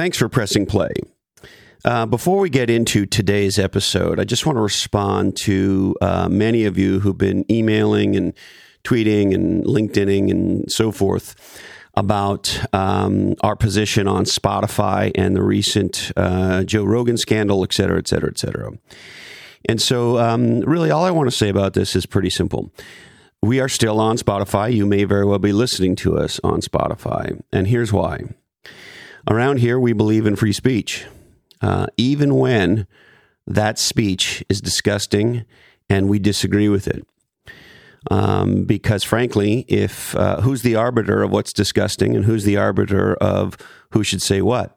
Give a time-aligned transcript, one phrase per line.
[0.00, 0.90] thanks for pressing play.
[1.84, 6.64] Uh, before we get into today's episode, I just want to respond to uh, many
[6.64, 8.32] of you who've been emailing and
[8.82, 16.12] tweeting and LinkedIning and so forth about um, our position on Spotify and the recent
[16.16, 18.72] uh, Joe Rogan scandal, et cetera, et cetera, et cetera.
[19.68, 22.72] And so, um, really, all I want to say about this is pretty simple.
[23.42, 24.72] We are still on Spotify.
[24.72, 27.38] You may very well be listening to us on Spotify.
[27.52, 28.22] And here's why.
[29.28, 31.06] Around here, we believe in free speech
[31.60, 32.86] uh, even when
[33.46, 35.44] that speech is disgusting
[35.88, 37.06] and we disagree with it.
[38.10, 43.14] Um, because frankly, if uh, who's the arbiter of what's disgusting and who's the arbiter
[43.16, 43.58] of
[43.90, 44.76] who should say what?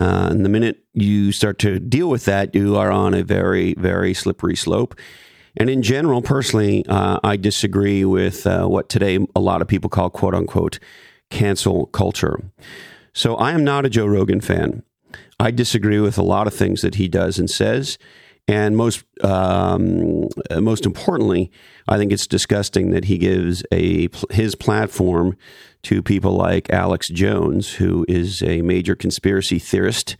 [0.00, 3.74] Uh, and the minute you start to deal with that, you are on a very,
[3.74, 4.94] very slippery slope.
[5.56, 9.90] And in general, personally, uh, I disagree with uh, what today a lot of people
[9.90, 10.78] call quote unquote
[11.30, 12.40] cancel culture.
[13.20, 14.82] So I am not a Joe Rogan fan.
[15.38, 17.98] I disagree with a lot of things that he does and says.
[18.48, 21.52] And most um, most importantly,
[21.86, 25.36] I think it's disgusting that he gives a his platform
[25.82, 30.16] to people like Alex Jones, who is a major conspiracy theorist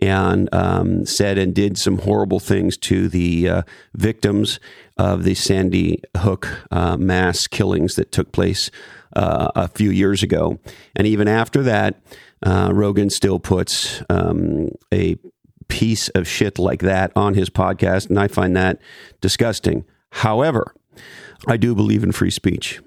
[0.00, 3.62] and um, said and did some horrible things to the uh,
[3.94, 4.58] victims
[4.98, 8.68] of the Sandy Hook uh, mass killings that took place
[9.14, 10.58] uh, a few years ago.
[10.96, 12.02] And even after that,
[12.42, 15.16] uh, Rogan still puts um, a
[15.68, 18.78] piece of shit like that on his podcast, and I find that
[19.20, 19.84] disgusting.
[20.10, 20.74] However,
[21.46, 22.80] I do believe in free speech.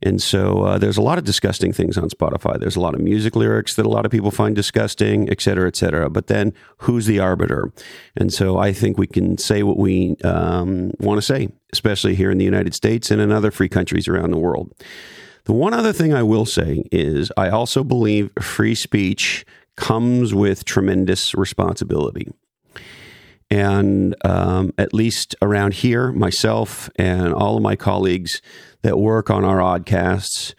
[0.00, 2.60] And so uh, there's a lot of disgusting things on Spotify.
[2.60, 5.66] There's a lot of music lyrics that a lot of people find disgusting, et cetera,
[5.66, 6.08] et cetera.
[6.08, 7.72] But then who's the arbiter?
[8.16, 12.30] And so I think we can say what we um, want to say, especially here
[12.30, 14.72] in the United States and in other free countries around the world.
[15.48, 19.46] The one other thing I will say is I also believe free speech
[19.76, 22.30] comes with tremendous responsibility.
[23.48, 28.42] And um, at least around here, myself and all of my colleagues
[28.82, 30.52] that work on our oddcasts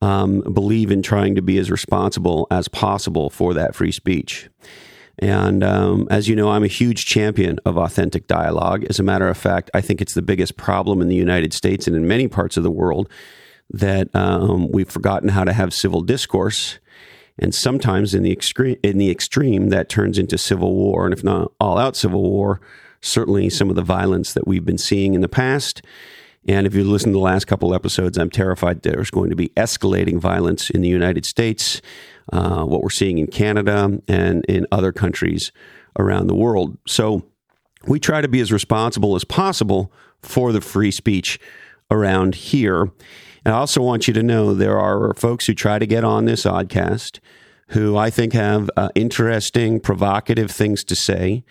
[0.00, 4.48] um, believe in trying to be as responsible as possible for that free speech.
[5.18, 8.84] And um, as you know, I'm a huge champion of authentic dialogue.
[8.84, 11.88] As a matter of fact, I think it's the biggest problem in the United States
[11.88, 13.10] and in many parts of the world
[13.70, 16.78] that um, we've forgotten how to have civil discourse.
[17.38, 21.04] And sometimes in the, extreme, in the extreme, that turns into civil war.
[21.04, 22.60] And if not all out civil war,
[23.00, 25.82] certainly some of the violence that we've been seeing in the past.
[26.48, 29.48] And if you listen to the last couple episodes, I'm terrified there's going to be
[29.50, 31.82] escalating violence in the United States,
[32.32, 35.50] uh, what we're seeing in Canada and in other countries
[35.98, 36.78] around the world.
[36.86, 37.24] So
[37.86, 41.40] we try to be as responsible as possible for the free speech
[41.90, 42.90] around here.
[43.46, 46.24] And I also want you to know there are folks who try to get on
[46.24, 47.20] this oddcast
[47.68, 51.44] who I think have uh, interesting, provocative things to say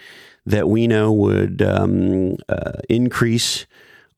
[0.45, 3.65] that we know would um, uh, increase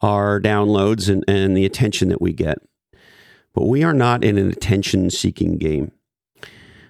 [0.01, 2.57] our downloads and, and the attention that we get.
[3.53, 5.91] But we are not in an attention seeking game.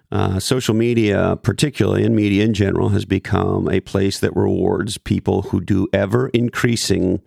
[0.10, 5.42] Uh, social media, particularly in media in general, has become a place that rewards people
[5.42, 7.22] who do ever increasing,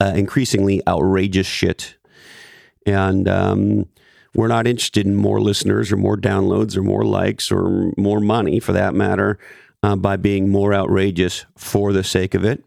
[0.00, 1.98] uh, increasingly outrageous shit
[2.86, 3.86] and um,
[4.34, 8.60] we're not interested in more listeners or more downloads or more likes or more money
[8.60, 9.38] for that matter
[9.82, 12.64] uh, by being more outrageous for the sake of it.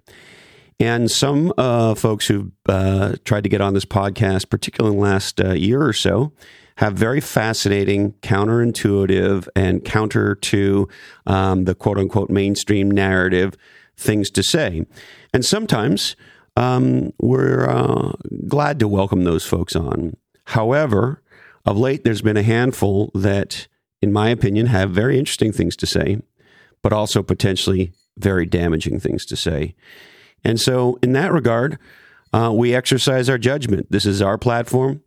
[0.79, 5.07] And some uh, folks who've uh, tried to get on this podcast, particularly in the
[5.07, 6.33] last uh, year or so,
[6.77, 10.89] have very fascinating, counterintuitive, and counter to
[11.25, 13.55] um, the quote unquote mainstream narrative
[13.95, 14.85] things to say.
[15.33, 16.17] And sometimes
[16.55, 18.13] um, we're uh,
[18.47, 20.15] glad to welcome those folks on.
[20.45, 21.21] However,
[21.65, 23.67] of late, there's been a handful that,
[24.01, 26.21] in my opinion, have very interesting things to say,
[26.81, 29.75] but also potentially very damaging things to say.
[30.43, 31.79] And so, in that regard,
[32.31, 33.91] uh, we exercise our judgment.
[33.91, 35.01] This is our platform.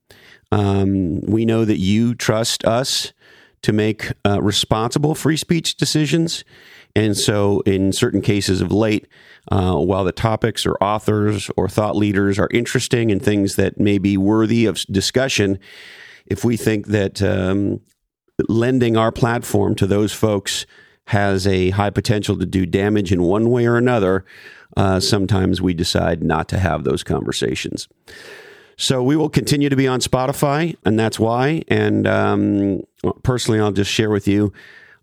[0.50, 3.12] Um, we know that you trust us
[3.62, 6.44] to make uh, responsible free speech decisions.
[6.96, 9.06] And so, in certain cases of late,
[9.50, 13.98] uh, while the topics or authors or thought leaders are interesting and things that may
[13.98, 15.58] be worthy of discussion,
[16.26, 17.80] if we think that um,
[18.48, 20.66] lending our platform to those folks
[21.06, 24.24] has a high potential to do damage in one way or another,
[24.76, 27.88] uh, sometimes we decide not to have those conversations.
[28.76, 31.62] So we will continue to be on Spotify, and that's why.
[31.66, 32.82] And um,
[33.24, 34.52] personally, I'll just share with you.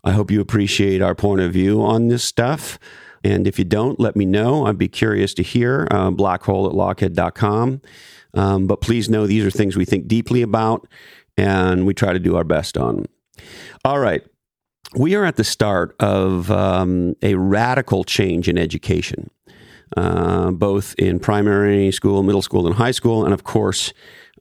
[0.02, 2.78] I hope you appreciate our point of view on this stuff.
[3.24, 4.66] And if you don't, let me know.
[4.66, 5.88] I'd be curious to hear.
[5.90, 7.80] Uh, blackhole at lochhead.com.
[8.34, 10.86] Um, but please know these are things we think deeply about
[11.36, 13.06] and we try to do our best on.
[13.84, 14.22] All right.
[14.94, 19.30] we are at the start of um, a radical change in education,
[19.96, 23.92] uh, both in primary school, middle school, and high school, and of course,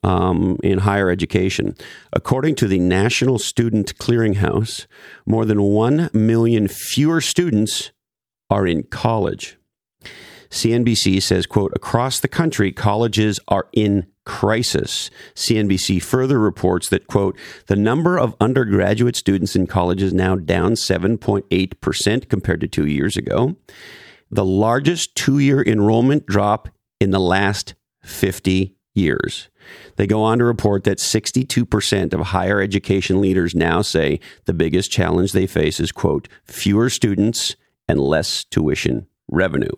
[0.04, 1.76] um, in higher education.
[2.14, 4.86] According to the National Student Clearinghouse,
[5.26, 7.92] more than 1 million fewer students
[8.50, 9.58] are in college.
[10.50, 15.10] CNBC says, quote, across the country, colleges are in crisis.
[15.36, 17.38] CNBC further reports that, quote,
[17.68, 23.18] the number of undergraduate students in college is now down 7.8% compared to two years
[23.18, 23.56] ago.
[24.32, 26.70] The largest two year enrollment drop
[27.00, 29.50] in the last 50 years.
[29.98, 34.92] They go on to report that 62% of higher education leaders now say the biggest
[34.92, 37.56] challenge they face is, quote, fewer students
[37.88, 39.74] and less tuition revenue.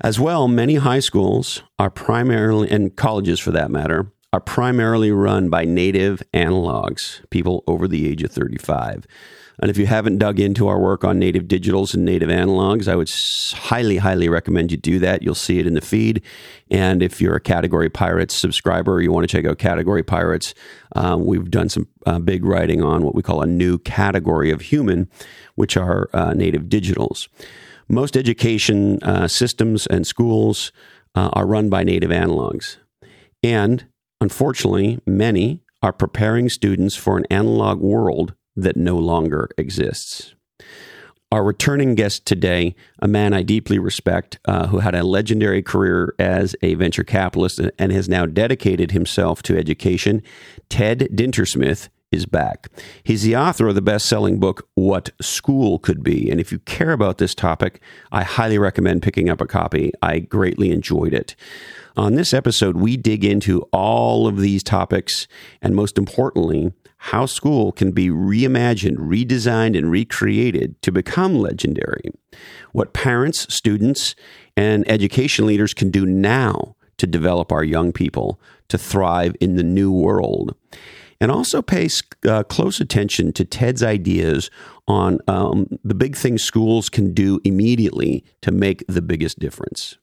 [0.00, 5.50] As well, many high schools are primarily, and colleges for that matter, are primarily run
[5.50, 9.06] by native analogs, people over the age of 35.
[9.60, 12.96] And if you haven't dug into our work on native digitals and native analogs, I
[12.96, 13.10] would
[13.54, 15.22] highly, highly recommend you do that.
[15.22, 16.22] You'll see it in the feed.
[16.70, 20.54] And if you're a Category Pirates subscriber, you want to check out Category Pirates,
[20.96, 24.62] um, we've done some uh, big writing on what we call a new category of
[24.62, 25.08] human,
[25.56, 27.28] which are uh, native digitals.
[27.88, 30.72] Most education uh, systems and schools
[31.14, 32.76] uh, are run by native analogs.
[33.42, 33.86] And
[34.20, 40.34] unfortunately, many are preparing students for an analog world that no longer exists.
[41.32, 46.12] Our returning guest today, a man I deeply respect, uh, who had a legendary career
[46.18, 50.22] as a venture capitalist and has now dedicated himself to education,
[50.68, 52.66] Ted Dintersmith, is back.
[53.04, 56.28] He's the author of the best selling book, What School Could Be.
[56.28, 57.80] And if you care about this topic,
[58.10, 59.92] I highly recommend picking up a copy.
[60.02, 61.36] I greatly enjoyed it.
[61.96, 65.28] On this episode, we dig into all of these topics
[65.62, 66.72] and, most importantly,
[67.04, 72.10] how school can be reimagined, redesigned, and recreated to become legendary.
[72.72, 74.14] What parents, students,
[74.54, 78.38] and education leaders can do now to develop our young people
[78.68, 80.54] to thrive in the new world
[81.22, 81.88] and also pay
[82.28, 84.50] uh, close attention to Ted's ideas
[84.86, 89.96] on um, the big things schools can do immediately to make the biggest difference.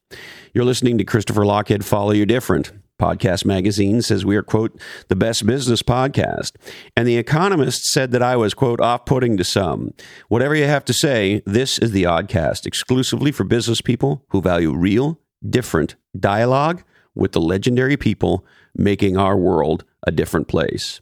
[0.53, 2.71] You're listening to Christopher Lochhead Follow Your Different.
[2.99, 6.53] Podcast Magazine says we are, quote, the best business podcast.
[6.95, 9.93] And The Economist said that I was, quote, off putting to some.
[10.29, 14.73] Whatever you have to say, this is the Oddcast, exclusively for business people who value
[14.73, 16.83] real, different dialogue
[17.13, 18.45] with the legendary people
[18.75, 21.01] making our world a different place.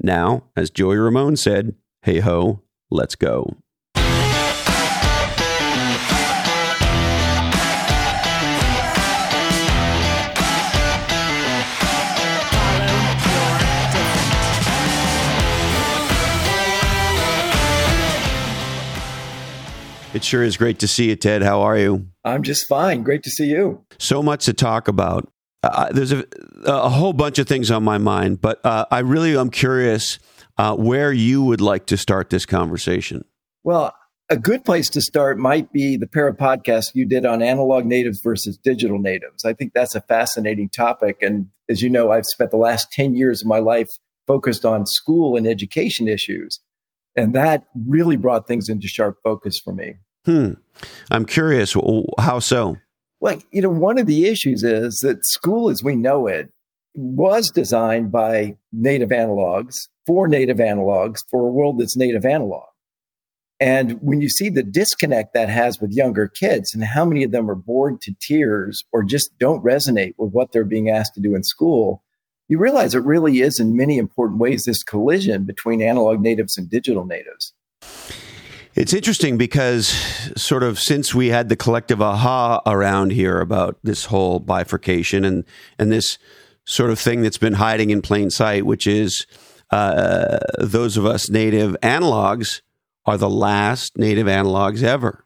[0.00, 3.56] Now, as Joey Ramone said, hey ho, let's go.
[20.16, 21.42] It sure is great to see you, Ted.
[21.42, 22.06] How are you?
[22.24, 23.02] I'm just fine.
[23.02, 23.84] Great to see you.
[23.98, 25.30] So much to talk about.
[25.62, 26.24] Uh, there's a,
[26.64, 30.18] a, whole bunch of things on my mind, but uh, I really am curious
[30.56, 33.26] uh, where you would like to start this conversation.
[33.62, 33.94] Well,
[34.30, 37.84] a good place to start might be the pair of podcasts you did on analog
[37.84, 39.44] natives versus digital natives.
[39.44, 41.18] I think that's a fascinating topic.
[41.20, 43.90] And as you know, I've spent the last 10 years of my life
[44.26, 46.58] focused on school and education issues.
[47.16, 49.96] And that really brought things into sharp focus for me.
[50.26, 50.54] Hmm.
[51.10, 51.74] I'm curious,
[52.18, 52.76] how so?
[53.20, 56.52] Well, you know, one of the issues is that school as we know it
[56.94, 62.64] was designed by native analogs for native analogs for a world that's native analog.
[63.58, 67.30] And when you see the disconnect that has with younger kids and how many of
[67.30, 71.20] them are bored to tears or just don't resonate with what they're being asked to
[71.20, 72.02] do in school,
[72.48, 76.68] you realize it really is in many important ways this collision between analog natives and
[76.68, 77.54] digital natives.
[78.76, 79.86] It's interesting because,
[80.36, 85.44] sort of, since we had the collective aha around here about this whole bifurcation and
[85.78, 86.18] and this
[86.66, 89.26] sort of thing that's been hiding in plain sight, which is
[89.70, 92.60] uh, those of us native analogs
[93.06, 95.24] are the last native analogs ever,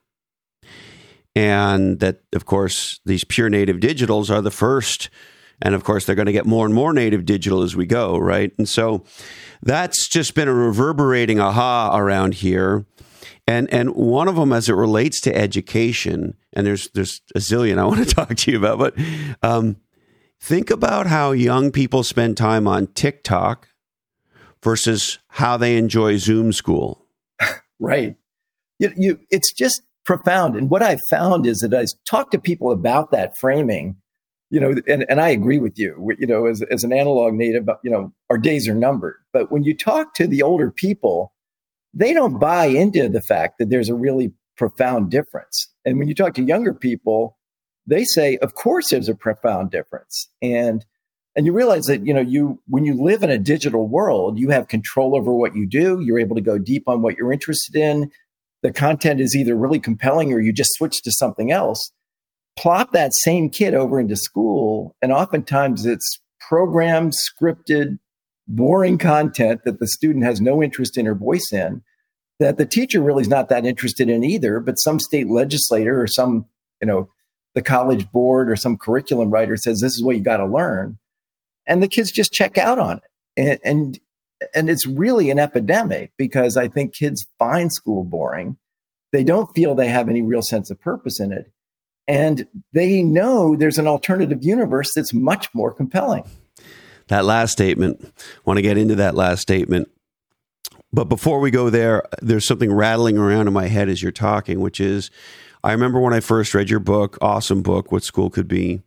[1.35, 5.11] and that, of course, these pure native digitals are the first.
[5.61, 8.17] And of course, they're going to get more and more native digital as we go,
[8.17, 8.53] right?
[8.57, 9.05] And so
[9.61, 12.87] that's just been a reverberating aha around here
[13.47, 17.79] and and one of them as it relates to education and there's there's a zillion
[17.79, 18.95] i want to talk to you about but
[19.43, 19.77] um,
[20.41, 23.69] think about how young people spend time on tiktok
[24.63, 27.07] versus how they enjoy zoom school.
[27.83, 28.17] Right.
[28.79, 30.55] You, you, it's just profound.
[30.55, 33.97] And what i've found is that i talk to people about that framing
[34.51, 36.15] you know and, and i agree with you.
[36.19, 39.17] You know as, as an analog native you know our days are numbered.
[39.33, 41.33] But when you talk to the older people
[41.95, 45.69] they don't buy into the fact that there's a really profound difference.
[45.85, 47.37] And when you talk to younger people,
[47.87, 50.29] they say, of course there's a profound difference.
[50.43, 50.85] And
[51.37, 54.51] and you realize that you know you when you live in a digital world you
[54.51, 57.77] have control over what you do you're able to go deep on what you're interested
[57.77, 58.11] in
[58.63, 61.93] the content is either really compelling or you just switch to something else
[62.57, 67.99] plop that same kid over into school and oftentimes it's programmed scripted
[68.51, 71.83] boring content that the student has no interest in or voice in
[72.39, 76.07] that the teacher really is not that interested in either but some state legislator or
[76.07, 76.45] some
[76.81, 77.09] you know
[77.55, 80.99] the college board or some curriculum writer says this is what you got to learn
[81.71, 83.03] and the kids just check out on it.
[83.37, 84.01] And, and,
[84.55, 88.57] and it's really an epidemic because I think kids find school boring.
[89.13, 91.51] They don't feel they have any real sense of purpose in it.
[92.09, 96.25] And they know there's an alternative universe that's much more compelling.
[97.11, 98.13] That last statement,
[98.45, 99.91] want to get into that last statement.
[100.93, 104.61] But before we go there, there's something rattling around in my head as you're talking,
[104.61, 105.11] which is
[105.63, 108.81] I remember when I first read your book, awesome book, What School Could Be.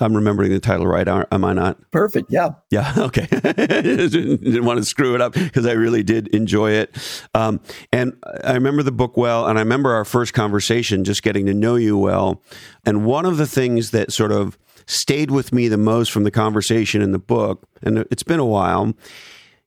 [0.00, 1.78] I'm remembering the title right, am I not?
[1.90, 2.30] Perfect.
[2.30, 2.50] Yeah.
[2.70, 2.92] Yeah.
[3.08, 3.26] Okay.
[3.30, 6.94] Didn't want to screw it up because I really did enjoy it.
[7.32, 7.60] Um,
[7.92, 8.12] and
[8.44, 11.76] I remember the book well, and I remember our first conversation, just getting to know
[11.76, 12.42] you well.
[12.84, 14.58] And one of the things that sort of
[14.88, 18.44] stayed with me the most from the conversation in the book, and it's been a
[18.44, 18.94] while,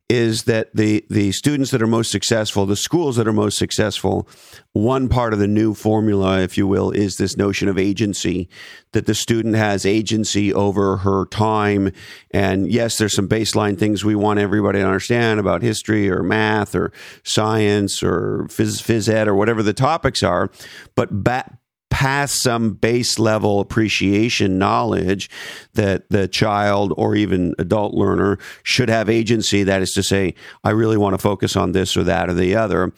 [0.09, 4.27] is that the the students that are most successful, the schools that are most successful,
[4.73, 8.49] one part of the new formula, if you will, is this notion of agency
[8.91, 11.93] that the student has agency over her time.
[12.31, 16.75] And yes, there's some baseline things we want everybody to understand about history or math
[16.75, 16.91] or
[17.23, 20.51] science or phys, phys ed or whatever the topics are,
[20.93, 21.60] but back
[21.91, 25.29] past some base level appreciation knowledge
[25.73, 29.61] that the child or even adult learner should have agency.
[29.63, 30.33] That is to say,
[30.63, 32.91] I really want to focus on this or that or the other.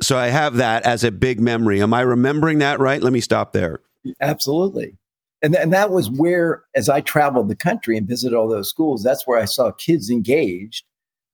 [0.00, 1.80] So I have that as a big memory.
[1.80, 3.02] Am I remembering that right?
[3.02, 3.80] Let me stop there.
[4.20, 4.96] Absolutely.
[5.42, 8.70] And, th- and that was where, as I traveled the country and visited all those
[8.70, 10.84] schools, that's where I saw kids engaged,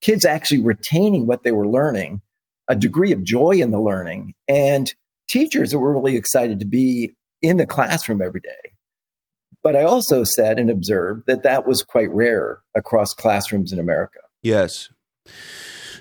[0.01, 2.21] kids actually retaining what they were learning,
[2.69, 4.35] a degree of joy in the learning.
[4.49, 4.93] And
[5.29, 8.73] teachers that were really excited to be in the classroom every day.
[9.63, 14.21] But I also said and observed that that was quite rare across classrooms in America.
[14.43, 14.91] Yes.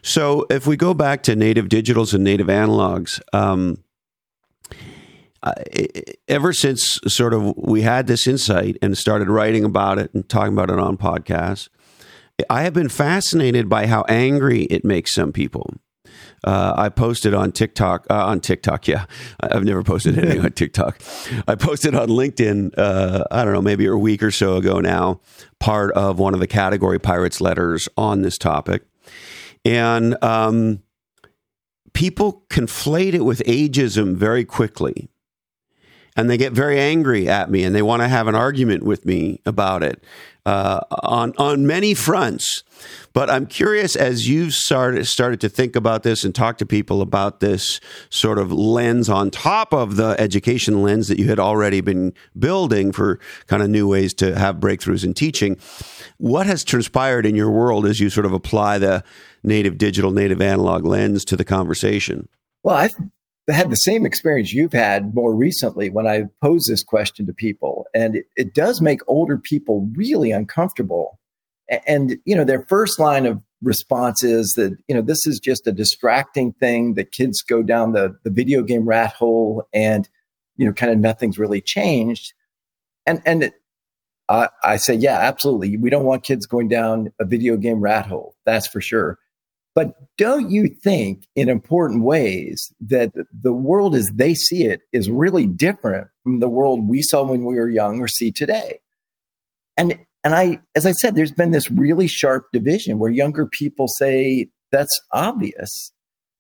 [0.02, 3.82] So if we go back to native digitals and native analogs, um,
[6.28, 10.54] ever since sort of we had this insight and started writing about it and talking
[10.54, 11.70] about it on podcasts,
[12.50, 15.74] I have been fascinated by how angry it makes some people
[16.44, 19.06] uh, I posted on TikTok, uh, on TikTok, yeah.
[19.40, 21.02] I've never posted anything on TikTok.
[21.48, 25.22] I posted on LinkedIn, uh, I don't know, maybe a week or so ago now,
[25.60, 28.84] part of one of the category pirates letters on this topic.
[29.66, 30.84] And um,
[31.94, 35.10] people conflate it with ageism very quickly.
[36.16, 39.06] And they get very angry at me and they want to have an argument with
[39.06, 40.04] me about it
[40.46, 42.64] uh, on, on many fronts.
[43.14, 47.02] But I'm curious as you've started started to think about this and talk to people
[47.02, 47.80] about this
[48.10, 52.92] sort of lens on top of the education lens that you had already been building
[52.92, 55.58] for kind of new ways to have breakthroughs in teaching.
[56.18, 59.04] What has transpired in your world as you sort of apply the
[59.44, 62.28] native digital, native analog lens to the conversation?
[62.64, 62.96] Well, I've
[63.50, 67.86] had the same experience you've had more recently when I pose this question to people.
[67.94, 71.20] And it, it does make older people really uncomfortable.
[71.88, 75.66] And you know their first line of response is that you know this is just
[75.66, 80.08] a distracting thing that kids go down the the video game rat hole and
[80.58, 82.34] you know kind of nothing's really changed.
[83.06, 83.54] And and it,
[84.28, 85.78] uh, I say yeah absolutely.
[85.78, 89.18] We don't want kids going down a video game rat hole that's for sure
[89.76, 95.10] but don't you think in important ways that the world as they see it is
[95.10, 98.80] really different from the world we saw when we were young or see today
[99.78, 103.88] and and I, as I said, there's been this really sharp division where younger people
[103.88, 105.92] say, that's obvious.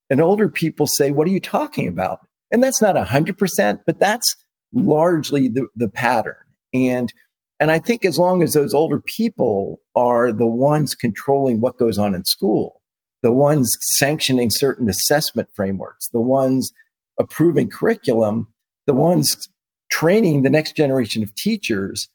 [0.09, 2.19] And older people say, what are you talking about?
[2.51, 4.35] And that's not 100%, but that's
[4.73, 6.35] largely the, the pattern.
[6.73, 7.11] And,
[7.59, 11.97] and I think as long as those older people are the ones controlling what goes
[11.97, 12.81] on in school,
[13.23, 16.71] the ones sanctioning certain assessment frameworks, the ones
[17.17, 18.47] approving curriculum,
[18.85, 19.47] the ones
[19.89, 22.09] training the next generation of teachers,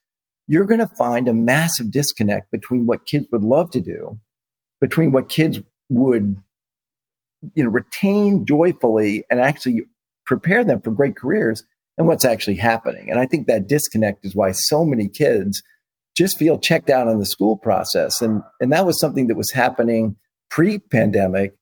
[0.47, 4.19] you're going to find a massive disconnect between what kids would love to do,
[4.79, 6.37] between what kids would,
[7.55, 9.81] you know, retain joyfully and actually
[10.25, 11.63] prepare them for great careers
[11.97, 13.09] and what's actually happening.
[13.09, 15.63] And I think that disconnect is why so many kids
[16.15, 18.21] just feel checked out on the school process.
[18.21, 20.15] And, and that was something that was happening
[20.49, 21.55] pre pandemic.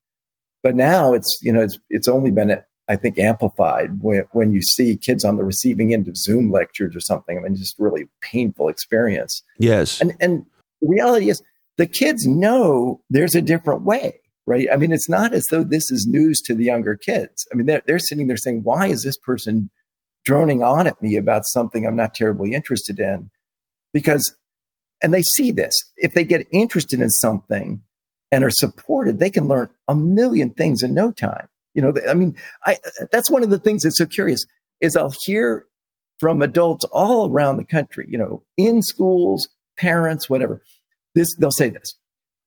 [0.63, 4.61] But now it's, you know, it's, it's only been, I think, amplified when, when you
[4.61, 7.37] see kids on the receiving end of Zoom lectures or something.
[7.37, 9.43] I mean, just really painful experience.
[9.59, 10.01] Yes.
[10.01, 10.45] And, and
[10.81, 11.41] reality is
[11.77, 14.67] the kids know there's a different way, right?
[14.71, 17.47] I mean, it's not as though this is news to the younger kids.
[17.51, 19.69] I mean, they're, they're sitting there saying, why is this person
[20.25, 23.29] droning on at me about something I'm not terribly interested in?
[23.93, 24.35] Because,
[25.01, 27.83] and they see this, if they get interested in something
[28.31, 31.47] and are supported, they can learn a million things in no time.
[31.73, 32.77] You know, I mean, I,
[33.11, 34.45] that's one of the things that's so curious
[34.81, 35.65] is I'll hear
[36.19, 40.61] from adults all around the country, you know, in schools, parents, whatever
[41.17, 41.95] this, they'll say this.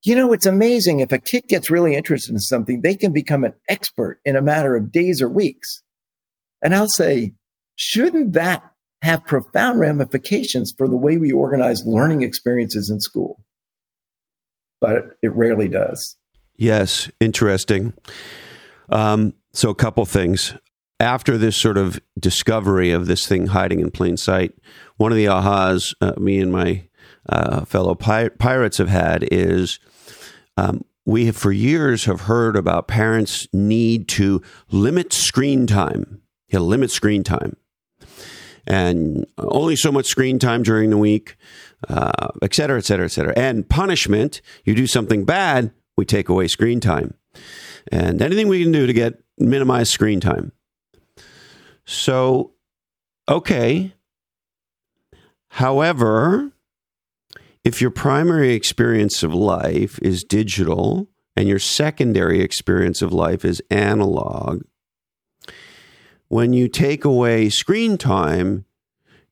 [0.03, 3.45] You know, it's amazing if a kid gets really interested in something, they can become
[3.45, 5.83] an expert in a matter of days or weeks.
[6.63, 7.35] And I'll say,
[7.77, 8.63] shouldn't that
[9.03, 13.43] have profound ramifications for the way we organize learning experiences in school?
[14.81, 16.17] But it rarely does.
[16.57, 17.95] Yes, interesting.
[18.91, 20.55] Um, so, a couple things.
[20.99, 24.53] After this sort of discovery of this thing hiding in plain sight,
[24.99, 26.89] one of the ahas uh, me and my
[27.27, 29.79] uh, fellow pir- pirates have had is
[30.59, 36.21] um, we have for years have heard about parents need to limit screen time.
[36.49, 37.57] Yeah, limit screen time,
[38.67, 41.37] and only so much screen time during the week,
[41.89, 43.33] uh, et cetera, et cetera, et cetera.
[43.37, 47.15] And punishment: you do something bad, we take away screen time,
[47.91, 50.53] and anything we can do to get minimize screen time.
[51.85, 52.53] So,
[53.29, 53.95] okay.
[55.55, 56.53] However,
[57.65, 63.61] if your primary experience of life is digital and your secondary experience of life is
[63.71, 64.63] analog,
[66.29, 68.65] when you take away screen time,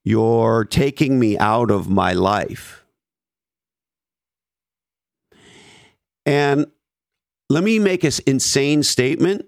[0.05, 2.85] you're taking me out of my life.
[6.25, 6.67] And
[7.49, 9.47] let me make an insane statement.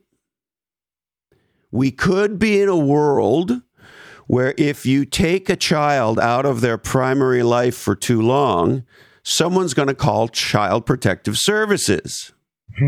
[1.70, 3.60] We could be in a world
[4.26, 8.84] where if you take a child out of their primary life for too long,
[9.22, 12.32] someone's going to call child protective services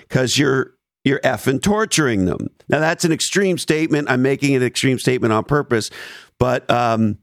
[0.00, 0.72] because you're
[1.04, 2.48] you're effing torturing them.
[2.68, 4.10] Now that's an extreme statement.
[4.10, 5.90] I'm making an extreme statement on purpose,
[6.38, 7.18] but um,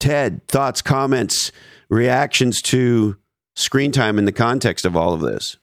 [0.00, 1.52] Ted, thoughts, comments,
[1.88, 3.16] reactions to
[3.54, 5.56] screen time in the context of all of this.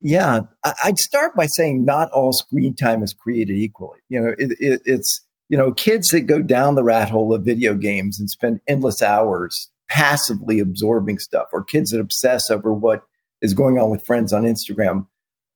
[0.00, 0.40] Yeah,
[0.84, 3.98] I'd start by saying not all screen time is created equally.
[4.08, 7.44] You know, it, it, it's you know, kids that go down the rat hole of
[7.44, 13.04] video games and spend endless hours passively absorbing stuff, or kids that obsess over what
[13.40, 15.06] is going on with friends on Instagram.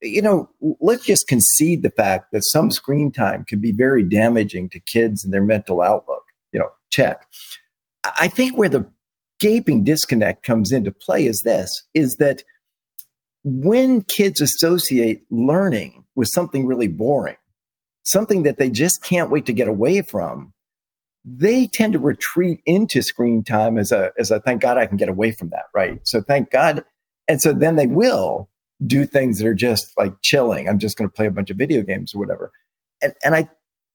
[0.02, 0.48] You know,
[0.80, 5.24] let's just concede the fact that some screen time can be very damaging to kids
[5.24, 6.24] and their mental outlook.
[6.52, 7.26] You know, check.
[8.18, 8.90] I think where the
[9.40, 12.42] gaping disconnect comes into play is this is that
[13.42, 17.36] when kids associate learning with something really boring,
[18.04, 20.52] something that they just can't wait to get away from,
[21.24, 24.96] they tend to retreat into screen time as a as a thank God I can
[24.96, 26.00] get away from that, right?
[26.04, 26.84] So thank God.
[27.28, 28.49] And so then they will
[28.86, 30.68] do things that are just like chilling.
[30.68, 32.52] I'm just going to play a bunch of video games or whatever.
[33.02, 33.48] And and I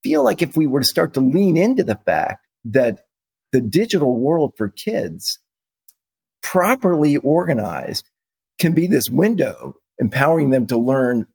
[0.04, 3.06] feel like if we were to start to lean into the fact that
[3.52, 5.40] the digital world for kids
[6.42, 8.10] properly organized
[8.60, 11.26] can be this window empowering them to learn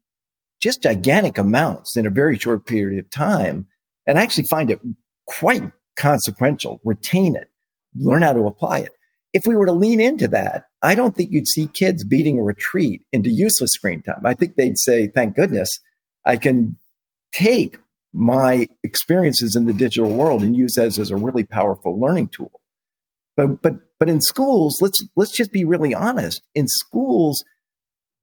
[0.60, 3.66] just gigantic amounts in a very short period of time
[4.06, 4.80] and actually find it
[5.26, 5.62] quite
[5.96, 7.48] consequential, retain it,
[7.96, 8.92] learn how to apply it.
[9.32, 12.42] If we were to lean into that, I don't think you'd see kids beating a
[12.42, 14.22] retreat into useless screen time.
[14.24, 15.68] I think they'd say, thank goodness
[16.24, 16.76] I can
[17.32, 17.78] take
[18.12, 22.60] my experiences in the digital world and use those as a really powerful learning tool.
[23.36, 26.42] But, but, but in schools, let's, let's just be really honest.
[26.54, 27.44] In schools,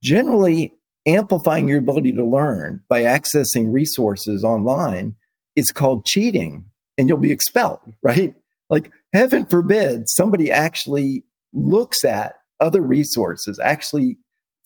[0.04, 0.74] generally
[1.06, 5.16] amplifying your ability to learn by accessing resources online
[5.56, 6.66] is called cheating
[6.98, 8.36] and you'll be expelled, right?
[8.70, 14.18] Like, heaven forbid somebody actually looks at other resources, actually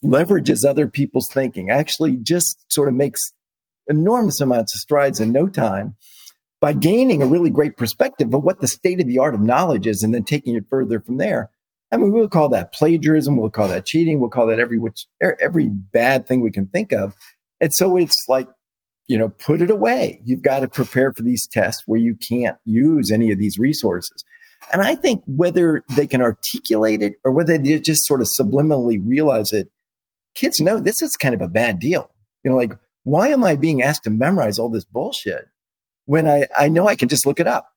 [0.04, 3.20] leverages other people's thinking, actually just sort of makes
[3.88, 5.96] enormous amounts of strides in no time
[6.60, 9.88] by gaining a really great perspective of what the state of the art of knowledge
[9.88, 11.50] is and then taking it further from there.
[11.92, 13.36] I mean, we'll call that plagiarism.
[13.36, 14.20] We'll call that cheating.
[14.20, 17.16] We'll call that every which er, every bad thing we can think of.
[17.60, 18.48] And so it's like,
[19.08, 20.22] you know, put it away.
[20.24, 24.24] You've got to prepare for these tests where you can't use any of these resources.
[24.72, 29.02] And I think whether they can articulate it or whether they just sort of subliminally
[29.04, 29.70] realize it,
[30.36, 32.10] kids know this is kind of a bad deal.
[32.44, 35.48] You know, like, why am I being asked to memorize all this bullshit
[36.06, 37.68] when I, I know I can just look it up?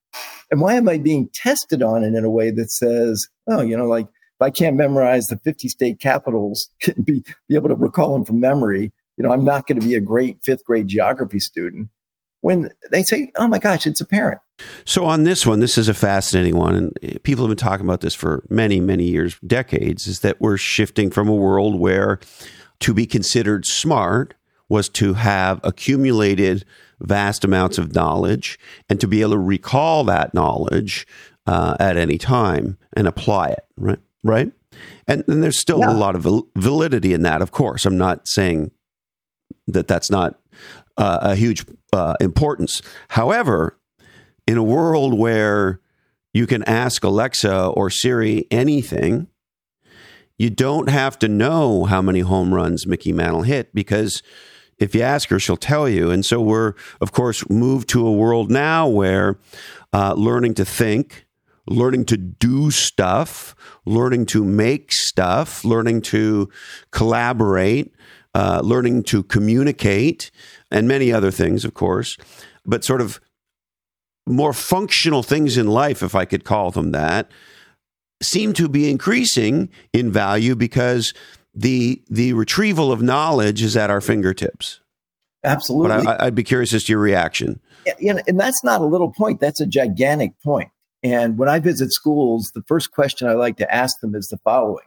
[0.51, 3.77] And why am I being tested on it in a way that says, oh, you
[3.77, 6.69] know, like if I can't memorize the 50 state capitals,
[7.05, 9.95] be, be able to recall them from memory, you know, I'm not going to be
[9.95, 11.89] a great fifth grade geography student.
[12.41, 14.41] When they say, oh my gosh, it's apparent.
[14.85, 16.77] So, on this one, this is a fascinating one.
[16.77, 20.57] And people have been talking about this for many, many years, decades, is that we're
[20.57, 22.21] shifting from a world where
[22.81, 24.35] to be considered smart
[24.69, 26.65] was to have accumulated
[27.01, 31.07] vast amounts of knowledge and to be able to recall that knowledge
[31.47, 33.99] uh, at any time and apply it, right?
[34.23, 34.53] Right.
[35.07, 35.93] And, and there's still yeah.
[35.93, 37.85] a lot of validity in that, of course.
[37.85, 38.71] I'm not saying
[39.67, 40.41] that that's not
[40.97, 42.81] uh, a huge uh, importance.
[43.09, 43.79] However,
[44.47, 45.81] in a world where
[46.33, 49.29] you can ask Alexa or Siri anything,
[50.37, 54.23] you don't have to know how many home runs Mickey Mantle hit because
[54.79, 56.11] if you ask her, she'll tell you.
[56.11, 59.39] And so we're, of course, moved to a world now where
[59.93, 61.27] uh, learning to think,
[61.69, 63.55] learning to do stuff,
[63.87, 66.51] learning to make stuff, learning to
[66.91, 67.95] collaborate,
[68.35, 70.33] uh, learning to communicate,
[70.71, 72.17] and many other things, of course,
[72.67, 73.21] but sort of
[74.27, 77.31] more functional things in life, if I could call them that,
[78.23, 81.13] seem to be increasing in value because
[81.55, 84.81] the the retrieval of knowledge is at our fingertips.
[85.45, 86.05] Absolutely.
[86.05, 87.61] But I, would be curious as to your reaction.
[88.01, 89.41] Yeah, and that's not a little point.
[89.41, 90.71] That's a gigantic point.
[91.03, 94.39] And when I visit schools, the first question I like to ask them is the
[94.39, 94.87] following.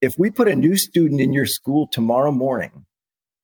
[0.00, 2.84] If we put a new student in your school tomorrow morning,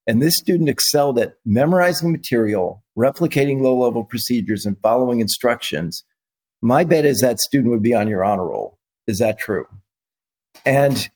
[0.07, 6.04] and this student excelled at memorizing material, replicating low level procedures, and following instructions,
[6.60, 8.78] my bet is that student would be on your honor roll.
[9.06, 9.66] Is that true?
[10.66, 11.08] And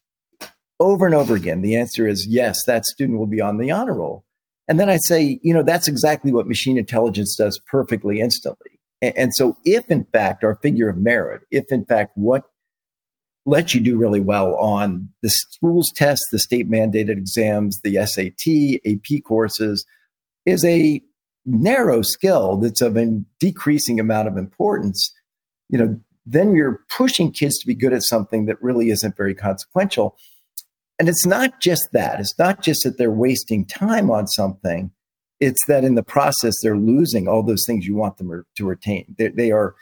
[0.81, 3.95] over and over again, the answer is yes, that student will be on the honor
[3.95, 4.25] roll.
[4.67, 8.81] And then I say, you know, that's exactly what machine intelligence does perfectly instantly.
[9.03, 12.45] And, and so, if in fact our figure of merit, if in fact what
[13.47, 18.81] lets you do really well on the schools tests, the state mandated exams, the SAT,
[18.91, 19.85] AP courses,
[20.47, 21.03] is a
[21.47, 25.13] narrow skill that's of a decreasing amount of importance,
[25.69, 29.35] you know, then you're pushing kids to be good at something that really isn't very
[29.35, 30.17] consequential.
[30.99, 32.21] And it's not just that.
[32.21, 34.91] It's not just that they're wasting time on something.
[35.41, 39.15] It's that in the process, they're losing all those things you want them to retain.
[39.19, 39.75] They, they are,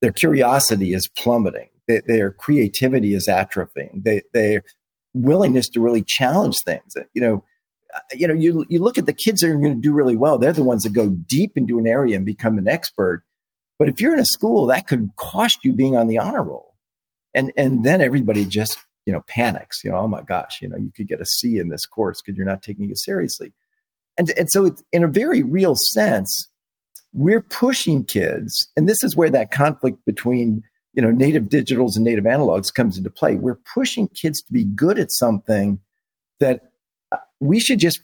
[0.00, 1.68] their curiosity is plummeting.
[1.88, 4.04] They, their creativity is atrophying.
[4.04, 4.62] They, their
[5.12, 6.94] willingness to really challenge things.
[7.12, 7.44] You know,
[8.12, 10.38] you know, you, you look at the kids that are going to do really well.
[10.38, 13.24] They're the ones that go deep into an area and become an expert.
[13.78, 16.74] But if you're in a school, that could cost you being on the honor roll.
[17.34, 20.76] And, and then everybody just you know, panics, you know, oh my gosh, you know,
[20.76, 23.52] you could get a C in this course because you're not taking it seriously.
[24.16, 26.48] And, and so it's, in a very real sense,
[27.12, 30.62] we're pushing kids, and this is where that conflict between,
[30.94, 33.34] you know, native digitals and native analogs comes into play.
[33.34, 35.78] We're pushing kids to be good at something
[36.40, 36.66] that uh,
[37.42, 38.00] we should just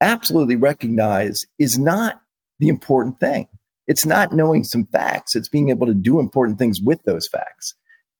[0.00, 2.20] absolutely recognize is not
[2.58, 3.46] the important thing.
[3.86, 5.36] It's not knowing some facts.
[5.36, 7.74] It's being able to do important things with those facts.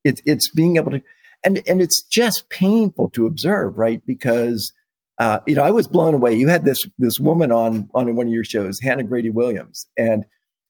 [0.05, 1.03] It, it's being able to,
[1.45, 4.01] and and it's just painful to observe, right?
[4.07, 4.73] Because
[5.19, 6.35] uh, you know, I was blown away.
[6.35, 10.25] You had this this woman on on one of your shows, Hannah Grady Williams, and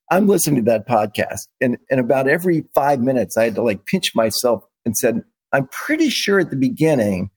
[0.09, 3.85] I'm listening to that podcast, and and about every five minutes, I had to like
[3.85, 7.29] pinch myself and said, I'm pretty sure at the beginning,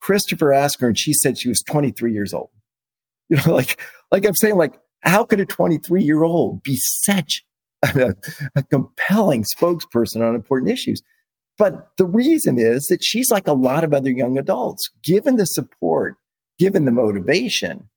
[0.00, 2.50] Christopher asked her, and she said she was 23 years old.
[3.28, 3.80] You know, like
[4.10, 7.44] like I'm saying, like how could a 23 year old be such
[7.82, 8.14] a,
[8.56, 11.02] a compelling spokesperson on important issues?
[11.56, 14.90] But the reason is that she's like a lot of other young adults.
[15.02, 16.16] Given the support,
[16.58, 17.88] given the motivation,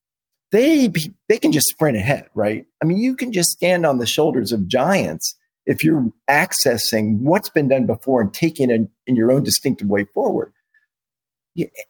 [0.51, 0.91] they
[1.29, 2.65] they can just sprint ahead, right?
[2.81, 5.35] I mean, you can just stand on the shoulders of giants
[5.65, 10.05] if you're accessing what's been done before and taking it in your own distinctive way
[10.05, 10.51] forward.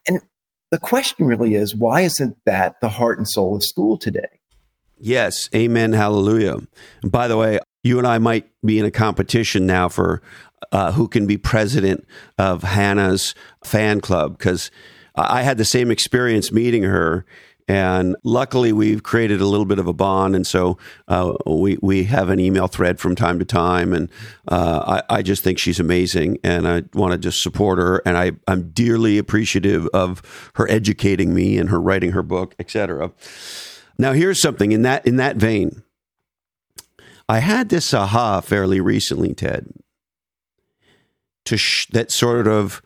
[0.08, 0.22] And
[0.72, 4.40] the question really is, why isn't that the heart and soul of school today?
[4.98, 6.60] Yes, amen, hallelujah.
[7.02, 10.22] And by the way, you and I might be in a competition now for
[10.72, 12.06] uh, who can be president
[12.38, 14.70] of Hannah's fan club because
[15.16, 17.26] I had the same experience meeting her.
[17.72, 22.04] And luckily, we've created a little bit of a bond, and so uh, we we
[22.04, 23.94] have an email thread from time to time.
[23.94, 24.10] And
[24.50, 28.02] uh, I, I just think she's amazing, and I want to just support her.
[28.06, 33.14] And I I'm dearly appreciative of her educating me and her writing her book, etc.
[33.98, 35.82] Now, here's something in that in that vein.
[37.30, 39.72] I had this aha fairly recently, Ted
[41.46, 42.82] to sh- that sort of,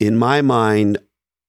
[0.00, 0.96] in my mind,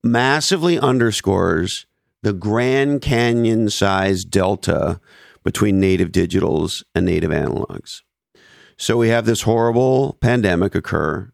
[0.03, 1.85] massively underscores
[2.23, 4.99] the Grand Canyon size delta
[5.43, 8.01] between native digitals and native analogs.
[8.77, 11.31] So we have this horrible pandemic occur,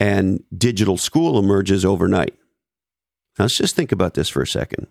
[0.00, 2.34] and digital school emerges overnight.
[3.38, 4.88] Now, let's just think about this for a second.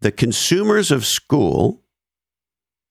[0.00, 1.80] The consumers of school,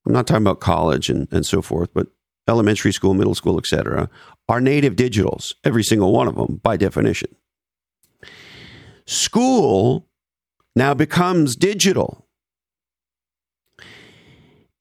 [0.05, 2.07] I'm not talking about college and, and so forth, but
[2.47, 4.09] elementary school, middle school, etc.,
[4.47, 7.35] are native digitals, every single one of them by definition.
[9.05, 10.07] School
[10.77, 12.27] now becomes digital.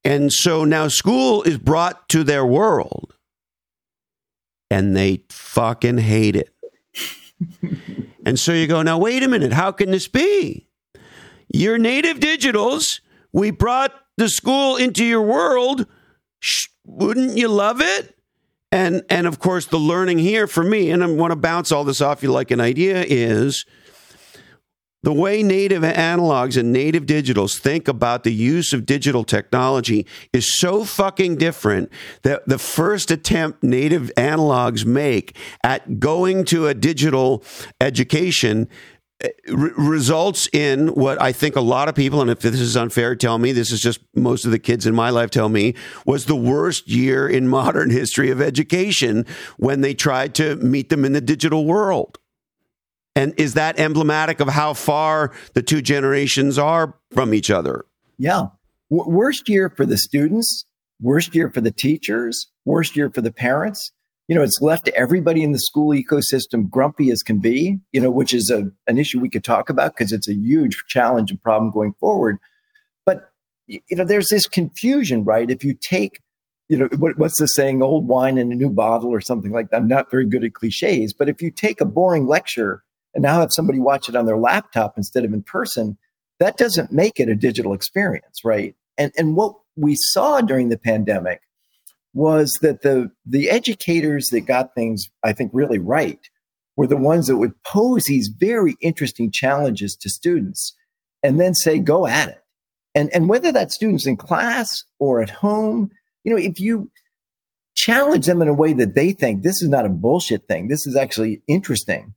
[0.04, 3.14] And so now school is brought to their world
[4.70, 6.50] and they fucking hate it.
[8.24, 10.68] and so you go, now wait a minute, how can this be?
[11.52, 13.00] You're native digitals.
[13.32, 15.86] We brought the school into your world.
[16.84, 18.16] Wouldn't you love it?
[18.72, 21.84] And and of course the learning here for me, and I want to bounce all
[21.84, 23.64] this off you like an idea is
[25.06, 30.52] the way native analogs and native digitals think about the use of digital technology is
[30.58, 31.92] so fucking different
[32.22, 37.44] that the first attempt native analogs make at going to a digital
[37.80, 38.68] education
[39.20, 43.14] eh, results in what I think a lot of people, and if this is unfair,
[43.14, 46.24] tell me, this is just most of the kids in my life tell me, was
[46.24, 49.24] the worst year in modern history of education
[49.56, 52.18] when they tried to meet them in the digital world.
[53.16, 57.86] And is that emblematic of how far the two generations are from each other?
[58.18, 58.48] Yeah.
[58.90, 60.66] W- worst year for the students,
[61.00, 63.90] worst year for the teachers, worst year for the parents.
[64.28, 68.10] You know, it's left everybody in the school ecosystem grumpy as can be, you know,
[68.10, 71.42] which is a, an issue we could talk about because it's a huge challenge and
[71.42, 72.36] problem going forward.
[73.06, 73.30] But,
[73.66, 75.50] you know, there's this confusion, right?
[75.50, 76.20] If you take
[76.68, 79.70] you know what, what's the saying old wine in a new bottle or something like
[79.70, 82.82] that i'm not very good at cliches but if you take a boring lecture
[83.16, 85.96] and now have somebody watch it on their laptop instead of in person,
[86.38, 88.76] that doesn't make it a digital experience, right?
[88.98, 91.40] And and what we saw during the pandemic
[92.12, 96.20] was that the the educators that got things, I think, really right
[96.76, 100.74] were the ones that would pose these very interesting challenges to students
[101.22, 102.42] and then say, go at it.
[102.94, 105.90] And and whether that students in class or at home,
[106.22, 106.90] you know, if you
[107.74, 110.86] challenge them in a way that they think this is not a bullshit thing, this
[110.86, 112.12] is actually interesting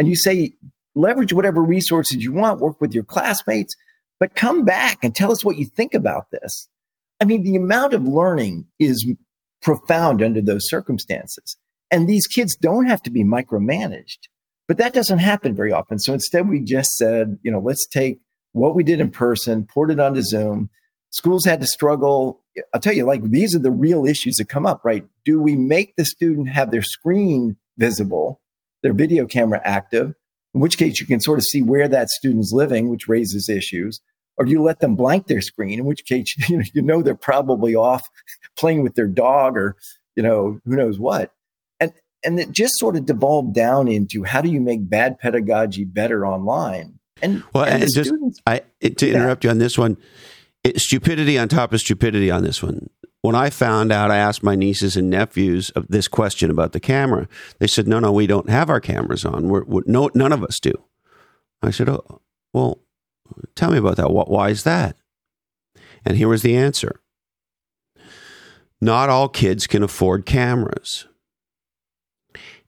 [0.00, 0.54] and you say,
[0.94, 3.76] leverage whatever resources you want, work with your classmates,
[4.18, 6.70] but come back and tell us what you think about this.
[7.20, 9.06] I mean, the amount of learning is
[9.60, 11.58] profound under those circumstances.
[11.90, 14.20] And these kids don't have to be micromanaged,
[14.66, 15.98] but that doesn't happen very often.
[15.98, 18.20] So instead, we just said, you know, let's take
[18.52, 20.70] what we did in person, port it onto Zoom.
[21.10, 22.40] Schools had to struggle.
[22.72, 25.04] I'll tell you, like, these are the real issues that come up, right?
[25.26, 28.40] Do we make the student have their screen visible
[28.82, 30.14] their video camera active,
[30.54, 34.00] in which case you can sort of see where that student's living, which raises issues.
[34.36, 37.14] Or you let them blank their screen, in which case you know, you know they're
[37.14, 38.08] probably off
[38.56, 39.76] playing with their dog or
[40.16, 41.32] you know who knows what.
[41.78, 41.92] And
[42.24, 46.26] and it just sort of devolved down into how do you make bad pedagogy better
[46.26, 46.98] online?
[47.22, 49.98] And well, and, and just students, I to interrupt you on this one,
[50.64, 52.88] it, stupidity on top of stupidity on this one
[53.22, 57.28] when I found out, I asked my nieces and nephews this question about the camera.
[57.58, 59.48] They said, "No, no, we don't have our cameras on.
[59.48, 60.72] We're, we're no, none of us do."
[61.62, 62.80] I said, "Oh, well,
[63.54, 64.10] tell me about that.
[64.10, 64.96] Why is that?"
[66.04, 67.00] And here was the answer:
[68.80, 71.06] Not all kids can afford cameras.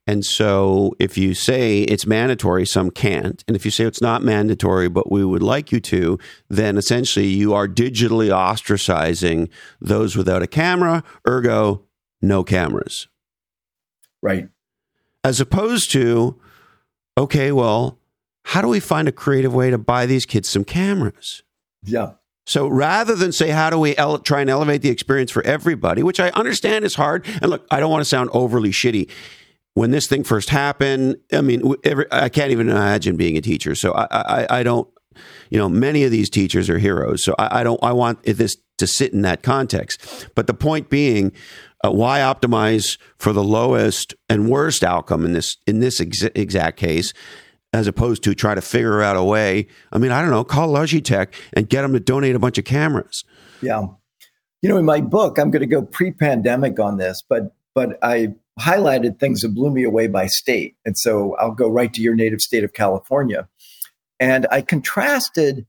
[0.06, 3.44] And so if you say it's mandatory, some can't.
[3.46, 7.28] And if you say it's not mandatory, but we would like you to, then essentially
[7.28, 9.48] you are digitally ostracizing
[9.80, 11.82] those without a camera, ergo,
[12.20, 13.06] no cameras.
[14.20, 14.48] Right.
[15.22, 16.40] As opposed to,
[17.16, 17.98] okay, well,
[18.46, 21.44] how do we find a creative way to buy these kids some cameras?
[21.84, 22.14] Yeah.
[22.44, 26.02] So rather than say, how do we ele- try and elevate the experience for everybody,
[26.02, 27.24] which I understand is hard.
[27.40, 29.08] And look, I don't want to sound overly shitty
[29.74, 33.74] when this thing first happened, I mean, every, I can't even imagine being a teacher.
[33.74, 34.88] So I, I, I, don't,
[35.50, 37.24] you know, many of these teachers are heroes.
[37.24, 40.28] So I, I don't, I want this to sit in that context.
[40.34, 41.32] But the point being,
[41.84, 46.76] uh, why optimize for the lowest and worst outcome in this in this ex- exact
[46.76, 47.12] case,
[47.72, 49.66] as opposed to try to figure out a way?
[49.90, 52.64] I mean, I don't know, call Logitech and get them to donate a bunch of
[52.64, 53.24] cameras.
[53.60, 53.86] Yeah,
[54.60, 58.34] you know, in my book, I'm going to go pre-pandemic on this, but but I
[58.60, 60.76] highlighted things that blew me away by state.
[60.84, 63.48] And so I'll go right to your native state of California.
[64.20, 65.66] And I contrasted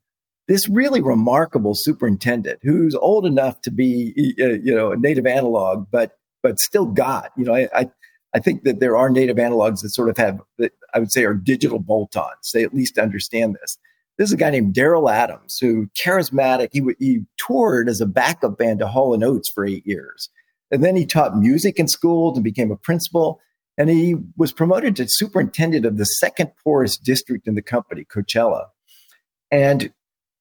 [0.48, 5.88] this really remarkable superintendent who's old enough to be, uh, you know, a native analog,
[5.92, 7.92] but but still got, you know, I, I,
[8.34, 11.24] I think that there are native analogs that sort of have, that I would say,
[11.24, 12.52] are digital bolt-ons.
[12.54, 13.78] They at least understand this.
[14.18, 16.70] This is a guy named Darryl Adams, who charismatic.
[16.74, 20.30] He he toured as a backup band to Hall and Oates for eight years.
[20.74, 23.40] And then he taught music in schools and became a principal.
[23.78, 28.66] And he was promoted to superintendent of the second poorest district in the company, Coachella.
[29.52, 29.94] And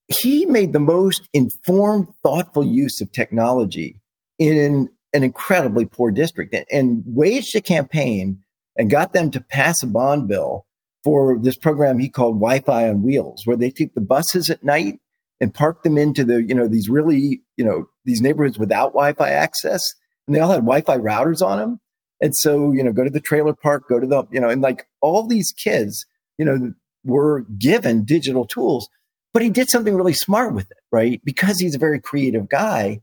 [0.09, 4.01] he made the most informed, thoughtful use of technology
[4.39, 8.39] in an incredibly poor district and waged a campaign
[8.77, 10.67] and got them to pass a bond bill
[11.05, 14.99] for this program he called Wi-Fi on Wheels, where they take the buses at night
[15.41, 19.29] and park them into the, you know, these really, you know, these neighborhoods without Wi-Fi
[19.29, 19.83] access.
[20.27, 21.81] And they all had Wi-Fi routers on them.
[22.21, 24.63] And so, you know, go to the trailer park, go to the, you know, and
[24.63, 26.07] like all these kids,
[26.39, 26.73] you know,
[27.05, 28.89] were given digital tools,
[29.33, 31.21] but he did something really smart with it, right?
[31.25, 33.01] Because he's a very creative guy.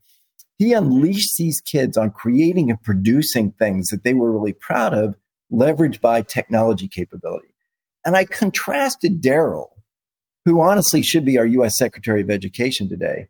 [0.58, 5.16] He unleashed these kids on creating and producing things that they were really proud of,
[5.52, 7.48] leveraged by technology capability.
[8.06, 9.70] And I contrasted Darryl,
[10.46, 13.28] who honestly should be our US Secretary of Education today.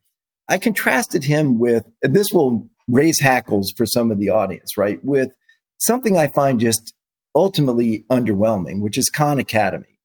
[0.48, 5.04] I contrasted him with, this will raise hackles for some of the audience, right?
[5.04, 5.32] With
[5.78, 6.94] something I find just
[7.36, 10.00] ultimately underwhelming, which is Khan Academy.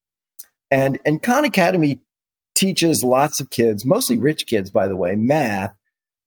[0.71, 1.99] And, and Khan Academy
[2.55, 5.75] teaches lots of kids, mostly rich kids, by the way, math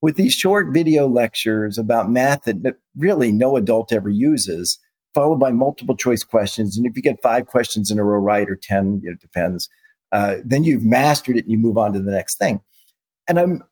[0.01, 4.79] with these short video lectures about math that really no adult ever uses,
[5.14, 6.77] followed by multiple choice questions.
[6.77, 9.68] And if you get five questions in a row right or 10, it depends,
[10.12, 12.61] uh, then you've mastered it and you move on to the next thing.
[13.29, 13.62] And I'm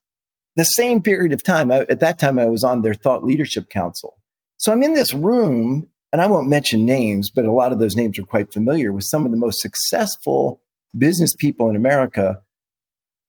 [0.56, 3.68] the same period of time, I, at that time, I was on their thought leadership
[3.68, 4.16] council.
[4.56, 7.96] So I'm in this room, and I won't mention names, but a lot of those
[7.96, 10.60] names are quite familiar with some of the most successful
[10.96, 12.40] business people in America,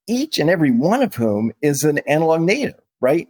[0.07, 3.27] each and every one of whom is an analog native, right?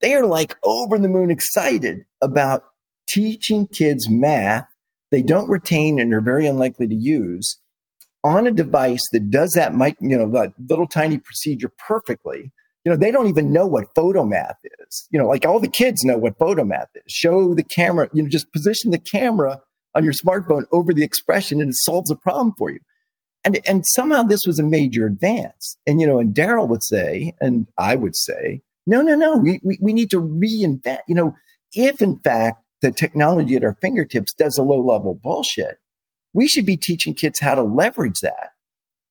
[0.00, 2.64] They are like over the moon excited about
[3.06, 4.66] teaching kids math
[5.14, 7.60] they don't retain and are very unlikely to use
[8.24, 12.50] on a device that does that, you know, that little tiny procedure perfectly
[12.84, 15.08] you know, they don't even know what photomath is.
[15.10, 17.02] You know, like all the kids know what photomath is.
[17.08, 19.60] Show the camera, you know, just position the camera
[19.94, 22.80] on your smartphone over the expression and it solves a problem for you.
[23.44, 25.76] And, and somehow this was a major advance.
[25.86, 29.60] And, you know, and Darryl would say, and I would say, no, no, no, we,
[29.62, 31.34] we, we need to reinvent, you know,
[31.72, 35.78] if in fact the technology at our fingertips does a low level bullshit,
[36.32, 38.50] we should be teaching kids how to leverage that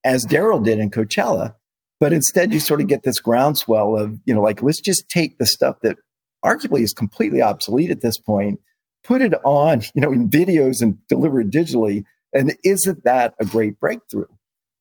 [0.04, 1.54] as Darryl did in Coachella
[2.00, 5.38] but instead, you sort of get this groundswell of, you know, like, let's just take
[5.38, 5.96] the stuff that
[6.44, 8.60] arguably is completely obsolete at this point,
[9.04, 12.04] put it on, you know, in videos and deliver it digitally.
[12.32, 14.26] And isn't that a great breakthrough?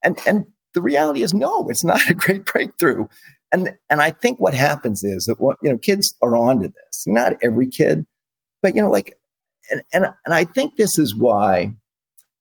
[0.03, 3.07] And, and the reality is, no, it's not a great breakthrough.
[3.51, 7.03] And, and I think what happens is that, what, you know, kids are onto this.
[7.05, 8.05] Not every kid,
[8.63, 9.17] but, you know, like,
[9.69, 11.75] and, and, and I think this is why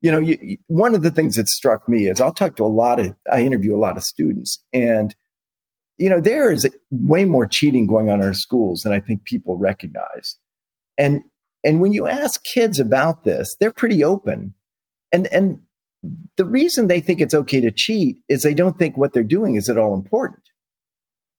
[0.02, 2.66] you know, you, one of the things that struck me is I'll talk to a
[2.66, 5.14] lot of, I interview a lot of students, and
[5.98, 9.24] you know, there is way more cheating going on in our schools than I think
[9.24, 10.36] people recognize.
[10.98, 11.22] And
[11.64, 14.54] and when you ask kids about this, they're pretty open.
[15.12, 15.60] And and
[16.36, 19.54] the reason they think it's okay to cheat is they don't think what they're doing
[19.54, 20.42] is at all important.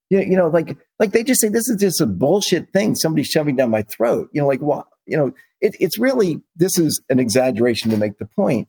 [0.10, 2.96] You know, you know, like like they just say this is just a bullshit thing
[2.96, 4.30] somebody's shoving down my throat.
[4.32, 8.18] You know, like what you know, it, it's really, this is an exaggeration to make
[8.18, 8.68] the point.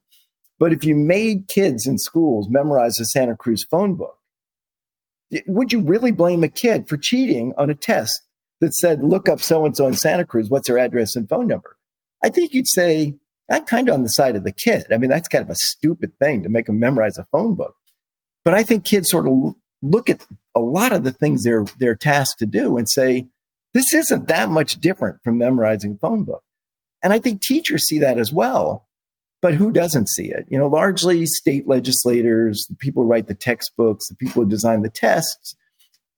[0.59, 4.18] But if you made kids in schools memorize the Santa Cruz phone book,
[5.47, 8.23] would you really blame a kid for cheating on a test
[8.61, 11.49] that said, look up so and so in Santa Cruz, what's their address and phone
[11.49, 11.77] number?
[12.23, 13.14] I think you'd say,
[13.51, 14.87] I'm kind of on the side of the kid.
[14.92, 17.75] I mean, that's kind of a stupid thing to make them memorize a phone book.
[18.44, 21.97] But I think kids sort of look at a lot of the things they're, they're
[21.97, 23.27] tasked to do and say,
[23.75, 26.43] this isn't that much different from memorizing phone book.
[27.03, 28.89] And I think teachers see that as well.
[29.43, 30.47] But who doesn't see it?
[30.49, 34.81] You know, largely state legislators, the people who write the textbooks, the people who design
[34.81, 35.55] the tests,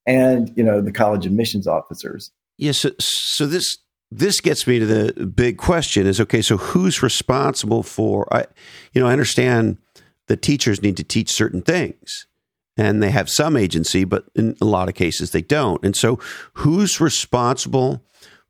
[0.06, 2.30] and you know, the college admissions officers.
[2.56, 2.84] Yes.
[2.84, 3.78] Yeah, so, so this
[4.12, 6.40] this gets me to the big question: is okay.
[6.40, 8.32] So who's responsible for?
[8.32, 8.46] I,
[8.92, 9.78] you know, I understand
[10.28, 12.28] the teachers need to teach certain things,
[12.76, 15.82] and they have some agency, but in a lot of cases they don't.
[15.84, 16.18] And so,
[16.54, 18.02] who's responsible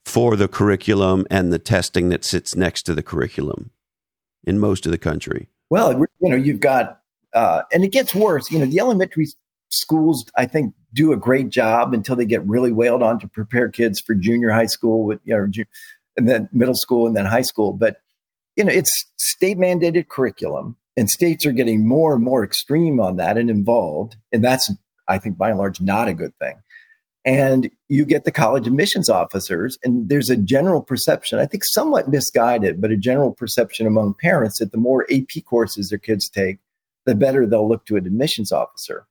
[0.05, 3.71] for the curriculum and the testing that sits next to the curriculum
[4.45, 5.49] in most of the country?
[5.71, 7.01] Well, you know, you've got,
[7.35, 8.51] uh, and it gets worse.
[8.51, 9.27] You know, the elementary
[9.71, 13.69] schools, I think, do a great job until they get really wailed on to prepare
[13.69, 15.65] kids for junior high school, with, you know,
[16.17, 17.73] and then middle school and then high school.
[17.73, 18.01] But
[18.57, 23.17] you know, it's state mandated curriculum, and states are getting more and more extreme on
[23.17, 24.71] that and involved, and that's,
[25.09, 26.57] I think, by and large, not a good thing.
[27.25, 32.09] And you get the college admissions officers and there's a general perception i think somewhat
[32.09, 36.59] misguided but a general perception among parents that the more ap courses their kids take
[37.07, 39.07] the better they'll look to an admissions officer.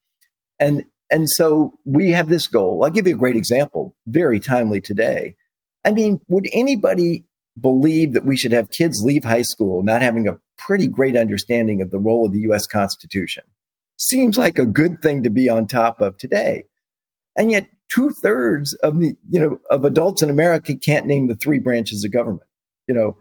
[0.60, 2.84] And and so we have this goal.
[2.84, 5.36] I'll give you a great example very timely today.
[5.84, 7.26] I mean would anybody
[7.60, 11.82] believe that we should have kids leave high school not having a pretty great understanding
[11.82, 13.44] of the role of the US Constitution.
[13.98, 16.66] Seems like a good thing to be on top of today.
[17.38, 21.36] And yet two thirds of the, you know, of adults in America can't name the
[21.36, 22.50] three branches of government.
[22.88, 23.18] You know,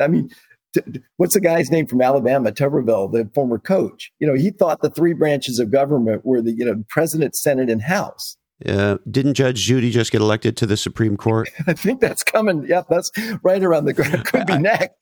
[0.00, 0.30] I mean,
[0.74, 4.12] t- what's the guy's name from Alabama, Tuberville, the former coach?
[4.18, 7.70] You know, he thought the three branches of government were the, you know, president, senate,
[7.70, 8.36] and house.
[8.66, 11.48] Uh, didn't Judge Judy just get elected to the Supreme Court?
[11.66, 12.66] I think that's coming.
[12.66, 13.10] Yeah, that's
[13.42, 14.22] right around the corner.
[14.22, 14.94] could be next.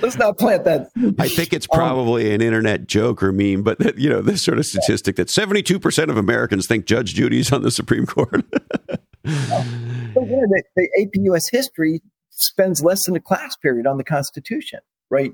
[0.00, 0.90] Let's not plant that.
[1.18, 4.58] I think it's probably um, an internet joke or meme, but you know this sort
[4.58, 8.44] of statistic that seventy-two percent of Americans think Judge Judy's on the Supreme Court.
[9.24, 14.80] the, the AP US history spends less than a class period on the Constitution,
[15.10, 15.32] right?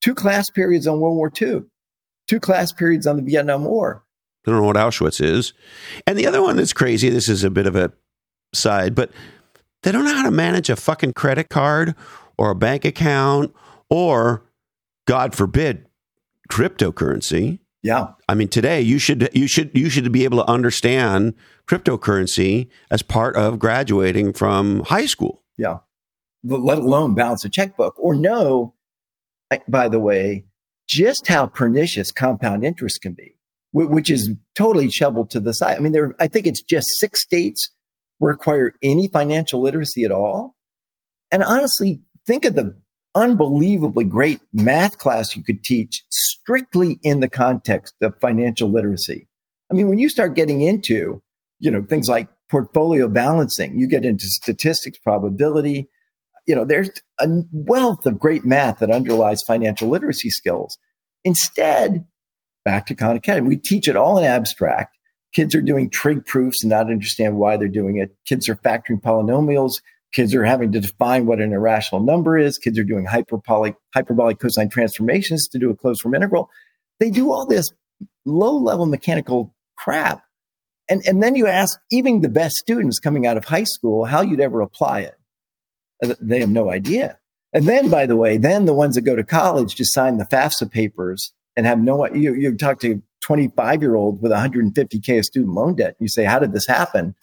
[0.00, 1.62] Two class periods on World War II,
[2.26, 4.04] two class periods on the Vietnam War.
[4.46, 5.52] I don't know what Auschwitz is.
[6.06, 7.92] And the other one that's crazy, this is a bit of a
[8.52, 9.10] side, but
[9.82, 11.94] they don't know how to manage a fucking credit card
[12.36, 13.54] or a bank account
[13.88, 14.44] or,
[15.06, 15.86] God forbid,
[16.50, 17.60] cryptocurrency.
[17.82, 18.12] Yeah.
[18.28, 21.34] I mean, today you should you should you should be able to understand
[21.66, 25.42] cryptocurrency as part of graduating from high school.
[25.58, 25.78] Yeah.
[26.44, 28.74] Let alone balance a checkbook or know,
[29.68, 30.44] by the way,
[30.88, 33.36] just how pernicious compound interest can be
[33.72, 35.76] which is totally shoveled to the side.
[35.76, 37.70] I mean, there, I think it's just six states
[38.20, 40.54] require any financial literacy at all.
[41.30, 42.76] And honestly, think of the
[43.14, 49.28] unbelievably great math class you could teach strictly in the context of financial literacy.
[49.70, 51.22] I mean, when you start getting into,
[51.58, 55.88] you know, things like portfolio balancing, you get into statistics, probability,
[56.46, 60.76] you know, there's a wealth of great math that underlies financial literacy skills.
[61.24, 62.04] Instead,
[62.64, 63.48] back to Khan Academy.
[63.48, 64.96] We teach it all in abstract.
[65.32, 68.14] Kids are doing trig proofs and not understand why they're doing it.
[68.26, 69.80] Kids are factoring polynomials.
[70.12, 72.58] Kids are having to define what an irrational number is.
[72.58, 76.50] Kids are doing hyperbolic, hyperbolic cosine transformations to do a closed form integral.
[77.00, 77.70] They do all this
[78.26, 80.22] low level mechanical crap.
[80.88, 84.20] And, and then you ask even the best students coming out of high school how
[84.20, 85.14] you'd ever apply it.
[86.04, 87.18] Uh, they have no idea.
[87.54, 90.24] And then, by the way, then the ones that go to college just sign the
[90.24, 95.24] FAFSA papers and have no you you talk to 25 year old with 150k of
[95.24, 97.14] student loan debt you say how did this happen?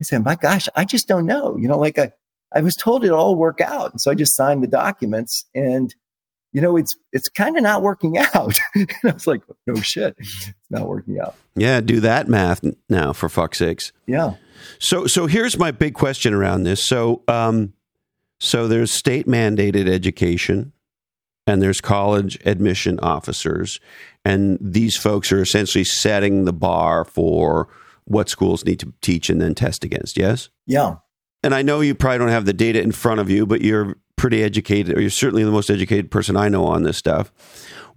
[0.00, 1.56] I said my gosh i just don't know.
[1.56, 2.12] You know like i
[2.52, 5.94] i was told it all work out and so i just signed the documents and
[6.52, 8.58] you know it's it's kind of not working out.
[8.74, 11.34] And i was like no shit it's not working out.
[11.56, 13.92] Yeah do that math now for fuck's sakes.
[14.06, 14.34] Yeah.
[14.78, 16.86] So so here's my big question around this.
[16.86, 17.72] So um
[18.40, 20.72] so there's state mandated education
[21.48, 23.80] and there's college admission officers.
[24.24, 27.68] And these folks are essentially setting the bar for
[28.04, 30.18] what schools need to teach and then test against.
[30.18, 30.50] Yes?
[30.66, 30.96] Yeah.
[31.42, 33.96] And I know you probably don't have the data in front of you, but you're
[34.16, 37.32] pretty educated, or you're certainly the most educated person I know on this stuff.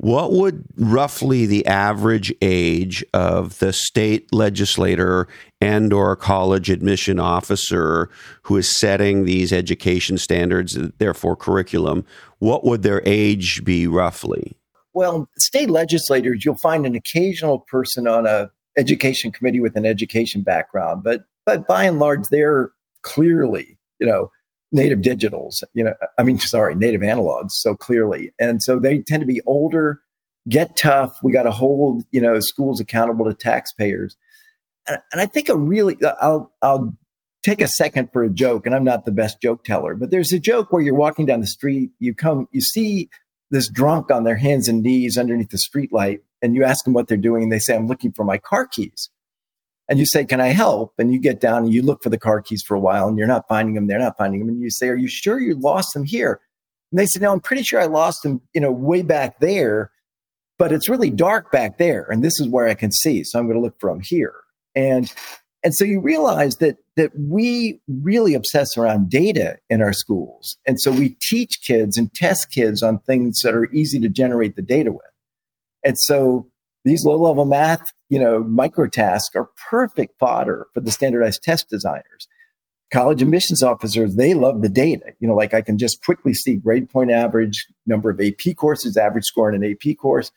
[0.02, 5.28] What would roughly the average age of the state legislator
[5.62, 8.10] and or college admission officer
[8.42, 12.04] who is setting these education standards, therefore curriculum,
[12.40, 14.58] what would their age be roughly?
[14.96, 18.50] Well, state legislators, you'll find an occasional person on a
[18.80, 22.72] education committee with an education background, but but by and large, they're
[23.04, 24.32] clearly, you know,
[24.72, 28.32] native digitals, you know, I mean, sorry, native analogs so clearly.
[28.40, 30.02] And so they tend to be older,
[30.48, 31.18] get tough.
[31.22, 34.16] We got to hold, you know, schools accountable to taxpayers.
[34.88, 36.96] And, and I think a really, I'll, I'll
[37.44, 38.66] take a second for a joke.
[38.66, 41.42] And I'm not the best joke teller, but there's a joke where you're walking down
[41.42, 43.10] the street, you come, you see
[43.50, 47.08] this drunk on their hands and knees underneath the streetlight, and you ask them what
[47.10, 47.44] they're doing.
[47.44, 49.10] And they say, I'm looking for my car keys
[49.92, 50.94] and you say, Can I help?
[50.98, 53.18] And you get down and you look for the car keys for a while and
[53.18, 53.88] you're not finding them.
[53.88, 54.48] They're not finding them.
[54.48, 56.40] And you say, Are you sure you lost them here?
[56.92, 59.92] And they say, No, I'm pretty sure I lost them, you know, way back there,
[60.58, 62.08] but it's really dark back there.
[62.10, 63.26] And this is where I can see.
[63.26, 64.34] So I'm going to look for them here.
[64.76, 65.14] And
[65.62, 70.58] and so you realize that that we really obsess around data in our schools.
[70.66, 74.56] And so we teach kids and test kids on things that are easy to generate
[74.56, 75.02] the data with.
[75.84, 76.48] And so
[76.86, 81.70] these low level math, you know, micro tasks are perfect fodder for the standardized test
[81.70, 82.28] designers.
[82.92, 85.14] College admissions officers, they love the data.
[85.22, 88.98] You know, like I can just quickly see grade point average, number of AP courses,
[88.98, 90.30] average score in an AP course,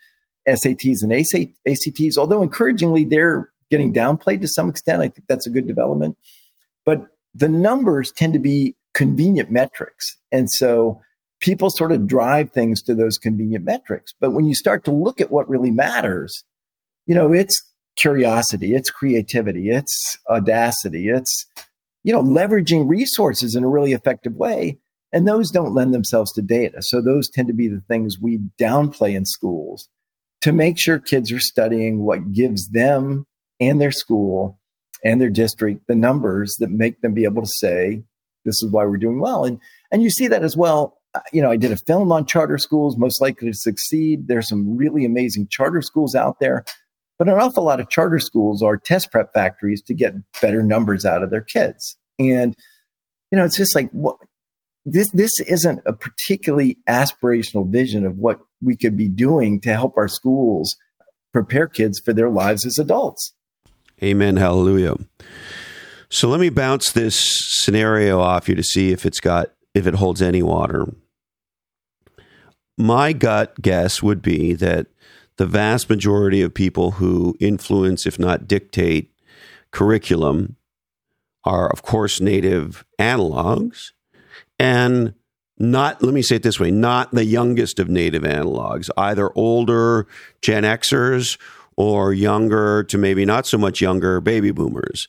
[0.47, 2.16] SATs and ACTs.
[2.16, 5.03] Although encouragingly, they're getting downplayed to some extent.
[5.03, 6.16] I think that's a good development.
[6.87, 10.16] But the numbers tend to be convenient metrics.
[10.31, 11.01] And so
[11.41, 14.14] people sort of drive things to those convenient metrics.
[14.20, 16.45] But when you start to look at what really matters,
[17.07, 17.61] you know, it's
[17.97, 21.47] curiosity, it's creativity, it's audacity, it's,
[22.03, 24.79] you know, leveraging resources in a really effective way.
[25.13, 26.79] And those don't lend themselves to data.
[26.81, 29.89] So those tend to be the things we downplay in schools
[30.41, 33.27] to make sure kids are studying what gives them
[33.61, 34.59] and their school
[35.05, 38.03] and their district the numbers that make them be able to say,
[38.45, 39.45] this is why we're doing well.
[39.45, 39.61] And,
[39.93, 40.99] and you see that as well.
[41.15, 44.27] Uh, you know, I did a film on charter schools, most likely to succeed.
[44.27, 46.65] There's some really amazing charter schools out there,
[47.19, 51.05] but an awful lot of charter schools are test prep factories to get better numbers
[51.05, 51.97] out of their kids.
[52.19, 52.55] And,
[53.31, 54.17] you know, it's just like, what,
[54.85, 59.97] this this isn't a particularly aspirational vision of what we could be doing to help
[59.97, 60.77] our schools
[61.33, 63.33] prepare kids for their lives as adults.
[64.03, 64.37] Amen.
[64.37, 64.97] Hallelujah.
[66.11, 69.95] So let me bounce this scenario off you to see if it's got if it
[69.95, 70.87] holds any water.
[72.77, 74.89] My gut guess would be that
[75.37, 79.12] the vast majority of people who influence, if not dictate,
[79.70, 80.57] curriculum
[81.45, 83.91] are, of course, native analogs
[84.59, 85.14] and
[85.59, 90.07] not, let me say it this way, not the youngest of native analogs, either older
[90.43, 91.39] Gen Xers
[91.76, 95.09] or younger to maybe not so much younger baby boomers.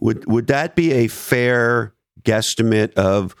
[0.00, 3.34] Would, would that be a fair guesstimate of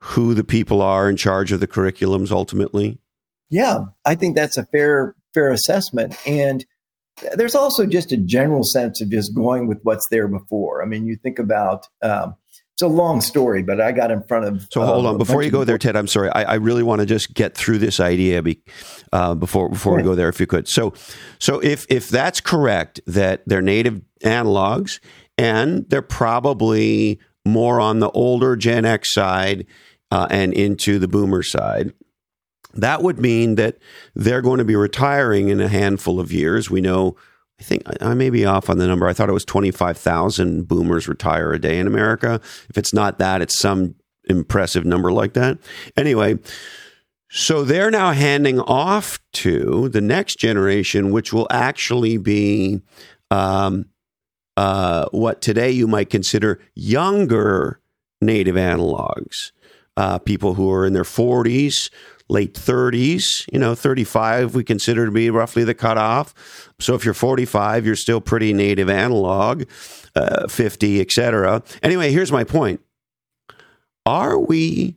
[0.00, 2.98] who the people are in charge of the curriculums ultimately?
[3.48, 6.16] Yeah, I think that's a fair fair assessment.
[6.26, 6.64] And
[7.34, 10.82] there's also just a general sense of just going with what's there before.
[10.82, 12.34] I mean, you think about um,
[12.74, 14.66] it's a long story, but I got in front of.
[14.70, 15.96] So hold on, before you go there, Ted.
[15.96, 16.30] I'm sorry.
[16.30, 18.62] I, I really want to just get through this idea be,
[19.12, 20.68] uh, before before we go there, if you could.
[20.68, 20.92] So,
[21.38, 25.00] so if if that's correct, that they're native analogs,
[25.38, 29.66] and they're probably more on the older Gen X side
[30.10, 31.94] uh, and into the Boomer side.
[32.76, 33.78] That would mean that
[34.14, 36.70] they're going to be retiring in a handful of years.
[36.70, 37.16] We know
[37.58, 39.06] I think I may be off on the number.
[39.06, 42.40] I thought it was 25,000 boomers retire a day in America.
[42.68, 43.94] If it's not that, it's some
[44.28, 45.58] impressive number like that.
[45.96, 46.38] Anyway,
[47.30, 52.82] so they're now handing off to the next generation, which will actually be
[53.30, 53.86] um,
[54.56, 57.80] uh, what today you might consider younger
[58.20, 59.52] native analogs,
[59.96, 61.90] uh, people who are in their 40s,
[62.28, 63.22] late 30s,
[63.52, 66.34] you know, 35 we consider to be roughly the cutoff.
[66.80, 69.64] So if you're 45, you're still pretty native analog,
[70.14, 71.62] uh, 50, etc.
[71.82, 72.80] Anyway, here's my point.
[74.04, 74.96] Are we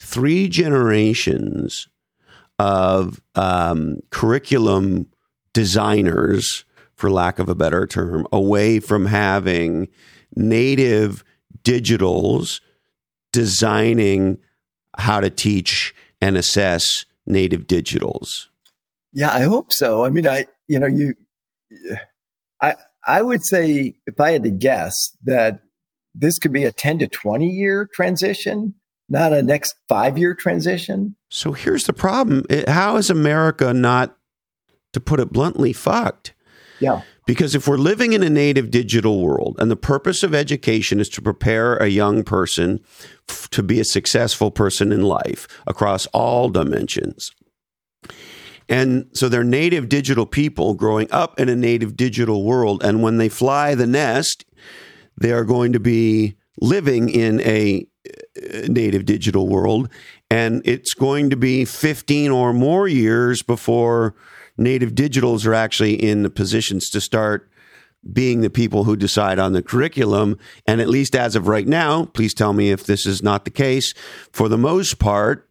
[0.00, 1.88] three generations
[2.58, 5.06] of um, curriculum
[5.52, 6.64] designers,
[6.94, 9.88] for lack of a better term, away from having
[10.34, 11.24] native
[11.64, 12.60] digitals
[13.32, 14.38] designing
[14.98, 18.46] how to teach and assess native digitals?
[19.12, 20.06] Yeah, I hope so.
[20.06, 21.14] I mean, I you know you,
[22.62, 24.94] I I would say if I had to guess
[25.24, 25.60] that
[26.14, 28.74] this could be a ten to twenty year transition,
[29.10, 31.16] not a next five year transition.
[31.28, 34.16] So here's the problem: How is America not,
[34.94, 36.32] to put it bluntly, fucked?
[36.80, 37.02] Yeah.
[37.24, 41.08] Because if we're living in a native digital world and the purpose of education is
[41.10, 42.80] to prepare a young person
[43.28, 47.30] f- to be a successful person in life across all dimensions.
[48.68, 52.82] And so they're native digital people growing up in a native digital world.
[52.82, 54.44] And when they fly the nest,
[55.16, 59.88] they are going to be living in a uh, native digital world.
[60.30, 64.14] And it's going to be 15 or more years before
[64.62, 67.48] native digitals are actually in the positions to start
[68.12, 70.38] being the people who decide on the curriculum.
[70.66, 73.50] And at least as of right now, please tell me if this is not the
[73.50, 73.94] case.
[74.32, 75.48] For the most part,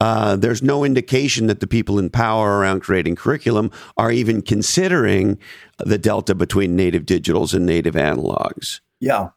[0.00, 5.38] uh, there's no indication that the people in power around creating curriculum are even considering
[5.78, 8.80] the delta between native digitals and native analogs.
[9.00, 9.30] Yeah.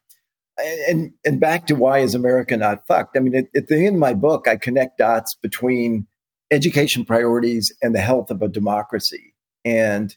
[0.88, 3.18] And and back to why is America not fucked?
[3.18, 6.06] I mean, at, at the end of my book, I connect dots between
[6.52, 9.34] education priorities and the health of a democracy.
[9.64, 10.16] And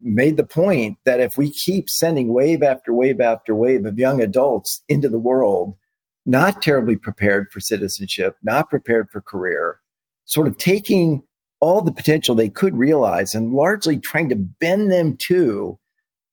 [0.00, 4.22] made the point that if we keep sending wave after wave after wave of young
[4.22, 5.76] adults into the world,
[6.24, 9.80] not terribly prepared for citizenship, not prepared for career,
[10.24, 11.22] sort of taking
[11.60, 15.78] all the potential they could realize and largely trying to bend them to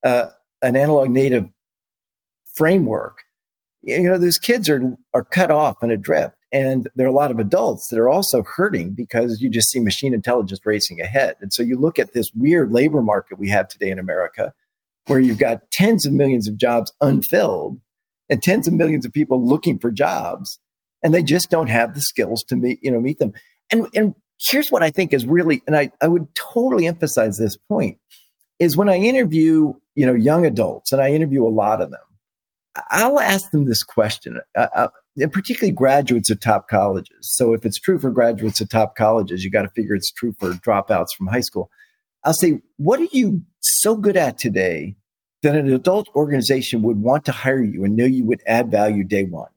[0.04, 0.28] uh,
[0.62, 1.46] an analog native
[2.54, 3.24] framework.
[3.84, 6.37] You know, those kids are are cut off and adrift.
[6.58, 9.80] And there are a lot of adults that are also hurting because you just see
[9.80, 11.36] machine intelligence racing ahead.
[11.40, 14.54] And so you look at this weird labor market we have today in America,
[15.06, 17.80] where you've got tens of millions of jobs unfilled
[18.28, 20.58] and tens of millions of people looking for jobs,
[21.04, 23.34] and they just don't have the skills to meet, you know, meet them.
[23.72, 24.16] And, and
[24.50, 28.00] here's what I think is really, and I, I would totally emphasize this point,
[28.58, 32.00] is when I interview, you know, young adults, and I interview a lot of them,
[32.90, 34.88] I'll ask them this question, uh,
[35.22, 37.18] uh, particularly graduates of top colleges.
[37.22, 40.34] So if it's true for graduates of top colleges, you got to figure it's true
[40.40, 41.70] for dropouts from high school.
[42.24, 44.96] I'll say, what are you so good at today
[45.44, 49.04] that an adult organization would want to hire you and know you would add value
[49.04, 49.52] day one?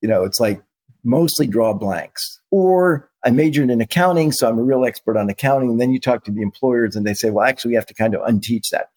[0.00, 0.62] You know, it's like
[1.04, 2.40] mostly draw blanks.
[2.50, 5.70] Or I majored in accounting, so I'm a real expert on accounting.
[5.70, 7.94] And then you talk to the employers and they say, well, actually, we have to
[7.94, 8.90] kind of unteach that.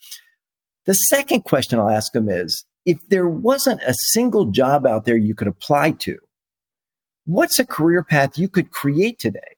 [0.86, 5.18] The second question I'll ask them is if there wasn't a single job out there
[5.18, 6.18] you could apply to,
[7.26, 9.56] what's a career path you could create today?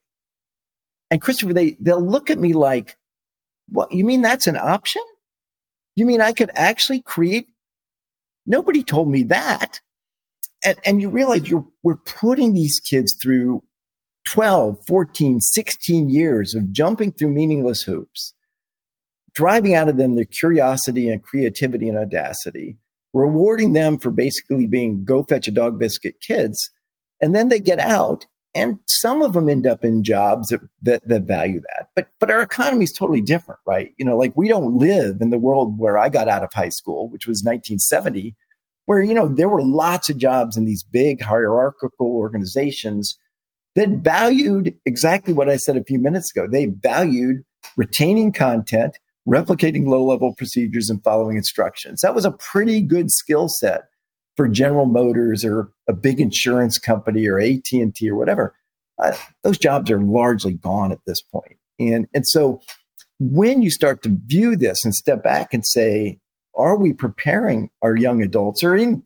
[1.10, 2.96] And Christopher, they, they'll look at me like,
[3.68, 5.02] what, you mean that's an option?
[5.96, 7.48] You mean I could actually create?
[8.46, 9.80] Nobody told me that.
[10.64, 13.62] And, and you realize you're, we're putting these kids through
[14.26, 18.34] 12, 14, 16 years of jumping through meaningless hoops,
[19.34, 22.78] driving out of them their curiosity and creativity and audacity,
[23.14, 26.70] rewarding them for basically being go fetch a dog biscuit kids.
[27.22, 31.08] And then they get out and some of them end up in jobs that, that,
[31.08, 31.88] that value that.
[31.96, 33.92] But, but our economy is totally different, right?
[33.96, 36.68] You know, like we don't live in the world where I got out of high
[36.68, 38.36] school, which was 1970,
[38.86, 43.18] where, you know, there were lots of jobs in these big hierarchical organizations
[43.74, 46.46] that valued exactly what I said a few minutes ago.
[46.48, 47.44] They valued
[47.76, 48.98] retaining content,
[49.28, 52.00] replicating low level procedures, and following instructions.
[52.00, 53.84] That was a pretty good skill set
[54.36, 58.54] for General Motors or a big insurance company or AT and T or whatever.
[58.98, 61.56] Uh, those jobs are largely gone at this point.
[61.78, 62.60] And, and so
[63.18, 66.18] when you start to view this and step back and say,
[66.56, 69.02] are we preparing our young adults or even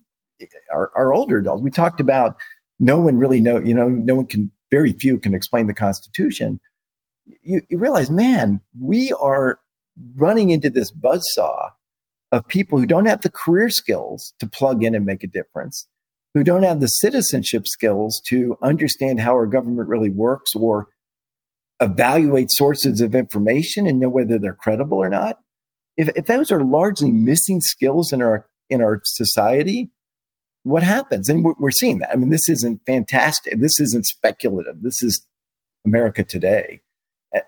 [0.72, 1.62] our, our older adults?
[1.62, 2.36] We talked about
[2.78, 6.60] no one really know, you know, no one can, very few can explain the Constitution.
[7.42, 9.58] You, you realize, man, we are
[10.16, 11.70] running into this buzzsaw
[12.30, 15.86] of people who don't have the career skills to plug in and make a difference,
[16.34, 20.88] who don't have the citizenship skills to understand how our government really works or
[21.80, 25.38] evaluate sources of information and know whether they're credible or not.
[25.96, 29.90] If, if those are largely missing skills in our in our society,
[30.62, 31.28] what happens?
[31.30, 32.12] And we're, we're seeing that.
[32.12, 33.59] I mean, this isn't fantastic.
[33.59, 34.82] This isn't speculative.
[34.82, 35.26] This is
[35.86, 36.82] America today.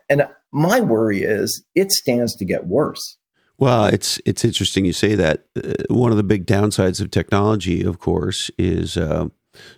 [0.09, 3.17] And my worry is it stands to get worse.
[3.59, 5.45] Well, it's it's interesting you say that.
[5.57, 9.29] Uh, one of the big downsides of technology, of course, is uh,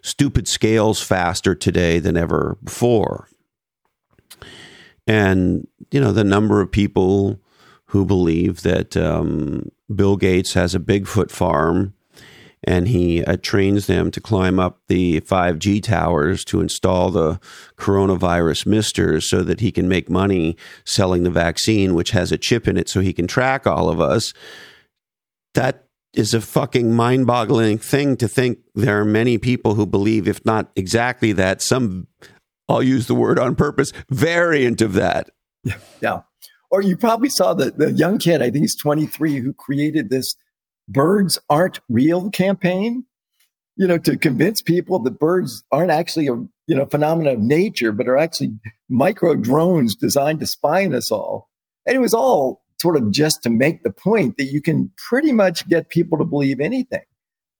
[0.02, 3.28] stupid scales faster today than ever before.
[5.06, 7.40] And you know the number of people
[7.86, 11.92] who believe that um, Bill Gates has a Bigfoot farm
[12.64, 17.40] and he uh, trains them to climb up the 5G towers to install the
[17.76, 22.68] coronavirus misters so that he can make money selling the vaccine, which has a chip
[22.68, 24.32] in it so he can track all of us.
[25.54, 30.28] That is a fucking mind boggling thing to think there are many people who believe,
[30.28, 32.06] if not exactly that, some,
[32.68, 35.30] I'll use the word on purpose, variant of that.
[36.00, 36.20] Yeah.
[36.70, 40.34] Or you probably saw the, the young kid, I think he's 23, who created this
[40.92, 43.04] birds aren't real campaign,
[43.76, 46.34] you know, to convince people that birds aren't actually a
[46.66, 48.50] you know phenomenon of nature, but are actually
[48.88, 51.48] micro drones designed to spy on us all.
[51.86, 55.32] And it was all sort of just to make the point that you can pretty
[55.32, 57.04] much get people to believe anything.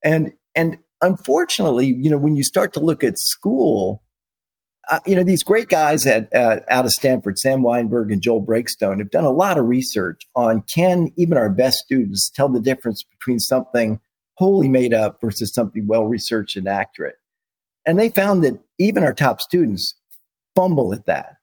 [0.05, 4.02] And and unfortunately, you know, when you start to look at school,
[4.93, 8.45] uh, you know, these great guys at, uh, out of Stanford, Sam Wineburg and Joel
[8.45, 12.61] Breakstone, have done a lot of research on can even our best students tell the
[12.61, 14.01] difference between something
[14.35, 17.15] wholly made up versus something well researched and accurate.
[17.87, 19.95] And they found that even our top students
[20.55, 21.37] fumble at that.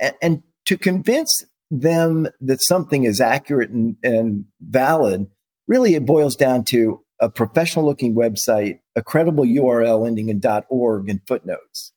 [0.00, 5.28] And, and to convince them that something is accurate and, and valid,
[5.68, 11.08] really it boils down to a professional looking website, a credible URL ending in .org
[11.08, 11.92] and footnotes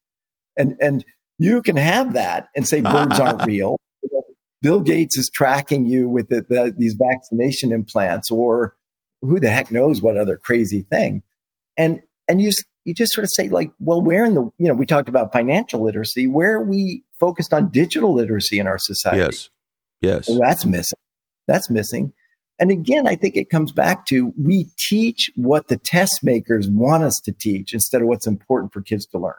[0.57, 1.05] and and
[1.37, 3.77] you can have that and say birds aren't real.
[4.61, 8.75] Bill Gates is tracking you with the, the, these vaccination implants, or
[9.21, 11.23] who the heck knows what other crazy thing.
[11.77, 12.51] And and you
[12.85, 15.33] you just sort of say like, well, where in the you know we talked about
[15.33, 19.19] financial literacy, where are we focused on digital literacy in our society?
[19.19, 19.49] Yes,
[20.01, 20.99] yes, well, that's missing.
[21.47, 22.13] That's missing.
[22.59, 27.03] And again, I think it comes back to we teach what the test makers want
[27.03, 29.33] us to teach instead of what's important for kids to learn.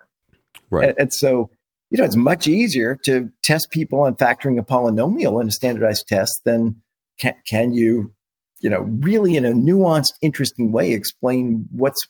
[0.73, 0.89] Right.
[0.89, 1.51] And, and so,
[1.91, 6.09] you know, it's much easier to test people on factoring a polynomial in a standardized
[6.09, 6.83] test than
[7.19, 8.13] can, can you,
[8.61, 12.09] you know, really in a nuanced, interesting way explain what's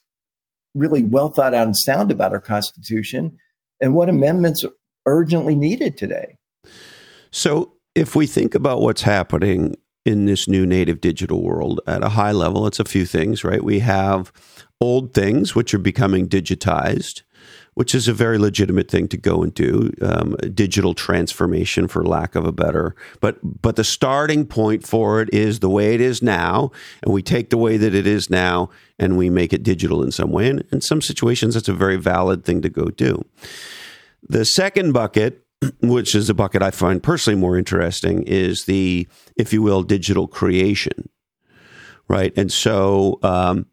[0.74, 3.36] really well thought out and sound about our Constitution
[3.80, 4.72] and what amendments are
[5.06, 6.36] urgently needed today.
[7.30, 12.10] So, if we think about what's happening in this new native digital world at a
[12.10, 12.66] high level.
[12.66, 13.62] It's a few things, right?
[13.62, 14.32] We have
[14.80, 17.22] old things which are becoming digitized,
[17.74, 22.34] which is a very legitimate thing to go and do, um, digital transformation, for lack
[22.34, 22.94] of a better.
[23.20, 26.70] But but the starting point for it is the way it is now,
[27.02, 30.12] and we take the way that it is now and we make it digital in
[30.12, 30.48] some way.
[30.48, 33.24] And in some situations, that's a very valid thing to go do.
[34.28, 35.42] The second bucket
[35.80, 39.06] which is a bucket I find personally more interesting, is the,
[39.36, 41.08] if you will, digital creation,
[42.08, 42.32] right?
[42.36, 43.66] And so um,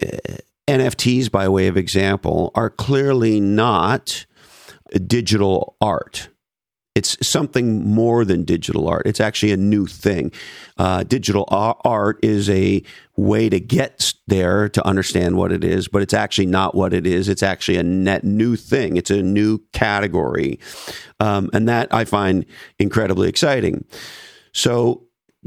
[0.00, 0.38] eh,
[0.68, 4.26] NFTs, by way of example, are clearly not
[5.06, 6.28] digital art.
[6.96, 9.06] It's something more than digital art.
[9.06, 10.32] It's actually a new thing.
[10.78, 12.82] Uh, digital art is a
[13.16, 17.06] way to get there to understand what it is, but it's actually not what it
[17.06, 17.28] is.
[17.28, 18.96] It's actually a net new thing.
[18.96, 20.58] It's a new category.
[21.20, 22.46] Um, and that I find
[22.78, 23.84] incredibly exciting.
[24.52, 25.04] So,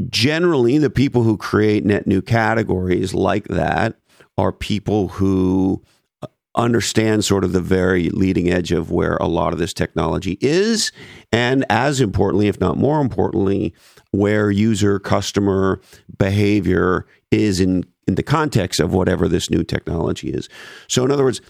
[0.07, 3.95] generally, the people who create net new categories like that
[4.39, 5.83] are people who
[6.21, 10.37] uh, understand sort of the very leading edge of where a lot of this technology
[10.39, 10.93] is.
[11.33, 13.73] And as importantly, if not more importantly,
[14.11, 15.81] where user customer
[16.17, 20.47] behavior is in, in the context of whatever this new technology is.
[20.87, 21.41] So, in other words,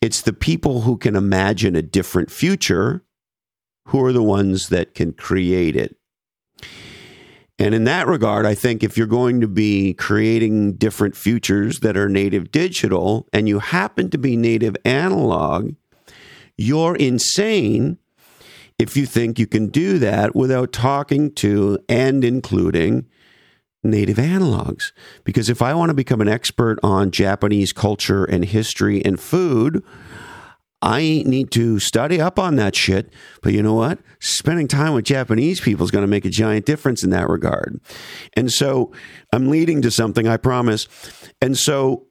[0.00, 3.02] it's the people who can imagine a different future
[3.86, 5.97] who are the ones that can create it.
[7.58, 11.96] And in that regard, I think if you're going to be creating different futures that
[11.96, 15.74] are native digital and you happen to be native analog,
[16.56, 17.98] you're insane
[18.78, 23.06] if you think you can do that without talking to and including
[23.82, 24.92] native analogs.
[25.24, 29.82] Because if I want to become an expert on Japanese culture and history and food,
[30.80, 33.12] I need to study up on that shit.
[33.42, 33.98] But you know what?
[34.20, 37.80] Spending time with Japanese people is going to make a giant difference in that regard.
[38.34, 38.92] And so
[39.32, 40.86] I'm leading to something, I promise.
[41.40, 42.04] And so,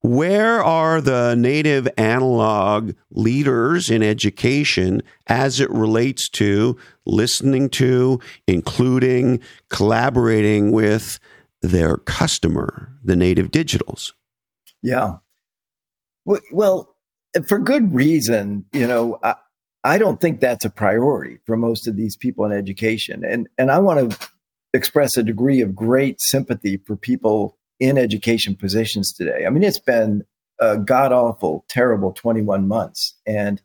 [0.00, 9.40] where are the native analog leaders in education as it relates to listening to, including,
[9.70, 11.18] collaborating with
[11.62, 14.12] their customer, the native digitals?
[14.82, 15.16] Yeah.
[16.24, 16.94] Well,
[17.46, 19.34] for good reason, you know, I,
[19.84, 23.24] I don't think that's a priority for most of these people in education.
[23.24, 24.28] And, and I want to
[24.74, 29.44] express a degree of great sympathy for people in education positions today.
[29.46, 30.24] I mean, it's been
[30.60, 33.62] a god awful, terrible 21 months, and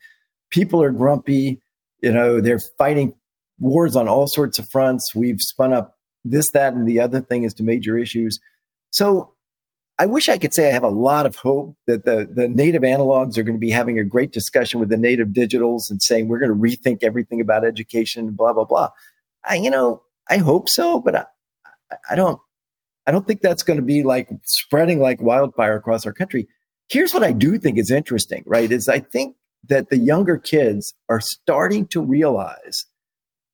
[0.51, 1.61] people are grumpy.
[2.01, 3.15] You know, they're fighting
[3.59, 5.15] wars on all sorts of fronts.
[5.15, 8.39] We've spun up this, that, and the other thing as to major issues.
[8.91, 9.32] So
[9.99, 12.81] I wish I could say I have a lot of hope that the, the native
[12.81, 16.27] analogs are going to be having a great discussion with the native digitals and saying
[16.27, 18.89] we're going to rethink everything about education, blah blah blah.
[19.45, 21.25] I, you know, I hope so, but I,
[22.09, 22.39] I don't.
[23.05, 26.47] I don't think that's going to be like spreading like wildfire across our country.
[26.87, 28.71] Here's what I do think is interesting, right?
[28.71, 29.35] Is I think
[29.67, 32.85] that the younger kids are starting to realize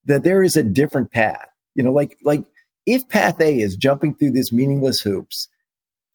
[0.06, 1.48] that there is a different path.
[1.76, 2.44] You know, like like
[2.86, 5.48] if path A is jumping through these meaningless hoops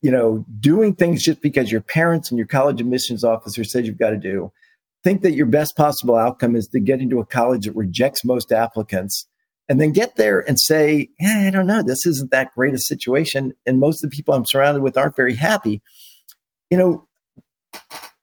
[0.05, 3.97] you know, doing things just because your parents and your college admissions officer said you've
[3.97, 4.53] got to do.
[5.03, 8.53] Think that your best possible outcome is to get into a college that rejects most
[8.53, 9.27] applicants
[9.67, 12.79] and then get there and say, yeah, I don't know, this isn't that great a
[12.79, 13.55] situation.
[13.65, 15.81] And most of the people I'm surrounded with aren't very happy.
[16.71, 17.09] You know,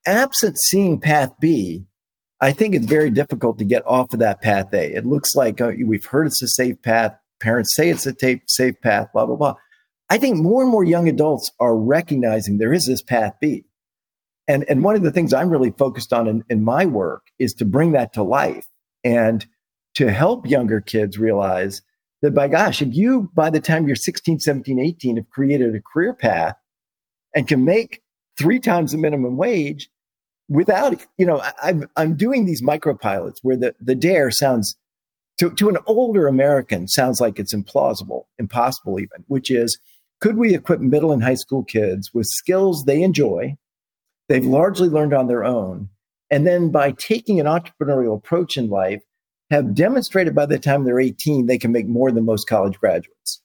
[0.06, 1.84] absent seeing path B,
[2.42, 4.96] I think it's very difficult to get off of that path A.
[4.96, 7.18] It looks like uh, we've heard it's a safe path.
[7.40, 8.14] Parents say it's a
[8.48, 9.56] safe path, blah, blah, blah.
[10.12, 13.64] I think more and more young adults are recognizing there is this path B.
[14.46, 17.54] And, and one of the things I'm really focused on in, in my work is
[17.56, 18.68] to bring that to life
[19.06, 19.46] and
[19.94, 21.82] to help younger kids realize
[22.22, 25.82] that by gosh, if you, by the time you're 16, 17, 18, have created a
[25.82, 26.58] career path
[27.34, 28.02] and can make
[28.38, 29.90] three times the minimum wage
[30.50, 34.76] without, you know, I, am I'm doing these micropilots where the, the dare sounds
[35.40, 39.80] to, to an older American sounds like it's implausible, impossible even, which is
[40.22, 43.56] could we equip middle and high school kids with skills they enjoy,
[44.30, 45.90] they've largely learned on their own,
[46.30, 49.02] and then by taking an entrepreneurial approach in life,
[49.50, 53.42] have demonstrated by the time they're 18 they can make more than most college graduates.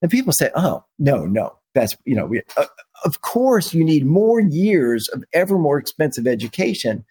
[0.00, 2.66] And people say, "Oh, no, no, that's you know, we, uh,
[3.04, 7.04] of course you need more years of ever more expensive education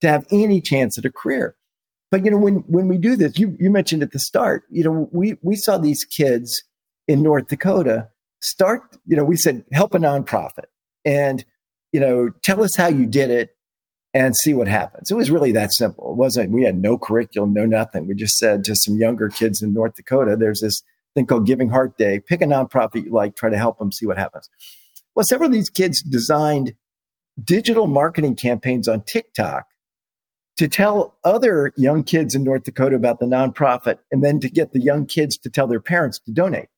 [0.00, 1.56] to have any chance at a career."
[2.10, 4.84] But you know, when when we do this, you you mentioned at the start, you
[4.84, 6.62] know, we we saw these kids
[7.08, 8.08] in North Dakota
[8.42, 10.66] start, you know, we said help a nonprofit
[11.04, 11.44] and,
[11.92, 13.56] you know, tell us how you did it
[14.14, 15.10] and see what happens.
[15.10, 16.12] It was really that simple.
[16.12, 18.06] It wasn't, we had no curriculum, no nothing.
[18.06, 20.82] We just said to some younger kids in North Dakota, there's this
[21.14, 22.20] thing called Giving Heart Day.
[22.20, 24.50] Pick a nonprofit you like, try to help them, see what happens.
[25.14, 26.74] Well, several of these kids designed
[27.42, 29.66] digital marketing campaigns on TikTok
[30.58, 34.72] to tell other young kids in North Dakota about the nonprofit and then to get
[34.72, 36.68] the young kids to tell their parents to donate.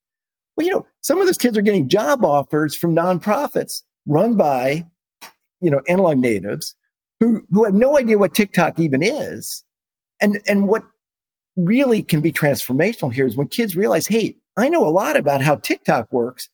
[0.57, 4.87] Well, you know, some of those kids are getting job offers from nonprofits run by,
[5.61, 6.77] you know, analog natives
[7.21, 9.65] who, who have no idea what TikTok even is.
[10.21, 10.85] And, and what
[11.57, 15.43] really can be transformational here is when kids realize, hey, I know a lot about
[15.43, 16.49] how TikTok works.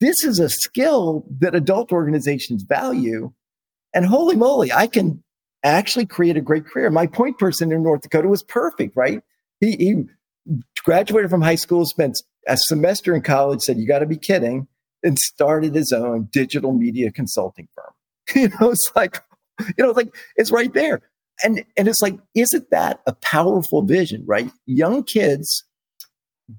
[0.00, 3.32] This is a skill that adult organizations value.
[3.92, 5.22] And holy moly, I can
[5.62, 6.90] actually create a great career.
[6.90, 9.22] My point person in North Dakota was perfect, right?
[9.60, 10.04] He, he
[10.84, 14.66] graduated from high school, spent a semester in college, said, You got to be kidding,
[15.02, 17.92] and started his own digital media consulting firm.
[18.34, 19.22] you know, it's like,
[19.60, 21.00] you know, it's like it's right there.
[21.42, 24.50] And and it's like, isn't that a powerful vision, right?
[24.66, 25.64] Young kids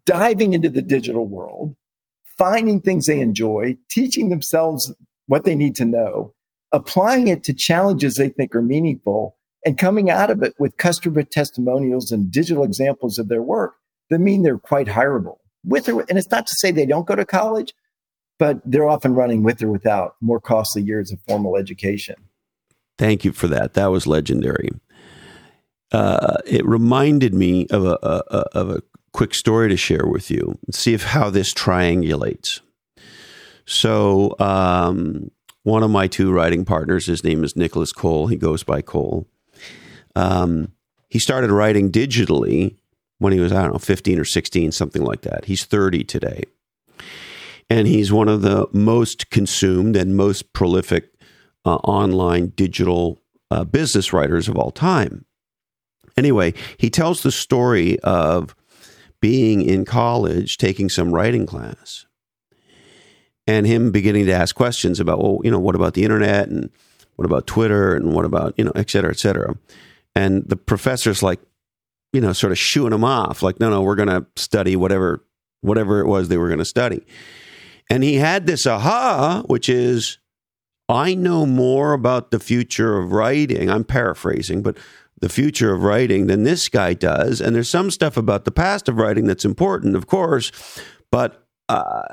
[0.05, 1.75] diving into the digital world,
[2.37, 4.93] finding things they enjoy, teaching themselves
[5.27, 6.33] what they need to know,
[6.71, 11.23] applying it to challenges they think are meaningful, and coming out of it with customer
[11.23, 13.75] testimonials and digital examples of their work
[14.09, 15.37] that mean they're quite hireable.
[15.63, 17.73] With or, and it's not to say they don't go to college,
[18.39, 22.15] but they're often running with or without more costly years of formal education.
[22.97, 23.73] Thank you for that.
[23.73, 24.69] That was legendary.
[25.91, 28.81] Uh, it reminded me of a, a, of a
[29.11, 30.57] quick story to share with you.
[30.71, 32.61] See if how this triangulates.
[33.65, 35.31] So, um,
[35.63, 38.27] one of my two writing partners, his name is Nicholas Cole.
[38.27, 39.27] He goes by Cole.
[40.15, 40.71] Um,
[41.09, 42.77] he started writing digitally
[43.21, 45.45] when he was, I don't know, 15 or 16, something like that.
[45.45, 46.45] He's 30 today.
[47.69, 51.13] And he's one of the most consumed and most prolific
[51.63, 55.25] uh, online digital uh, business writers of all time.
[56.17, 58.55] Anyway, he tells the story of
[59.19, 62.07] being in college, taking some writing class
[63.45, 66.71] and him beginning to ask questions about, well, you know, what about the internet and
[67.17, 69.55] what about Twitter and what about, you know, et cetera, et cetera.
[70.15, 71.39] And the professor's like,
[72.13, 75.23] you know, sort of shooing him off, like, no, no, we're going to study whatever,
[75.61, 77.05] whatever it was they were going to study.
[77.89, 80.17] And he had this aha, which is,
[80.89, 83.69] I know more about the future of writing.
[83.69, 84.77] I'm paraphrasing, but
[85.19, 87.39] the future of writing than this guy does.
[87.39, 90.51] And there's some stuff about the past of writing that's important, of course,
[91.11, 92.03] but uh,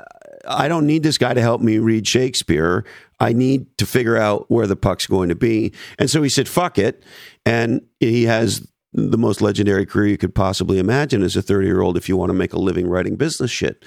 [0.47, 2.85] I don't need this guy to help me read Shakespeare.
[3.19, 5.73] I need to figure out where the puck's going to be.
[5.97, 7.03] And so he said, fuck it.
[7.45, 11.81] And he has the most legendary career you could possibly imagine as a 30 year
[11.81, 13.85] old if you want to make a living writing business shit.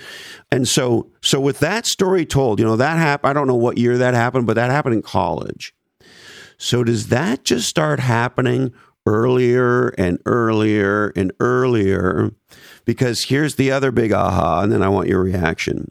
[0.50, 3.78] And so, so with that story told, you know, that happened, I don't know what
[3.78, 5.74] year that happened, but that happened in college.
[6.56, 8.72] So does that just start happening
[9.04, 12.30] earlier and earlier and earlier?
[12.84, 15.90] Because here's the other big aha, and then I want your reaction.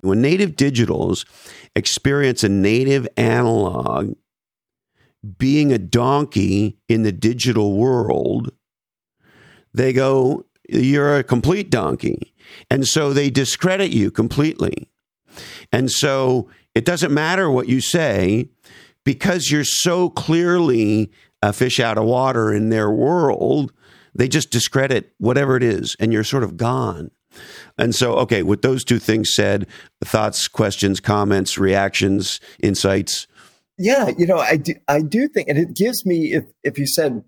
[0.00, 1.26] When native digitals
[1.74, 4.14] experience a native analog
[5.38, 8.52] being a donkey in the digital world,
[9.72, 12.34] they go, You're a complete donkey.
[12.70, 14.88] And so they discredit you completely.
[15.72, 18.48] And so it doesn't matter what you say
[19.04, 21.10] because you're so clearly
[21.42, 23.72] a fish out of water in their world,
[24.14, 27.10] they just discredit whatever it is and you're sort of gone.
[27.78, 29.66] And so, okay, with those two things said,
[30.02, 33.26] thoughts, questions, comments, reactions, insights.
[33.78, 36.86] Yeah, you know, I do, I do think, and it gives me, if, if you
[36.86, 37.22] said,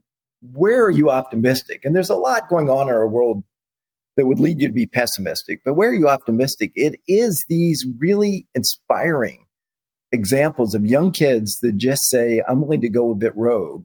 [0.53, 1.85] where are you optimistic?
[1.85, 3.43] And there's a lot going on in our world
[4.17, 6.73] that would lead you to be pessimistic, but where are you optimistic?
[6.75, 9.45] It is these really inspiring
[10.11, 13.85] examples of young kids that just say, I'm willing to go a bit rogue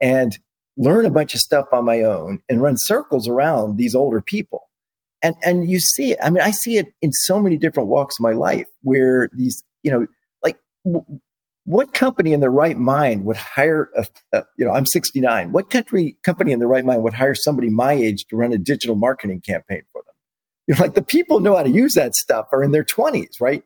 [0.00, 0.38] and
[0.76, 4.70] learn a bunch of stuff on my own and run circles around these older people
[5.22, 8.18] and and you see it i mean i see it in so many different walks
[8.18, 10.06] of my life where these you know
[10.42, 11.04] like w-
[11.70, 15.70] what company in their right mind would hire a, a, you know i'm 69 what
[15.70, 18.96] country company in their right mind would hire somebody my age to run a digital
[18.96, 20.14] marketing campaign for them
[20.66, 23.40] you know like the people know how to use that stuff are in their 20s
[23.40, 23.62] right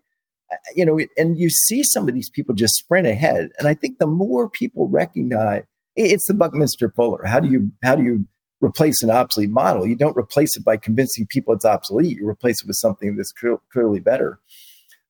[0.74, 3.98] you know and you see some of these people just sprint ahead and i think
[3.98, 5.64] the more people recognize
[5.96, 8.26] it's the buckminster fuller how do you how do you
[8.64, 9.86] replace an obsolete model.
[9.86, 12.16] You don't replace it by convincing people it's obsolete.
[12.16, 13.32] You replace it with something that's
[13.72, 14.40] clearly better.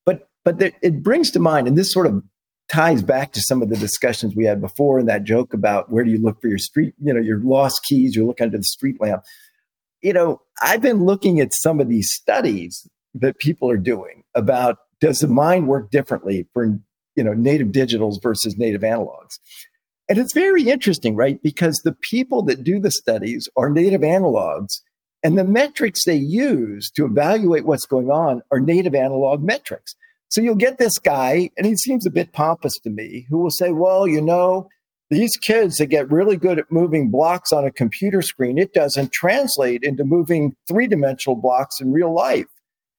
[0.05, 2.23] But but it brings to mind, and this sort of
[2.69, 6.05] ties back to some of the discussions we had before and that joke about where
[6.05, 8.65] do you look for your street, you know, your lost keys, you look under the
[8.65, 9.23] street lamp.
[10.03, 14.79] You know, I've been looking at some of these studies that people are doing about
[15.01, 16.79] does the mind work differently for
[17.17, 19.39] you know native digitals versus native analogs
[20.09, 21.43] and it's very interesting, right?
[21.43, 24.81] Because the people that do the studies are native analogs
[25.23, 29.95] And the metrics they use to evaluate what's going on are native analog metrics.
[30.35, 33.53] So you'll get this guy, and he seems a bit pompous to me, who will
[33.53, 34.67] say, Well, you know,
[35.09, 39.13] these kids that get really good at moving blocks on a computer screen, it doesn't
[39.13, 42.47] translate into moving three dimensional blocks in real life.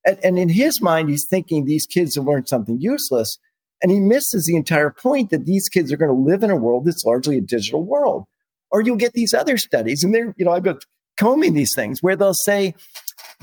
[0.05, 3.37] And, and, in his mind, he's thinking these kids have learned something useless.
[3.83, 6.55] And he misses the entire point that these kids are going to live in a
[6.55, 8.23] world that's largely a digital world.
[8.71, 10.79] Or you'll get these other studies, and they're, you know, I've been
[11.17, 12.75] combing these things where they'll say,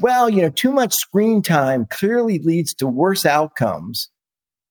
[0.01, 4.09] well, you know, too much screen time clearly leads to worse outcomes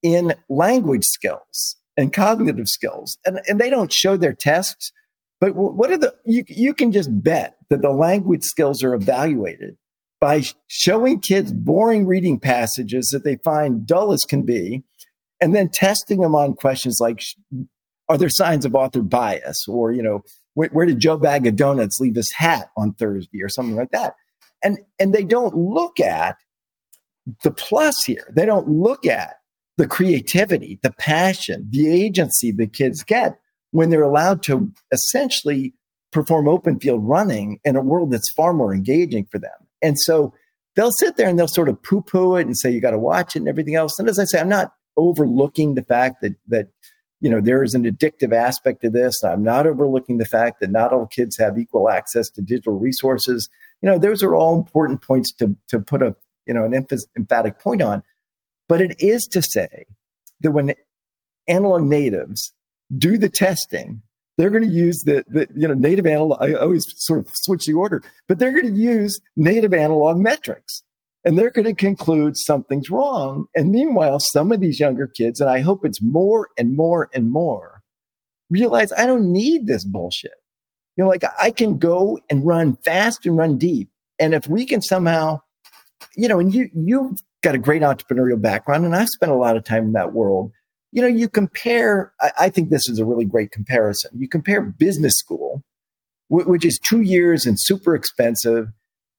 [0.04, 3.18] in language skills and cognitive skills.
[3.26, 4.92] And, and they don't show their tests,
[5.40, 9.78] but what are the, you, you can just bet that the language skills are evaluated
[10.20, 14.84] by showing kids boring reading passages that they find dull as can be,
[15.40, 17.24] and then testing them on questions like,
[18.08, 19.66] are there signs of author bias?
[19.68, 20.22] Or, you know,
[20.54, 23.92] where, where did Joe Bag of Donuts leave his hat on Thursday or something like
[23.92, 24.14] that?
[24.64, 26.38] And, and they don't look at
[27.44, 28.28] the plus here.
[28.32, 29.36] They don't look at
[29.78, 33.40] the creativity, the passion, the agency the kids get
[33.72, 35.74] when they're allowed to essentially
[36.12, 39.52] perform open field running in a world that's far more engaging for them.
[39.82, 40.34] And so
[40.76, 42.98] they'll sit there and they'll sort of poo poo it and say, you got to
[43.00, 43.98] watch it and everything else.
[43.98, 46.68] And as I say, I'm not overlooking the fact that, that,
[47.22, 49.24] you know, there is an addictive aspect to this.
[49.24, 53.50] I'm not overlooking the fact that not all kids have equal access to digital resources.
[53.82, 56.16] You know, those are all important points to, to put a,
[56.46, 58.04] you know, an emph- emphatic point on.
[58.68, 59.86] But it is to say
[60.42, 60.74] that when
[61.48, 62.54] analog natives
[62.98, 64.02] do the testing,
[64.38, 66.42] they're going to use the, the you know native analog.
[66.42, 70.84] I always sort of switch the order, but they're going to use native analog metrics,
[71.24, 73.46] and they're going to conclude something's wrong.
[73.56, 77.30] And meanwhile, some of these younger kids, and I hope it's more and more and
[77.30, 77.82] more,
[78.50, 80.41] realize I don't need this bullshit.
[80.98, 83.90] You know, like I can go and run fast and run deep,
[84.20, 85.42] and if we can somehow,
[86.16, 89.58] you know, and you you've got a great entrepreneurial background, and I've spent a lot
[89.58, 90.52] of time in that world
[90.92, 94.12] you know, you compare, I, I, think this is a really great comparison.
[94.18, 95.64] You compare business school,
[96.30, 98.68] w- which is two years and super expensive.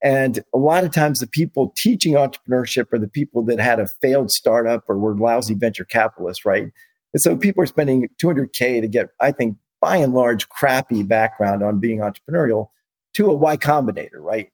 [0.03, 3.87] And a lot of times the people teaching entrepreneurship are the people that had a
[4.01, 6.71] failed startup or were lousy venture capitalists, right?
[7.15, 11.63] And so people are spending 200K to get, I think, by and large, crappy background
[11.63, 12.69] on being entrepreneurial
[13.15, 14.49] to a Y Combinator, right?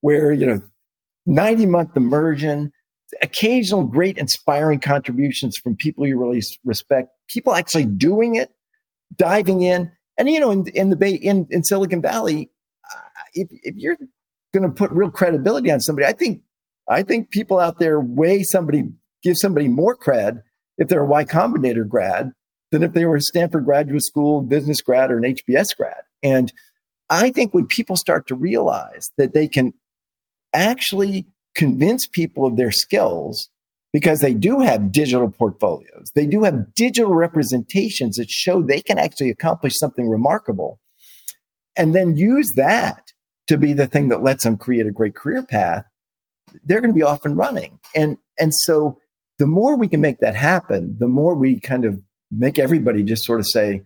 [0.00, 0.60] Where, you know,
[1.24, 2.72] 90 month immersion,
[3.22, 8.50] occasional great inspiring contributions from people you really respect, people actually doing it,
[9.16, 9.90] diving in.
[10.18, 12.50] And, you know, in, in the Bay, in, in Silicon Valley,
[13.34, 13.96] if, if you're
[14.52, 16.42] going to put real credibility on somebody, I think,
[16.88, 18.82] I think people out there weigh somebody,
[19.22, 20.42] give somebody more cred
[20.76, 22.32] if they're a Y Combinator grad
[22.72, 26.02] than if they were a Stanford graduate school business grad or an HBS grad.
[26.22, 26.52] And
[27.08, 29.74] I think when people start to realize that they can
[30.54, 33.50] actually convince people of their skills
[33.92, 36.10] because they do have digital portfolios.
[36.14, 40.80] They do have digital representations that show they can actually accomplish something remarkable
[41.76, 43.12] and then use that
[43.48, 45.84] to be the thing that lets them create a great career path.
[46.64, 47.78] They're going to be off and running.
[47.94, 48.98] And, and so
[49.38, 52.00] the more we can make that happen, the more we kind of
[52.36, 53.82] make everybody just sort of say,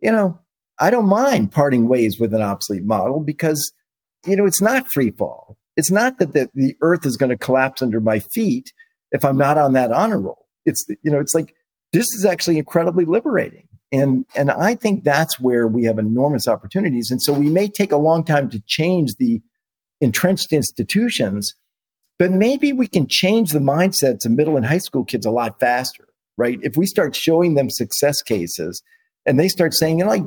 [0.00, 0.38] you know,
[0.78, 3.72] I don't mind parting ways with an obsolete model because,
[4.26, 5.58] you know, it's not free fall.
[5.76, 8.72] It's not that the, the earth is going to collapse under my feet
[9.12, 10.46] if I'm not on that honor roll.
[10.64, 11.54] It's, you know, it's like,
[11.92, 13.66] this is actually incredibly liberating.
[13.92, 17.10] And, and I think that's where we have enormous opportunities.
[17.10, 19.42] And so we may take a long time to change the
[20.00, 21.54] entrenched institutions,
[22.18, 25.58] but maybe we can change the mindsets of middle and high school kids a lot
[25.58, 26.06] faster,
[26.40, 26.58] right?
[26.62, 28.82] If we start showing them success cases
[29.24, 30.24] and they start saying, you know, like,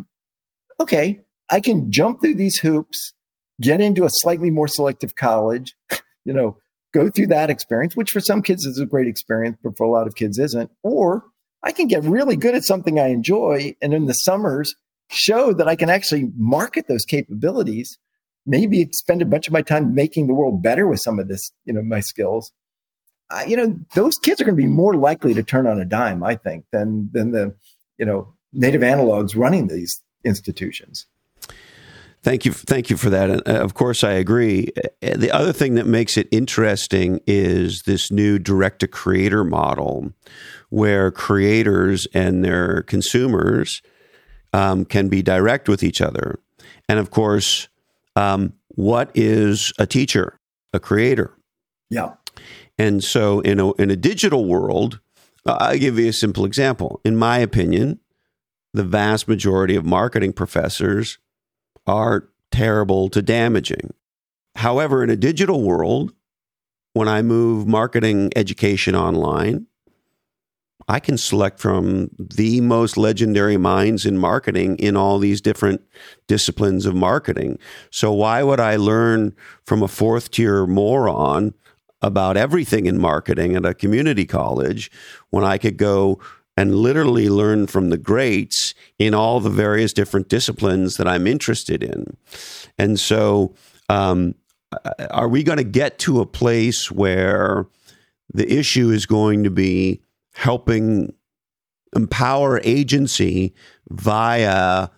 [0.79, 3.13] okay, I can jump through these hoops
[3.61, 5.75] get into a slightly more selective college,
[6.25, 6.57] you know,
[6.93, 9.89] go through that experience, which for some kids is a great experience, but for a
[9.89, 10.69] lot of kids isn't.
[10.83, 11.23] Or
[11.63, 14.75] I can get really good at something I enjoy and in the summers
[15.09, 17.97] show that I can actually market those capabilities,
[18.45, 21.51] maybe spend a bunch of my time making the world better with some of this,
[21.65, 22.51] you know, my skills.
[23.33, 25.85] Uh, you know, those kids are going to be more likely to turn on a
[25.85, 27.55] dime, I think, than than the,
[27.97, 31.07] you know, native analogs running these institutions.
[32.21, 33.29] Thank you, thank you for that.
[33.29, 34.69] And uh, of course, I agree.
[34.77, 40.13] Uh, the other thing that makes it interesting is this new direct to creator model,
[40.69, 43.81] where creators and their consumers
[44.53, 46.39] um, can be direct with each other.
[46.87, 47.67] And of course,
[48.15, 50.39] um, what is a teacher?
[50.71, 51.33] A creator.
[51.89, 52.13] Yeah.
[52.77, 54.99] And so, in a in a digital world,
[55.45, 57.01] I'll give you a simple example.
[57.03, 57.99] In my opinion,
[58.73, 61.19] the vast majority of marketing professors
[61.85, 63.93] are terrible to damaging.
[64.55, 66.13] However, in a digital world,
[66.93, 69.67] when I move marketing education online,
[70.87, 75.81] I can select from the most legendary minds in marketing in all these different
[76.27, 77.57] disciplines of marketing.
[77.89, 81.53] So, why would I learn from a fourth tier moron
[82.03, 84.91] about everything in marketing at a community college
[85.29, 86.19] when I could go
[86.55, 91.81] and literally learn from the greats in all the various different disciplines that I'm interested
[91.81, 92.15] in?
[92.77, 93.55] And so,
[93.89, 94.35] um,
[95.09, 97.67] are we going to get to a place where
[98.33, 100.01] the issue is going to be
[100.33, 101.13] helping
[101.95, 103.53] empower agency
[103.89, 104.89] via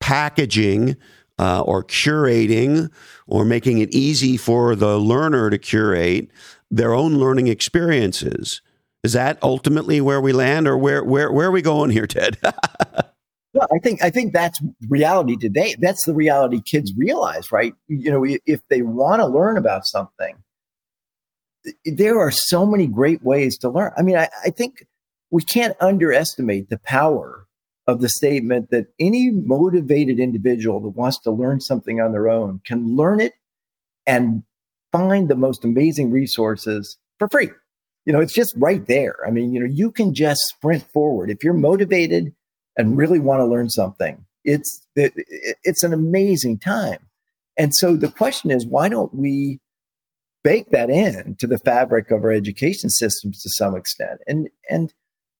[0.00, 0.96] packaging
[1.38, 2.90] uh, or curating
[3.26, 6.30] or making it easy for the learner to curate
[6.70, 8.60] their own learning experiences.
[9.04, 12.38] Is that ultimately where we land, or where where where are we going here, Ted?
[12.42, 15.76] well, I think I think that's reality today.
[15.78, 17.74] That's the reality kids realize, right?
[17.86, 20.36] You know, if they want to learn about something,
[21.84, 23.92] there are so many great ways to learn.
[23.96, 24.86] I mean, I, I think
[25.30, 27.45] we can't underestimate the power
[27.86, 32.60] of the statement that any motivated individual that wants to learn something on their own
[32.66, 33.34] can learn it
[34.06, 34.42] and
[34.92, 37.50] find the most amazing resources for free.
[38.04, 39.16] You know, it's just right there.
[39.26, 41.30] I mean, you know, you can just sprint forward.
[41.30, 42.34] If you're motivated
[42.76, 46.98] and really want to learn something, it's it's an amazing time.
[47.56, 49.60] And so the question is, why don't we
[50.44, 54.20] bake that in to the fabric of our education systems to some extent?
[54.28, 54.92] And and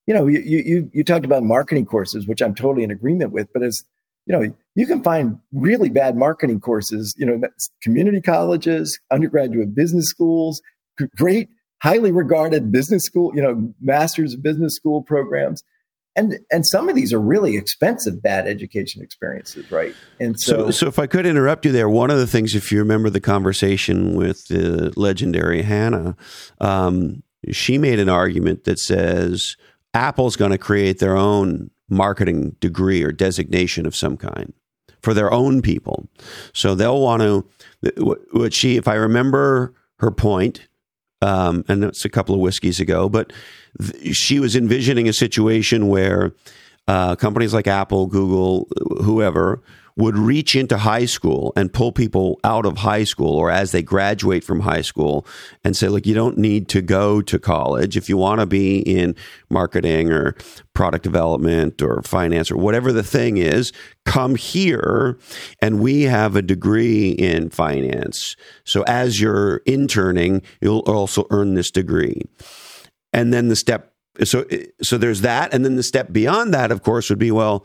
[0.07, 3.47] you know, you you you talked about marketing courses, which I'm totally in agreement with,
[3.53, 3.83] but as
[4.25, 7.41] you know, you can find really bad marketing courses, you know,
[7.81, 10.61] community colleges, undergraduate business schools,
[11.15, 11.49] great,
[11.81, 15.63] highly regarded business school, you know, master's of business school programs.
[16.17, 19.93] And, and some of these are really expensive bad education experiences, right?
[20.19, 22.71] And so, so, so if I could interrupt you there, one of the things, if
[22.71, 26.17] you remember the conversation with the legendary Hannah,
[26.59, 29.55] um, she made an argument that says
[29.97, 34.53] Apple's going to create their own marketing degree or designation of some kind
[35.01, 36.07] for their own people.
[36.53, 37.45] So they'll want to,
[38.31, 40.67] what she, if I remember her point,
[41.21, 43.33] um, and it's a couple of whiskeys ago, but
[43.81, 46.31] th- she was envisioning a situation where
[46.87, 48.67] uh, companies like Apple, Google,
[49.03, 49.63] whoever
[49.97, 53.81] would reach into high school and pull people out of high school or as they
[53.81, 55.25] graduate from high school
[55.63, 57.97] and say, look, you don't need to go to college.
[57.97, 59.15] If you want to be in
[59.49, 60.35] marketing or
[60.75, 63.73] product development or finance or whatever the thing is,
[64.05, 65.17] come here
[65.63, 68.35] and we have a degree in finance.
[68.65, 72.21] So as you're interning, you'll also earn this degree.
[73.13, 73.93] And then the step
[74.23, 74.45] so
[74.81, 77.63] so there's that and then the step beyond that of course would be well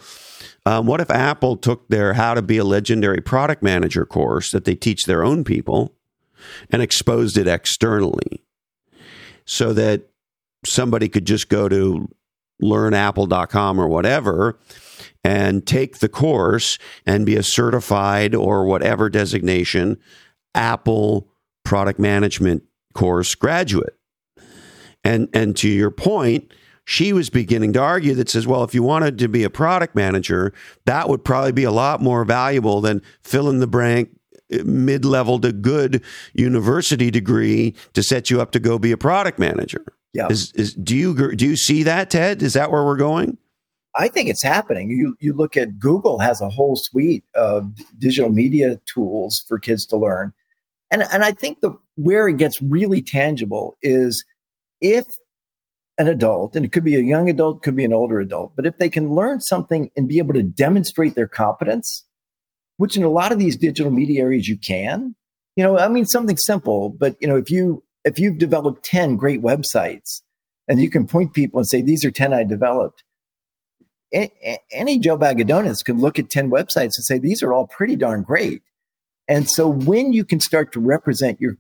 [0.64, 4.64] um, what if Apple took their How to Be a Legendary Product Manager course that
[4.64, 5.94] they teach their own people
[6.70, 8.44] and exposed it externally
[9.44, 10.08] so that
[10.64, 12.08] somebody could just go to
[12.62, 14.58] learnapple.com or whatever
[15.24, 19.98] and take the course and be a certified or whatever designation
[20.54, 21.28] Apple
[21.64, 22.62] product management
[22.94, 23.96] course graduate.
[25.04, 26.52] And and to your point,
[26.84, 29.94] she was beginning to argue that says, well, if you wanted to be a product
[29.94, 30.52] manager,
[30.84, 34.10] that would probably be a lot more valuable than fill in the blank
[34.50, 36.02] eh, mid level to good
[36.34, 39.84] university degree to set you up to go be a product manager.
[40.12, 40.28] Yeah.
[40.28, 42.42] Is, is, do you do you see that, Ted?
[42.42, 43.38] Is that where we're going?
[43.94, 44.90] I think it's happening.
[44.90, 49.86] You you look at Google has a whole suite of digital media tools for kids
[49.86, 50.32] to learn.
[50.90, 54.24] And and I think the where it gets really tangible is
[54.80, 55.06] if
[56.02, 58.66] an adult, and it could be a young adult, could be an older adult, but
[58.66, 62.04] if they can learn something and be able to demonstrate their competence,
[62.76, 65.14] which in a lot of these digital media areas you can,
[65.56, 69.16] you know, I mean something simple, but you know, if you if you've developed 10
[69.16, 70.22] great websites
[70.66, 73.04] and you can point people and say, these are 10 I developed,
[74.12, 78.22] any Joe Bagadonis can look at 10 websites and say, these are all pretty darn
[78.22, 78.62] great.
[79.28, 81.58] And so when you can start to represent your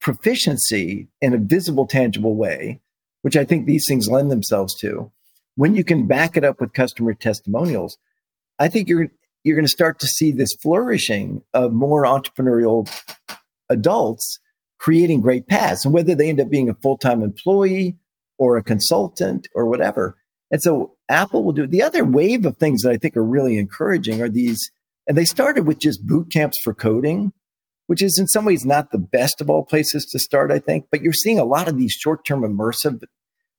[0.00, 2.82] proficiency in a visible, tangible way,
[3.26, 5.10] which I think these things lend themselves to,
[5.56, 7.98] when you can back it up with customer testimonials,
[8.60, 9.08] I think you're
[9.42, 12.88] you're going to start to see this flourishing of more entrepreneurial
[13.68, 14.38] adults
[14.78, 17.96] creating great paths, and whether they end up being a full time employee
[18.38, 20.16] or a consultant or whatever.
[20.52, 21.72] And so Apple will do it.
[21.72, 24.70] the other wave of things that I think are really encouraging are these,
[25.08, 27.32] and they started with just boot camps for coding,
[27.88, 30.86] which is in some ways not the best of all places to start, I think.
[30.92, 33.02] But you're seeing a lot of these short term immersive.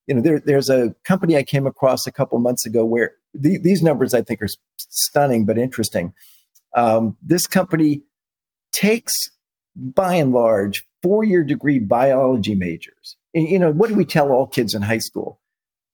[0.07, 3.57] You know, there, there's a company I came across a couple months ago where the,
[3.57, 4.47] these numbers I think are
[4.77, 6.13] stunning but interesting.
[6.75, 8.03] Um, this company
[8.71, 9.13] takes
[9.75, 13.15] by and large, four year degree biology majors.
[13.33, 15.39] And, you know, what do we tell all kids in high school?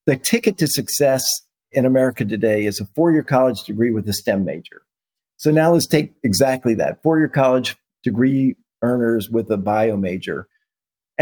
[0.06, 1.23] The ticket to success
[1.72, 4.84] in America today is a four year college degree with a STEM major.
[5.38, 10.48] So now let's take exactly that four year college degree earners with a bio major.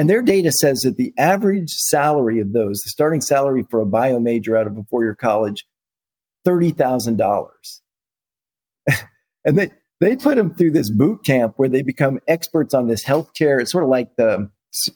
[0.01, 3.85] And their data says that the average salary of those, the starting salary for a
[3.85, 5.63] bio major out of a four year college,
[6.43, 7.49] $30,000.
[9.45, 9.69] and they,
[9.99, 13.61] they put them through this boot camp where they become experts on this healthcare.
[13.61, 14.49] It's sort of like the,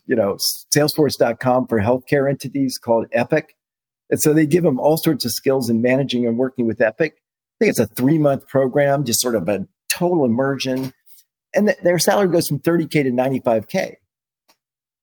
[0.07, 0.39] you know,
[0.75, 3.55] Salesforce.com for healthcare entities called Epic.
[4.09, 7.13] And so they give them all sorts of skills in managing and working with Epic.
[7.13, 10.93] I think it's a three month program, just sort of a total immersion.
[11.53, 13.97] And th- their salary goes from 30K to 95K.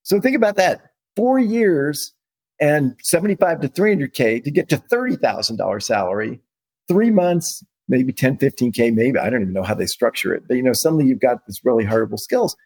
[0.03, 0.81] So think about that
[1.17, 2.13] four years
[2.61, 6.41] and 75 to 300K to get to $30,000 salary,
[6.89, 9.19] three months, maybe 10, 15K, maybe.
[9.19, 10.45] I don't even know how they structure it.
[10.47, 12.57] But, you know, suddenly you've got this really horrible skills.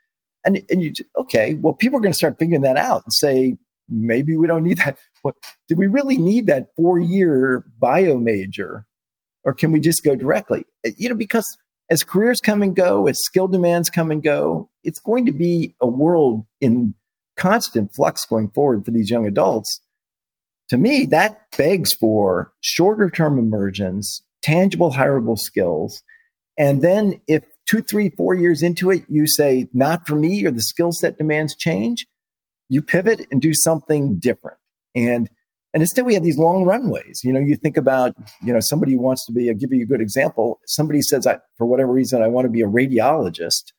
[0.45, 3.57] And, and you, okay, well, people are going to start figuring that out and say,
[3.89, 4.99] maybe we don't need that.
[5.23, 5.35] What,
[5.69, 8.87] do we really need that four year bio major?
[9.45, 10.65] Or can we just go directly?
[10.85, 11.57] Eh, you know, because
[11.91, 15.75] as careers come and go, as skill demands come and go, it's going to be
[15.81, 16.95] a world in
[17.37, 19.81] constant flux going forward for these young adults.
[20.71, 26.03] To me, that begs for shorter term immersions, tangible, hireable skills.
[26.59, 30.51] And then if two, three, four years into it, you say, not for me, or
[30.51, 32.07] the skill set demands change,
[32.69, 34.59] you pivot and do something different.
[34.95, 35.29] And
[35.75, 37.21] and instead we have these long runways.
[37.23, 39.87] You know, you think about, you know, somebody wants to be, I'll give you a
[39.87, 40.59] good example.
[40.67, 43.73] Somebody says, I, for whatever reason, I want to be a radiologist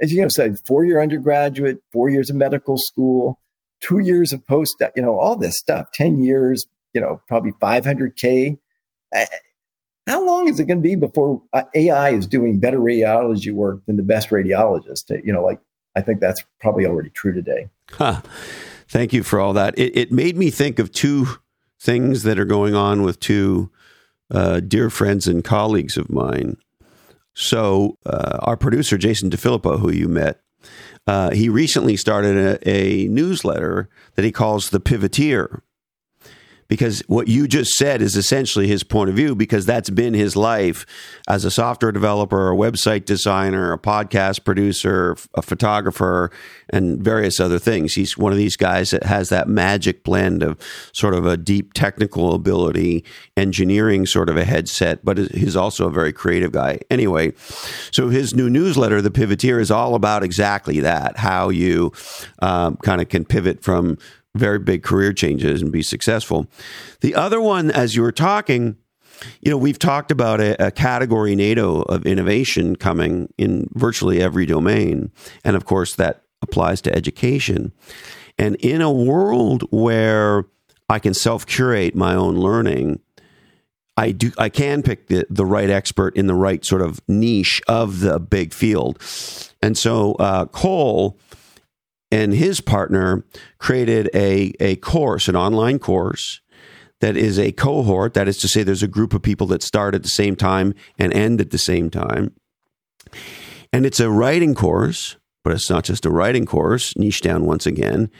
[0.00, 3.40] as you know, said four year undergraduate, four years of medical school,
[3.80, 8.58] two years of post, you know, all this stuff, 10 years, you know, probably 500K.
[10.06, 13.80] How long is it going to be before uh, AI is doing better radiology work
[13.86, 15.10] than the best radiologist?
[15.24, 15.60] You know, like
[15.96, 17.68] I think that's probably already true today.
[17.90, 18.20] Huh.
[18.88, 19.78] Thank you for all that.
[19.78, 21.26] It, it, made me think of two
[21.80, 23.70] things that are going on with two
[24.30, 26.56] uh, dear friends and colleagues of mine.
[27.34, 30.40] So, uh, our producer, Jason DeFilippo, who you met,
[31.06, 35.60] uh, he recently started a, a, newsletter that he calls The Pivoteer
[36.74, 40.34] because what you just said is essentially his point of view because that's been his
[40.34, 40.84] life
[41.28, 46.32] as a software developer, a website designer, a podcast producer, a photographer,
[46.70, 47.94] and various other things.
[47.94, 50.58] He's one of these guys that has that magic blend of
[50.90, 53.04] sort of a deep technical ability,
[53.36, 56.80] engineering sort of a headset, but he's also a very creative guy.
[56.90, 57.34] Anyway,
[57.92, 61.92] so his new newsletter, The Pivoteer, is all about exactly that how you
[62.40, 63.96] um, kind of can pivot from
[64.34, 66.46] very big career changes and be successful.
[67.00, 68.76] The other one, as you were talking,
[69.40, 74.44] you know, we've talked about a, a, category NATO of innovation coming in virtually every
[74.44, 75.12] domain.
[75.44, 77.72] And of course, that applies to education.
[78.38, 80.44] And in a world where
[80.88, 83.00] I can self curate my own learning,
[83.96, 87.62] I do I can pick the, the right expert in the right sort of niche
[87.68, 89.00] of the big field.
[89.62, 91.18] And so uh, Cole
[92.10, 93.24] and his partner
[93.58, 96.40] created a, a course, an online course
[97.00, 98.14] that is a cohort.
[98.14, 100.74] That is to say, there's a group of people that start at the same time
[100.98, 102.34] and end at the same time.
[103.72, 107.66] And it's a writing course, but it's not just a writing course, niche down once
[107.66, 108.10] again.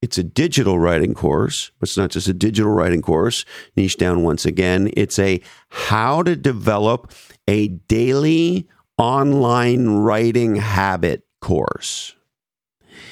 [0.00, 3.44] It's a digital writing course, but it's not just a digital writing course,
[3.76, 4.90] niche down once again.
[4.96, 7.12] It's a how to develop
[7.46, 8.68] a daily
[8.98, 12.14] online writing habit course.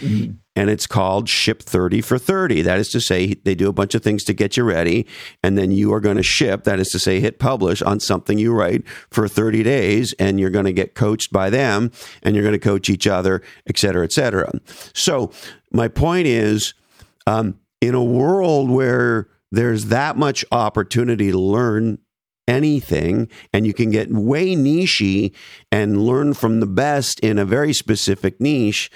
[0.00, 0.32] Mm-hmm.
[0.56, 2.62] And it's called Ship 30 for 30.
[2.62, 5.06] That is to say, they do a bunch of things to get you ready.
[5.42, 8.36] And then you are going to ship, that is to say, hit publish on something
[8.36, 10.12] you write for 30 days.
[10.18, 13.42] And you're going to get coached by them and you're going to coach each other,
[13.66, 14.50] et cetera, et cetera.
[14.92, 15.30] So,
[15.72, 16.74] my point is
[17.28, 21.98] um, in a world where there's that much opportunity to learn
[22.50, 25.32] anything and you can get way nichey
[25.70, 28.90] and learn from the best in a very specific niche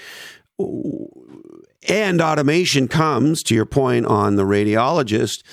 [0.57, 5.43] and automation comes to your point on the radiologist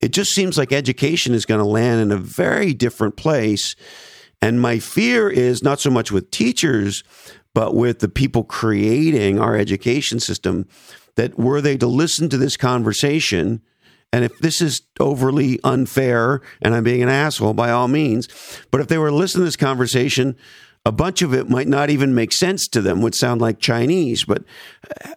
[0.00, 3.74] it just seems like education is going to land in a very different place.
[4.42, 7.02] And my fear is not so much with teachers
[7.54, 10.68] but with the people creating our education system
[11.14, 13.62] that were they to listen to this conversation
[14.12, 18.28] and if this is overly unfair and I'm being an asshole by all means,
[18.70, 20.36] but if they were to listen to this conversation,
[20.86, 24.24] a bunch of it might not even make sense to them, would sound like Chinese,
[24.24, 24.44] but
[24.88, 25.12] uh,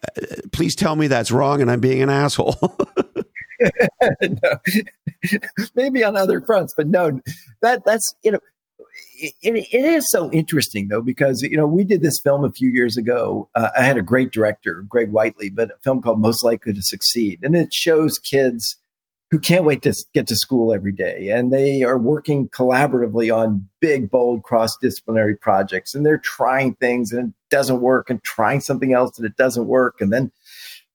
[0.51, 2.55] please tell me that's wrong and I'm being an asshole.
[5.75, 7.21] Maybe on other fronts, but no,
[7.61, 8.39] that that's, you know,
[9.15, 12.69] it, it is so interesting though because you know we did this film a few
[12.69, 13.47] years ago.
[13.53, 16.81] Uh, I had a great director, Greg Whiteley, but a film called Most Likely to
[16.81, 18.77] Succeed, and it shows kids
[19.31, 23.67] who can't wait to get to school every day, and they are working collaboratively on
[23.79, 28.93] big, bold, cross-disciplinary projects, and they're trying things and it doesn't work, and trying something
[28.93, 30.31] else and it doesn't work, and then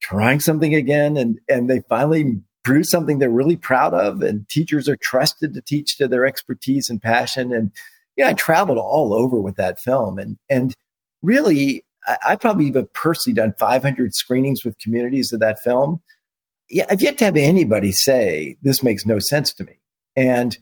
[0.00, 4.88] trying something again, and and they finally produce something they're really proud of, and teachers
[4.88, 7.70] are trusted to teach to their expertise and passion, and
[8.16, 10.74] yeah, I traveled all over with that film, and and
[11.22, 16.00] really, I, I probably have personally done 500 screenings with communities of that film.
[16.70, 19.80] Yeah, I've yet to have anybody say this makes no sense to me,
[20.16, 20.56] and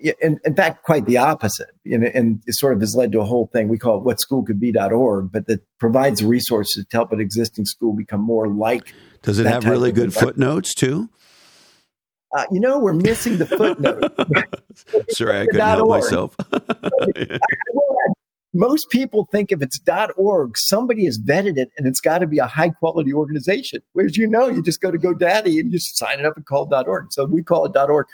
[0.00, 1.70] in, in fact, quite the opposite.
[1.84, 5.30] And, and, it sort of has led to a whole thing we call it whatschoolcouldbe.org,
[5.30, 8.94] but that provides resources to help an existing school become more like.
[9.22, 11.10] Does it have really good footnotes too?
[12.36, 14.12] Uh, you know, we're missing the footnote.
[15.10, 16.02] Sorry, I couldn't help org.
[16.02, 16.36] myself.
[18.52, 19.80] Most people think if it's
[20.16, 23.80] .org, somebody has vetted it and it's got to be a high quality organization.
[23.92, 26.72] Whereas you know, you just go to GoDaddy and you sign it up and call
[26.72, 27.12] it .org.
[27.12, 28.06] So we call it .org.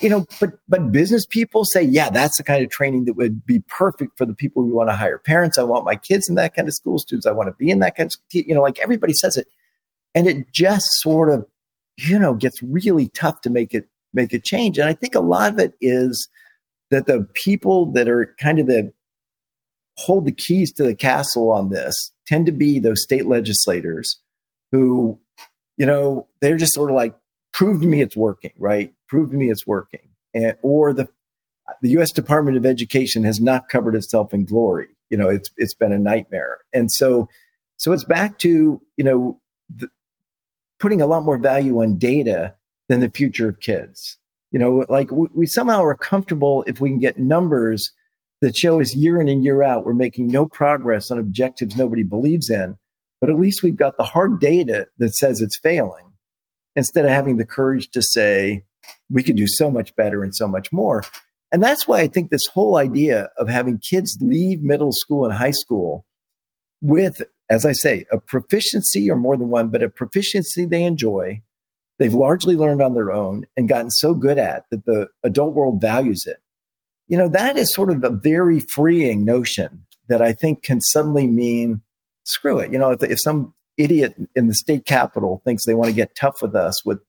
[0.00, 3.46] You know, but but business people say, yeah, that's the kind of training that would
[3.46, 5.18] be perfect for the people we want to hire.
[5.18, 6.98] Parents, I want my kids in that kind of school.
[6.98, 9.46] Students, I want to be in that kind of, you know, like everybody says it,
[10.12, 11.46] and it just sort of
[11.96, 14.78] you know, gets really tough to make it make a change.
[14.78, 16.28] And I think a lot of it is
[16.90, 18.92] that the people that are kind of the
[19.96, 24.18] hold the keys to the castle on this tend to be those state legislators
[24.72, 25.18] who,
[25.76, 27.14] you know, they're just sort of like,
[27.52, 28.92] prove to me it's working, right?
[29.08, 30.08] Prove to me it's working.
[30.34, 31.08] And, or the
[31.80, 32.12] the U.S.
[32.12, 34.88] Department of Education has not covered itself in glory.
[35.10, 37.28] You know, it's it's been a nightmare, and so
[37.76, 39.40] so it's back to you know
[39.74, 39.88] the,
[40.78, 42.54] putting a lot more value on data
[42.88, 44.18] than the future of kids.
[44.50, 47.92] You know, like we, we somehow are comfortable if we can get numbers
[48.40, 52.02] that show us year in and year out we're making no progress on objectives nobody
[52.02, 52.76] believes in,
[53.20, 56.12] but at least we've got the hard data that says it's failing
[56.76, 58.64] instead of having the courage to say
[59.10, 61.04] we could do so much better and so much more.
[61.52, 65.32] And that's why I think this whole idea of having kids leave middle school and
[65.32, 66.04] high school
[66.82, 71.42] with as I say, a proficiency or more than one, but a proficiency they enjoy,
[71.98, 75.80] they've largely learned on their own and gotten so good at that the adult world
[75.80, 76.38] values it.
[77.08, 81.26] You know, that is sort of a very freeing notion that I think can suddenly
[81.26, 81.82] mean
[82.24, 82.72] screw it.
[82.72, 86.16] You know, if, if some idiot in the state capitol thinks they want to get
[86.16, 87.00] tough with us with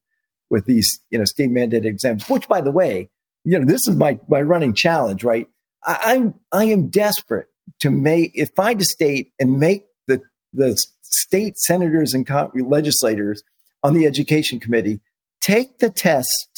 [0.49, 3.09] with these, you know, state mandated exams, which by the way,
[3.43, 5.47] you know, this is my my running challenge, right?
[5.83, 7.47] I, I'm I am desperate
[7.79, 10.21] to make if find a state and make the
[10.53, 13.43] the state senators and legislators
[13.83, 14.99] on the education committee
[15.41, 16.54] take the test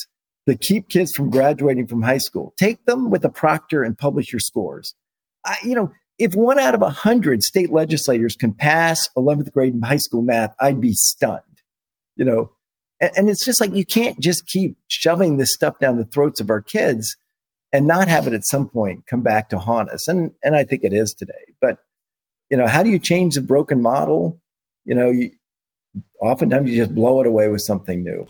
[0.48, 2.53] that keep kids from graduating from high school.
[2.57, 4.95] Take them with a proctor and publish your scores.
[5.45, 9.74] I, you know, if one out of a hundred state legislators can pass 11th grade
[9.74, 11.41] in high school math, I'd be stunned.
[12.15, 12.52] You know,
[12.99, 16.40] and, and it's just like you can't just keep shoving this stuff down the throats
[16.40, 17.15] of our kids
[17.74, 20.07] and not have it at some point come back to haunt us.
[20.07, 21.34] And and I think it is today.
[21.60, 21.80] But
[22.49, 24.41] you know, how do you change the broken model?
[24.86, 25.32] You know, you,
[26.22, 28.26] oftentimes you just blow it away with something new.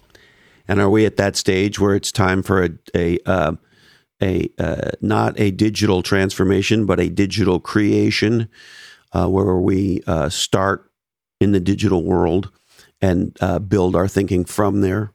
[0.68, 3.53] And are we at that stage where it's time for a a uh,
[4.22, 8.49] a uh, not a digital transformation, but a digital creation,
[9.14, 10.91] uh, where we uh, start
[11.39, 12.52] in the digital world
[13.02, 15.14] and uh, build our thinking from there?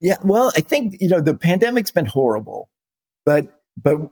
[0.00, 2.68] Yeah, well, I think you know the pandemic's been horrible,
[3.24, 4.10] but but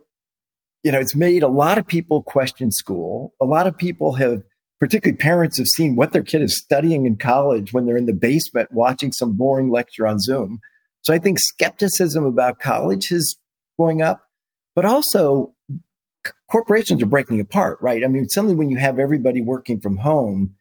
[0.85, 3.35] you know, it's made a lot of people question school.
[3.41, 4.43] A lot of people have,
[4.85, 8.13] particularly parents, have seen what their kid is studying in college when they're in the
[8.13, 10.61] basement watching some boring lecture on Zoom.
[11.01, 13.39] So I think skepticism about college is
[13.79, 14.29] going up,
[14.75, 15.55] but also
[16.51, 18.05] corporations are breaking apart, right?
[18.05, 20.55] I mean, suddenly when you have everybody working from home,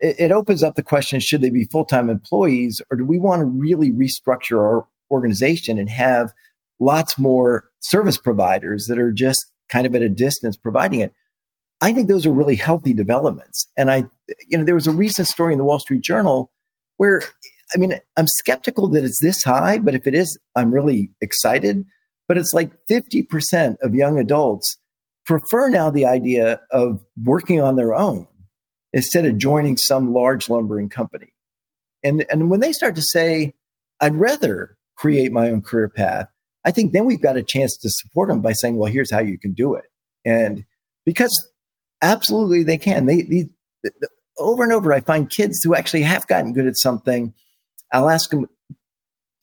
[0.00, 3.20] it, it opens up the question should they be full time employees or do we
[3.20, 6.32] want to really restructure our organization and have
[6.80, 11.14] lots more service providers that are just kind of at a distance providing it.
[11.86, 13.68] I think those are really healthy developments.
[13.76, 14.06] And I,
[14.48, 16.50] you know, there was a recent story in the Wall Street Journal
[16.96, 17.22] where,
[17.72, 21.84] I mean, I'm skeptical that it's this high, but if it is, I'm really excited.
[22.26, 24.78] But it's like 50% of young adults
[25.26, 28.26] prefer now the idea of working on their own
[28.92, 31.34] instead of joining some large lumbering company.
[32.02, 33.54] And, and when they start to say,
[34.00, 36.26] I'd rather create my own career path,
[36.64, 39.20] I think then we've got a chance to support them by saying, well, here's how
[39.20, 39.84] you can do it.
[40.24, 40.64] And
[41.04, 41.30] because
[42.02, 43.06] absolutely they can.
[43.06, 43.48] They, they,
[44.38, 47.32] over and over, I find kids who actually have gotten good at something.
[47.92, 48.46] I'll ask them,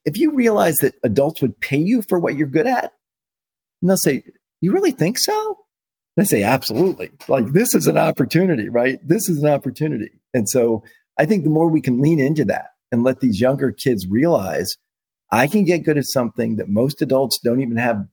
[0.05, 2.91] if you realize that adults would pay you for what you're good at,
[3.81, 4.23] and they'll say,
[4.61, 5.57] You really think so?
[6.15, 7.11] And I say, Absolutely.
[7.27, 8.99] Like, this is an opportunity, right?
[9.07, 10.11] This is an opportunity.
[10.33, 10.83] And so
[11.17, 14.69] I think the more we can lean into that and let these younger kids realize
[15.31, 18.05] I can get good at something that most adults don't even have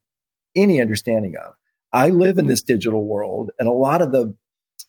[0.57, 1.53] any understanding of.
[1.93, 2.75] I live in this mm-hmm.
[2.75, 4.35] digital world, and a lot of the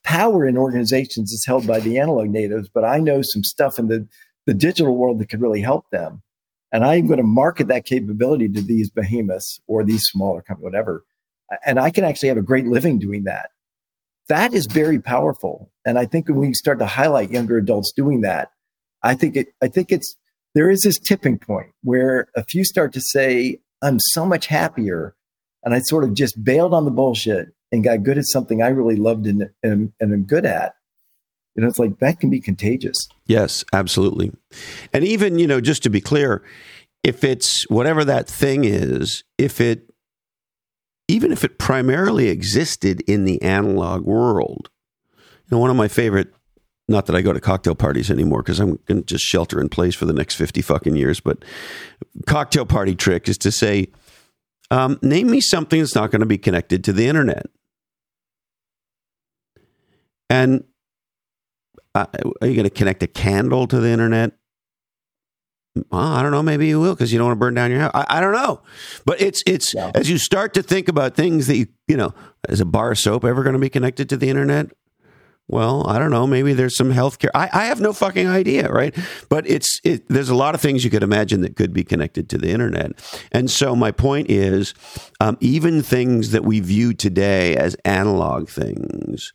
[0.04, 3.88] power in organizations is held by the analog natives, but I know some stuff in
[3.88, 4.08] the,
[4.46, 6.22] the digital world that could really help them.
[6.72, 11.04] And I'm going to market that capability to these behemoths or these smaller companies, whatever.
[11.66, 13.50] And I can actually have a great living doing that.
[14.30, 15.70] That is very powerful.
[15.86, 18.52] And I think when we start to highlight younger adults doing that,
[19.04, 20.16] I think it, I think it's,
[20.56, 25.16] there is this tipping point where a few start to say, I'm so much happier.
[25.64, 28.70] And I sort of just bailed on the bullshit and got good at something I
[28.70, 30.76] really loved and, and, and am good at.
[31.56, 32.98] You know, it's like that can be contagious.
[33.26, 34.32] Yes, absolutely.
[34.94, 36.44] And even, you know, just to be clear,
[37.04, 39.90] if it's whatever that thing is, if it,
[41.08, 44.70] even if it primarily existed in the analog world,
[45.20, 46.34] you know, one of my favorite,
[46.88, 49.68] not that I go to cocktail parties anymore because I'm going to just shelter in
[49.68, 51.44] place for the next 50 fucking years, but
[52.28, 53.88] cocktail party trick is to say,
[54.72, 57.46] um, name me something that's not going to be connected to the internet.
[60.30, 60.64] And
[61.94, 62.06] uh,
[62.42, 64.32] are you going to connect a candle to the internet?
[65.90, 66.42] Well, I don't know.
[66.42, 67.92] Maybe you will because you don't want to burn down your house.
[67.94, 68.62] I, I don't know,
[69.06, 69.92] but it's it's yeah.
[69.96, 72.14] as you start to think about things that you you know,
[72.50, 74.72] is a bar of soap ever going to be connected to the internet?
[75.48, 76.26] Well, I don't know.
[76.26, 77.30] Maybe there's some healthcare.
[77.36, 78.96] I, I have no fucking idea, right?
[79.28, 82.30] But it's it, there's a lot of things you could imagine that could be connected
[82.30, 82.92] to the internet.
[83.34, 84.74] And so my point is,
[85.20, 89.34] um, even things that we view today as analog things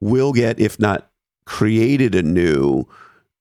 [0.00, 1.10] will get, if not
[1.46, 2.86] created anew,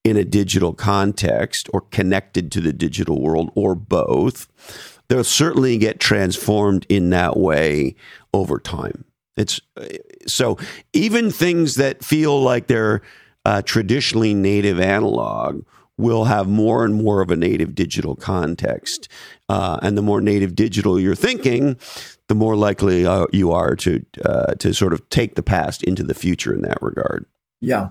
[0.04, 4.48] in a digital context or connected to the digital world or both.
[5.10, 7.96] They'll certainly get transformed in that way
[8.34, 9.06] over time.
[9.36, 9.60] It's
[10.28, 10.58] so
[10.94, 13.02] even things that feel like they're
[13.46, 15.64] uh, traditionally native analog
[15.98, 19.08] will have more and more of a native digital context.
[19.50, 21.78] Uh, and the more native digital you're thinking,
[22.28, 26.04] the more likely uh, you are to uh, to sort of take the past into
[26.04, 27.26] the future in that regard.
[27.62, 27.90] Yeah,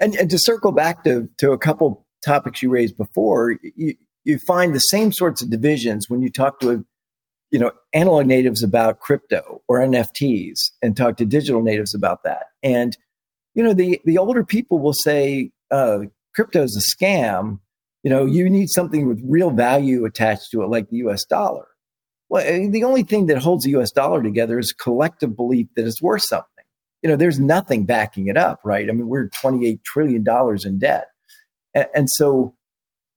[0.00, 3.94] and and to circle back to to a couple topics you raised before, you
[4.24, 6.84] you find the same sorts of divisions when you talk to
[7.52, 12.46] you know analog natives about crypto or NFTs and talk to digital natives about that.
[12.62, 12.96] And
[13.54, 16.00] you know the the older people will say uh,
[16.34, 17.60] crypto is a scam.
[18.02, 21.24] You know you need something with real value attached to it, like the U.S.
[21.24, 21.68] dollar.
[22.30, 23.92] Well, the only thing that holds the U.S.
[23.92, 26.48] dollar together is collective belief that it's worth something.
[27.02, 28.88] You know, there's nothing backing it up, right?
[28.88, 31.08] I mean, we're 28 trillion dollars in debt,
[31.74, 32.54] and, and so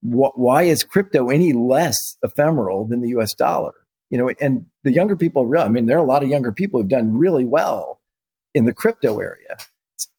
[0.02, 3.34] wh- why is crypto any less ephemeral than the U.S.
[3.34, 3.74] dollar?
[4.10, 6.80] You know, and the younger people, I mean, there are a lot of younger people
[6.80, 8.02] who've done really well
[8.54, 9.58] in the crypto area.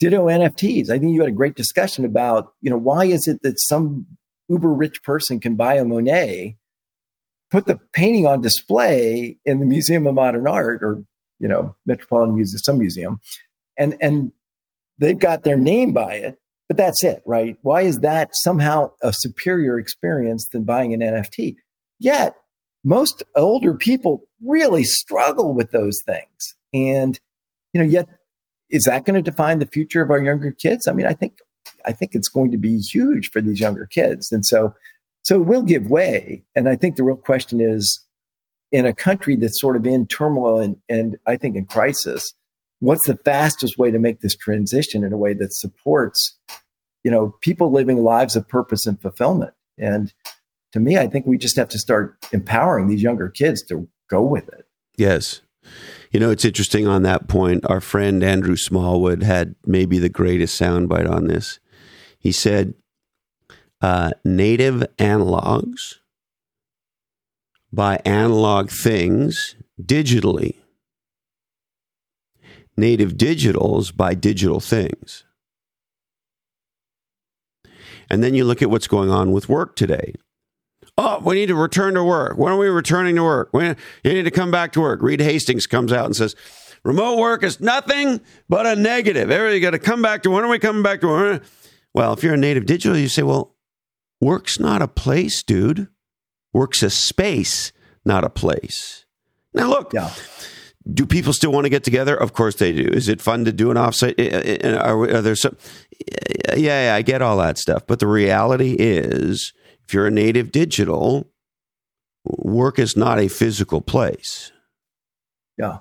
[0.01, 0.91] Ditto NFTs.
[0.91, 4.07] I think you had a great discussion about, you know, why is it that some
[4.49, 6.57] uber rich person can buy a Monet
[7.51, 11.05] put the painting on display in the Museum of Modern Art or
[11.39, 13.21] you know Metropolitan Museum, some museum,
[13.79, 14.33] and and
[14.99, 16.39] they've got their name by it,
[16.69, 17.57] but that's it, right?
[17.63, 21.57] Why is that somehow a superior experience than buying an NFT?
[21.99, 22.37] Yet
[22.87, 27.19] most older people really struggle with those things, and
[27.73, 28.09] you know, yet
[28.71, 30.87] is that going to define the future of our younger kids?
[30.87, 31.39] I mean, I think
[31.85, 34.73] I think it's going to be huge for these younger kids, and so
[35.23, 36.45] so it will give way.
[36.55, 38.07] And I think the real question is
[38.71, 42.33] in a country that's sort of in turmoil and, and I think in crisis,
[42.79, 46.39] what's the fastest way to make this transition in a way that supports,
[47.03, 49.53] you know, people living lives of purpose and fulfillment?
[49.77, 50.13] And
[50.77, 54.21] to me, I think we just have to start empowering these younger kids to go
[54.21, 54.67] with it.
[54.99, 55.41] Yes.
[56.13, 57.65] You know, it's interesting on that point.
[57.65, 61.61] Our friend Andrew Smallwood had maybe the greatest soundbite on this.
[62.19, 62.75] He said,
[63.81, 65.95] uh, native analogs
[67.73, 70.57] buy analog things digitally,
[72.77, 75.25] native digitals buy digital things.
[78.11, 80.13] And then you look at what's going on with work today.
[80.99, 82.39] Oh, we need to return to work.
[82.39, 83.49] When are we returning to work?
[83.53, 85.03] When you need to come back to work.
[85.03, 86.35] Reed Hastings comes out and says,
[86.85, 89.31] remote work is nothing but a negative.
[89.31, 91.45] Everybody got to come back to when are we coming back to work?
[91.93, 93.57] Well, if you're a native digital, you say, well,
[94.21, 95.89] Work's not a place, dude.
[96.53, 97.73] Work's a space,
[98.05, 99.05] not a place.
[99.53, 100.11] Now, look, yeah.
[100.91, 102.17] do people still want to get together?
[102.17, 102.89] Of course they do.
[102.89, 104.19] Is it fun to do an offsite?
[104.65, 105.57] Are, are there some?
[106.57, 107.87] Yeah, yeah, I get all that stuff.
[107.87, 109.53] But the reality is,
[109.87, 111.31] if you're a native digital,
[112.25, 114.51] work is not a physical place.
[115.57, 115.79] Yeah.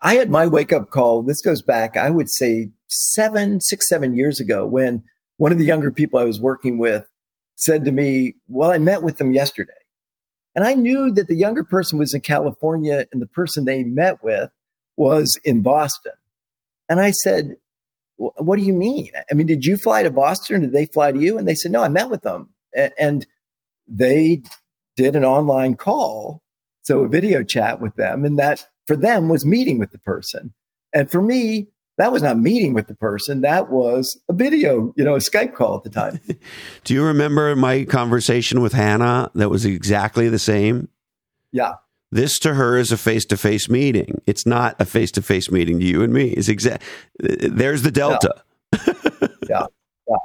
[0.00, 1.22] I had my wake up call.
[1.22, 5.02] This goes back, I would say seven, six, seven years ago when
[5.36, 7.04] one of the younger people I was working with
[7.56, 9.72] said to me, Well, I met with them yesterday.
[10.54, 14.22] And I knew that the younger person was in California and the person they met
[14.24, 14.50] with
[14.96, 16.12] was in Boston.
[16.88, 17.56] And I said,
[18.16, 19.10] What do you mean?
[19.30, 20.62] I mean, did you fly to Boston?
[20.62, 21.38] Did they fly to you?
[21.38, 22.50] And they said, No, I met with them.
[22.74, 23.26] And
[23.86, 24.42] they
[24.96, 26.42] did an online call,
[26.82, 28.24] so a video chat with them.
[28.24, 30.52] And that for them was meeting with the person.
[30.92, 31.68] And for me,
[31.98, 33.40] that was not meeting with the person.
[33.40, 36.20] That was a video, you know, a Skype call at the time.
[36.84, 40.88] Do you remember my conversation with Hannah that was exactly the same?
[41.52, 41.74] Yeah.
[42.10, 44.22] This to her is a face to face meeting.
[44.26, 46.30] It's not a face to face meeting to you and me.
[46.30, 46.82] It's exact.
[47.18, 48.42] There's the delta.
[48.72, 48.94] Yeah.
[49.48, 49.66] yeah.
[50.08, 50.16] yeah.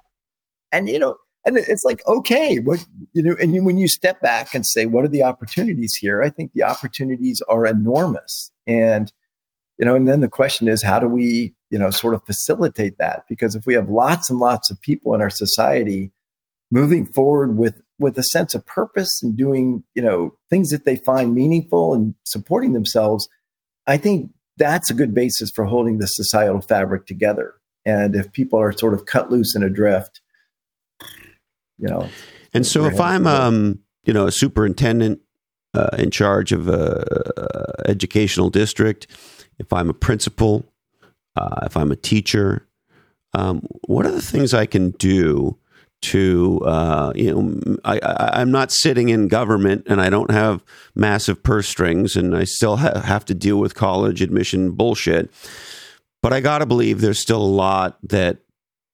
[0.72, 4.22] And, you know, and it's like, okay, what, you know, and you, when you step
[4.22, 6.22] back and say, what are the opportunities here?
[6.22, 8.52] I think the opportunities are enormous.
[8.66, 9.12] And,
[9.78, 12.98] you know, and then the question is, how do we, you know, sort of facilitate
[13.00, 13.26] that?
[13.28, 16.12] Because if we have lots and lots of people in our society
[16.72, 20.96] moving forward with with a sense of purpose and doing, you know, things that they
[20.96, 23.30] find meaningful and supporting themselves,
[23.86, 27.54] I think that's a good basis for holding the societal fabric together.
[27.86, 30.22] And if people are sort of cut loose and adrift,
[31.84, 32.10] you know.
[32.54, 35.20] And so if I'm, um, you know, a superintendent
[35.74, 37.04] uh, in charge of a,
[37.36, 39.08] a educational district,
[39.60, 40.66] if I'm a principal,
[41.36, 42.68] uh, if I'm a teacher,
[43.34, 45.58] um, what are the things I can do
[46.04, 50.62] to, uh, you know, I, I, am not sitting in government and I don't have
[50.96, 55.32] massive purse strings and I still ha- have to deal with college admission bullshit.
[56.22, 58.40] But I got to believe there's still a lot that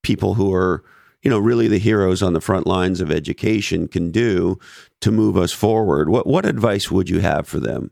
[0.03, 0.83] people who are,
[1.21, 4.57] you know, really the heroes on the front lines of education can do
[5.01, 6.09] to move us forward.
[6.09, 7.91] What, what advice would you have for them?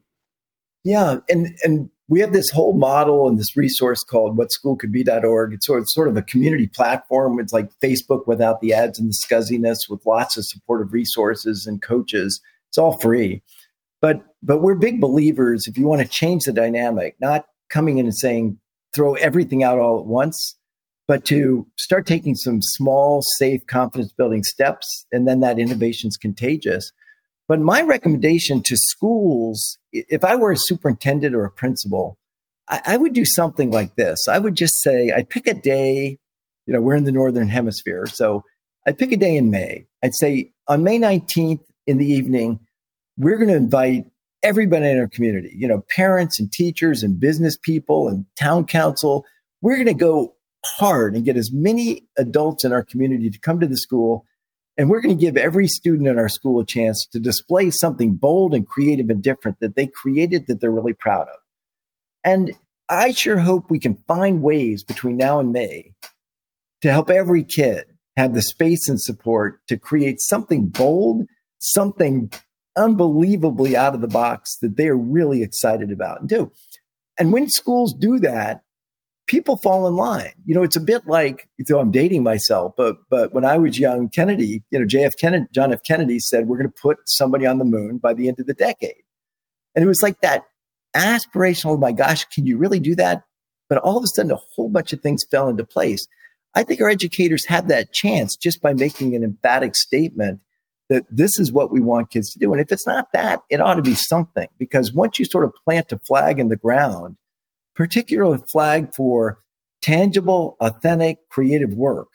[0.84, 1.18] Yeah.
[1.30, 5.54] And, and we have this whole model and this resource called whatschoolcouldbe.org.
[5.54, 7.40] It's sort of, sort of a community platform.
[7.40, 11.82] It's like Facebook without the ads and the scuzziness with lots of supportive resources and
[11.82, 12.40] coaches.
[12.70, 13.42] It's all free.
[14.00, 18.06] But but we're big believers if you want to change the dynamic, not coming in
[18.06, 18.60] and saying
[18.94, 20.56] throw everything out all at once,
[21.08, 26.18] but to start taking some small, safe, confidence building steps, and then that innovation is
[26.18, 26.92] contagious.
[27.48, 32.18] But my recommendation to schools, if I were a superintendent or a principal,
[32.68, 34.28] I, I would do something like this.
[34.28, 36.18] I would just say, I'd pick a day,
[36.66, 38.06] you know, we're in the Northern Hemisphere.
[38.08, 38.44] So
[38.86, 39.86] I'd pick a day in May.
[40.04, 42.60] I'd say on May 19th in the evening,
[43.18, 44.06] we're going to invite
[44.44, 49.26] everybody in our community, you know, parents and teachers and business people and town council.
[49.62, 50.36] We're going to go
[50.78, 54.26] hard and get as many adults in our community to come to the school
[54.78, 58.14] and we're going to give every student in our school a chance to display something
[58.14, 61.40] bold and creative and different that they created that they're really proud of.
[62.24, 62.54] And
[62.88, 65.94] I sure hope we can find ways between now and May
[66.82, 67.86] to help every kid
[68.18, 71.26] have the space and support to create something bold,
[71.58, 72.32] something
[72.76, 76.52] unbelievably out of the box that they are really excited about and do.
[77.20, 78.62] And when schools do that,
[79.28, 80.34] people fall in line.
[80.46, 83.78] You know, it's a bit like, though I'm dating myself, but but when I was
[83.78, 85.84] young, Kennedy, you know, JF Kennedy, John F.
[85.84, 88.54] Kennedy said we're going to put somebody on the moon by the end of the
[88.54, 89.04] decade,
[89.76, 90.44] and it was like that
[90.96, 91.72] aspirational.
[91.72, 93.24] Oh my gosh, can you really do that?
[93.70, 96.08] But all of a sudden, a whole bunch of things fell into place.
[96.56, 100.40] I think our educators have that chance just by making an emphatic statement
[100.90, 102.52] that this is what we want kids to do.
[102.54, 105.52] And if it's not that, it ought to be something because once you sort of
[105.66, 107.18] plant a flag in the ground
[107.78, 109.40] particularly flag for
[109.82, 112.10] tangible, authentic, creative work.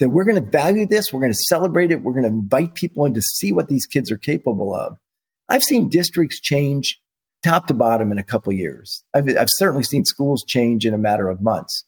[0.00, 2.74] That we're going to value this, we're going to celebrate it, we're going to invite
[2.74, 4.96] people in to see what these kids are capable of.
[5.48, 7.00] I've seen districts change
[7.42, 9.04] top to bottom in a couple years.
[9.14, 11.84] I've, I've certainly seen schools change in a matter of months.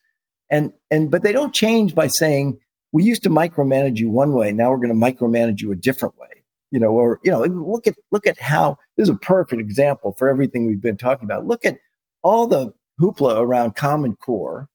[0.51, 2.59] And, and, but they don't change by saying,
[2.93, 4.53] we used to micromanage you one way.
[4.53, 6.29] Now we're going to micromanage you a different way.
[6.71, 10.15] You know, or, you know, look at, look at how this is a perfect example
[10.19, 11.47] for everything we've been talking about.
[11.47, 11.79] Look at
[12.23, 12.73] all the
[13.03, 14.69] hoopla around Common Core,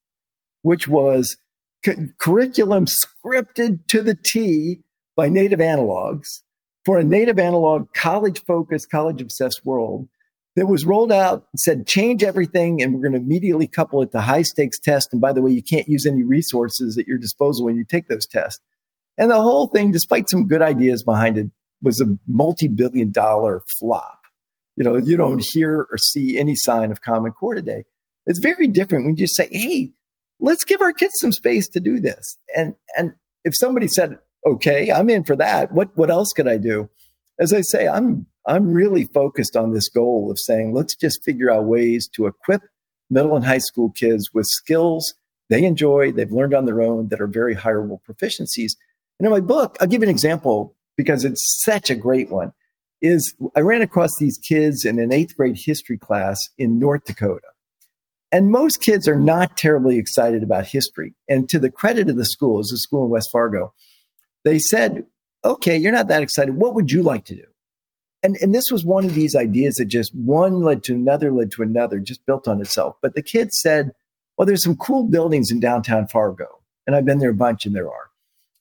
[0.61, 1.37] which was
[1.83, 4.81] cu- curriculum scripted to the T
[5.15, 6.41] by native analogs
[6.85, 10.07] for a native analog college focused, college obsessed world
[10.55, 14.11] that was rolled out and said, change everything, and we're going to immediately couple it
[14.11, 15.11] to high stakes tests.
[15.11, 18.07] And by the way, you can't use any resources at your disposal when you take
[18.07, 18.59] those tests.
[19.17, 21.51] And the whole thing, despite some good ideas behind it,
[21.81, 24.19] was a multi billion dollar flop.
[24.75, 27.83] You know, you don't hear or see any sign of Common Core today.
[28.27, 29.91] It's very different when you just say, "Hey,
[30.39, 33.13] let's give our kids some space to do this." And and
[33.43, 35.71] if somebody said, "Okay, I'm in for that.
[35.71, 36.89] What what else could I do?"
[37.39, 41.51] As I say, I'm I'm really focused on this goal of saying, let's just figure
[41.51, 42.61] out ways to equip
[43.09, 45.13] middle and high school kids with skills
[45.49, 48.71] they enjoy, they've learned on their own that are very hireable proficiencies.
[49.19, 52.53] And in my book, I'll give an example because it's such a great one.
[53.01, 57.47] Is I ran across these kids in an eighth grade history class in North Dakota.
[58.31, 61.13] And most kids are not terribly excited about history.
[61.29, 63.73] And to the credit of the school, as a school in West Fargo,
[64.43, 65.05] they said,
[65.45, 66.55] okay, you're not that excited.
[66.55, 67.45] What would you like to do?
[68.23, 71.51] And, and this was one of these ideas that just one led to another, led
[71.51, 72.97] to another, just built on itself.
[73.01, 73.91] But the kids said,
[74.37, 76.59] well, there's some cool buildings in downtown Fargo.
[76.85, 78.09] And I've been there a bunch, and there are.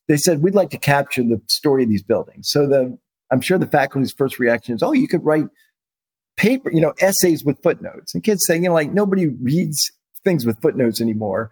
[0.08, 2.48] They said, we'd like to capture the story of these buildings.
[2.50, 2.98] So the
[3.30, 5.46] I'm sure the faculty's first reaction is, oh, you could write
[6.36, 8.14] paper, you know, essays with footnotes.
[8.14, 9.90] And kids saying, you know, like nobody reads
[10.24, 11.50] things with footnotes anymore.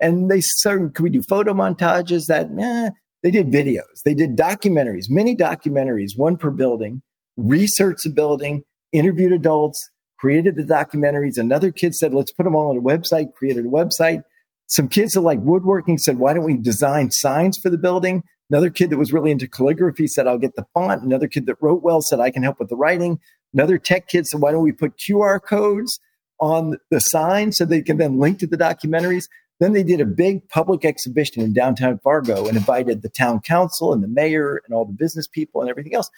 [0.00, 2.26] And they said, could we do photo montages?
[2.26, 2.90] That, eh.
[3.22, 4.02] They did videos.
[4.04, 7.02] They did documentaries, many documentaries, one per building,
[7.36, 11.38] researched the building, interviewed adults, created the documentaries.
[11.38, 14.22] Another kid said, let's put them all on a website, created a website.
[14.66, 18.24] Some kids that like woodworking said, why don't we design signs for the building?
[18.50, 21.02] Another kid that was really into calligraphy said, I'll get the font.
[21.02, 23.20] Another kid that wrote well said, I can help with the writing.
[23.54, 26.00] Another tech kid said, why don't we put QR codes
[26.40, 29.24] on the sign so they can then link to the documentaries?
[29.60, 33.92] Then they did a big public exhibition in downtown Fargo and invited the town council
[33.92, 36.10] and the mayor and all the business people and everything else.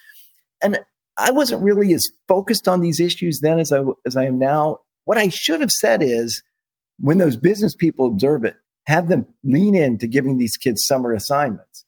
[0.62, 0.78] And
[1.18, 4.78] I wasn't really as focused on these issues then as I, as I am now.
[5.04, 6.42] What I should have said is
[6.98, 8.56] when those business people observe it,
[8.86, 11.84] have them lean into giving these kids summer assignments.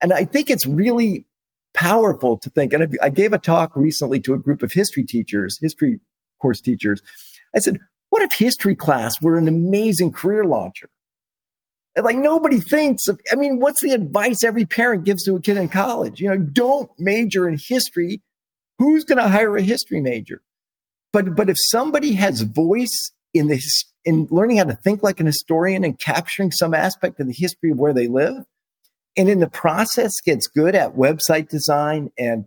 [0.00, 1.26] And I think it's really
[1.74, 2.72] powerful to think.
[2.72, 6.00] And I gave a talk recently to a group of history teachers, history
[6.40, 7.02] course teachers.
[7.54, 7.78] I said,
[8.10, 10.88] what if history class were an amazing career launcher?
[12.00, 15.56] Like nobody thinks of, I mean, what's the advice every parent gives to a kid
[15.56, 16.20] in college?
[16.20, 18.22] You know, don't major in history.
[18.78, 20.42] Who's going to hire a history major?
[21.12, 25.26] But, but if somebody has voice in this, in learning how to think like an
[25.26, 28.44] historian and capturing some aspect of the history of where they live,
[29.16, 32.44] and in the process gets good at website design and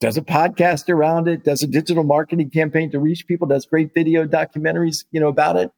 [0.00, 3.92] does a podcast around it, does a digital marketing campaign to reach people, does great
[3.94, 5.70] video documentaries, you know, about it.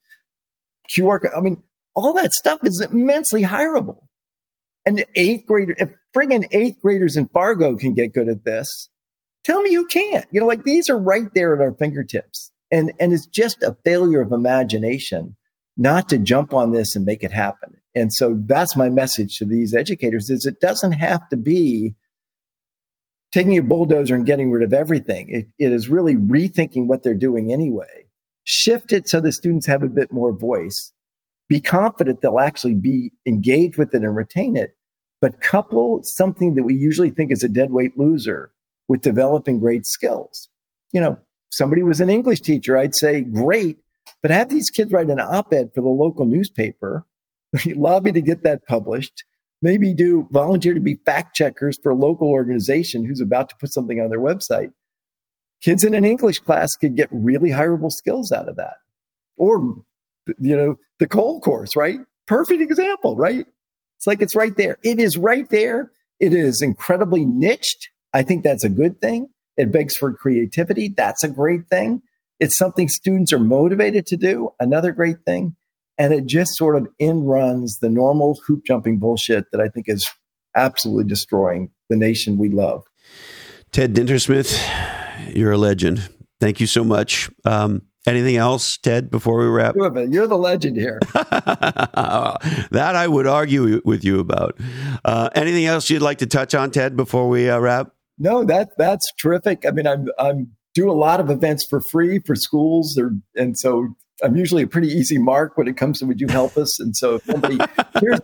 [0.95, 1.62] QR, I mean,
[1.95, 4.03] all that stuff is immensely hireable.
[4.87, 8.89] And eighth grader, if friggin' eighth graders in Fargo can get good at this,
[9.45, 10.27] tell me you can't.
[10.31, 12.51] You know, like these are right there at our fingertips.
[12.71, 15.37] And, and it's just a failure of imagination
[15.77, 17.80] not to jump on this and make it happen.
[17.95, 21.95] And so that's my message to these educators is it doesn't have to be
[23.33, 25.29] taking a bulldozer and getting rid of everything.
[25.29, 28.07] It, it is really rethinking what they're doing anyway.
[28.45, 30.93] Shift it so the students have a bit more voice.
[31.49, 34.77] Be confident they'll actually be engaged with it and retain it,
[35.21, 38.53] but couple something that we usually think is a dead weight loser
[38.89, 40.49] with developing great skills.
[40.93, 41.19] You know,
[41.51, 43.79] somebody was an English teacher, I'd say great,
[44.23, 47.05] but have these kids write an op-ed for the local newspaper,
[47.66, 49.24] lobby to get that published,
[49.62, 53.72] maybe do volunteer to be fact checkers for a local organization who's about to put
[53.72, 54.72] something on their website.
[55.60, 58.77] Kids in an English class could get really hireable skills out of that.
[59.36, 59.77] Or,
[60.39, 61.98] you know, the Cole course, right?
[62.27, 63.47] Perfect example, right?
[63.97, 64.78] It's like it's right there.
[64.82, 65.93] It is right there.
[66.18, 67.90] It is incredibly niched.
[68.14, 69.28] I think that's a good thing.
[69.56, 70.89] It begs for creativity.
[70.89, 72.02] That's a great thing.
[72.39, 74.51] It's something students are motivated to do.
[74.59, 75.56] Another great thing.
[76.01, 79.86] And it just sort of in runs the normal hoop jumping bullshit that I think
[79.86, 80.09] is
[80.56, 82.85] absolutely destroying the nation we love.
[83.70, 84.59] Ted Dintersmith,
[85.36, 86.09] you're a legend.
[86.40, 87.28] Thank you so much.
[87.44, 89.77] Um, anything else, Ted, before we wrap?
[89.77, 91.01] You're the legend here.
[91.12, 92.39] that
[92.72, 94.59] I would argue with you about.
[95.05, 97.93] Uh, anything else you'd like to touch on, Ted, before we uh, wrap?
[98.18, 99.66] No, that that's terrific.
[99.66, 103.59] I mean, I'm I'm do a lot of events for free for schools, or, and
[103.59, 103.89] so
[104.22, 106.78] I'm usually a pretty easy mark when it comes to would you help us?
[106.80, 107.59] And so if somebody
[108.01, 108.20] here's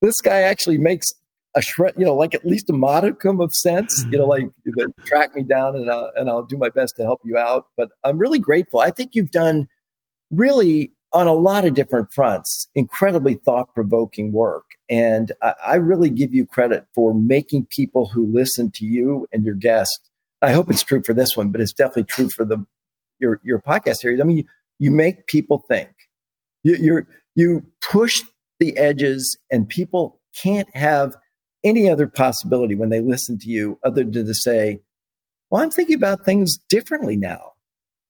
[0.00, 1.12] this guy actually makes
[1.54, 5.02] a shred, you know, like at least a modicum of sense, you know, like mm-hmm.
[5.04, 7.66] track me down and I'll, and I'll do my best to help you out.
[7.76, 8.80] But I'm really grateful.
[8.80, 9.68] I think you've done
[10.30, 14.64] really on a lot of different fronts, incredibly thought provoking work.
[14.88, 19.44] And I, I, really give you credit for making people who listen to you and
[19.44, 19.98] your guests.
[20.40, 22.64] I hope it's true for this one, but it's definitely true for the
[23.18, 24.20] your your podcast series.
[24.20, 24.46] I mean,
[24.80, 25.90] you make people think.
[26.64, 28.22] You, you're, you push
[28.58, 31.14] the edges, and people can't have
[31.62, 34.80] any other possibility when they listen to you other than to say,
[35.50, 37.52] Well, I'm thinking about things differently now.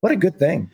[0.00, 0.70] What a good thing.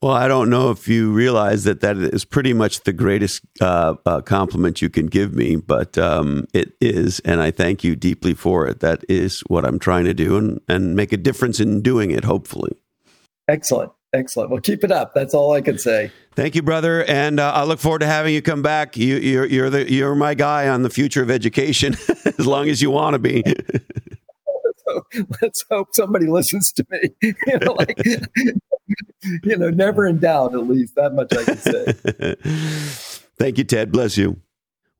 [0.00, 3.94] Well, I don't know if you realize that that is pretty much the greatest uh,
[4.04, 8.34] uh, compliment you can give me, but um, it is, and I thank you deeply
[8.34, 8.80] for it.
[8.80, 12.24] That is what I'm trying to do, and, and make a difference in doing it.
[12.24, 12.72] Hopefully,
[13.46, 13.92] excellent.
[14.14, 14.50] Excellent.
[14.50, 15.14] Well, keep it up.
[15.14, 16.12] That's all I can say.
[16.34, 18.96] Thank you, brother, and uh, I look forward to having you come back.
[18.96, 21.96] You, you're you're the you're my guy on the future of education,
[22.38, 23.42] as long as you want to be.
[25.40, 27.00] let's, hope, somebody listens to me.
[27.46, 27.98] you know, like
[29.44, 30.54] you know, never in doubt.
[30.54, 32.34] At least that much I can say.
[33.38, 33.92] Thank you, Ted.
[33.92, 34.40] Bless you.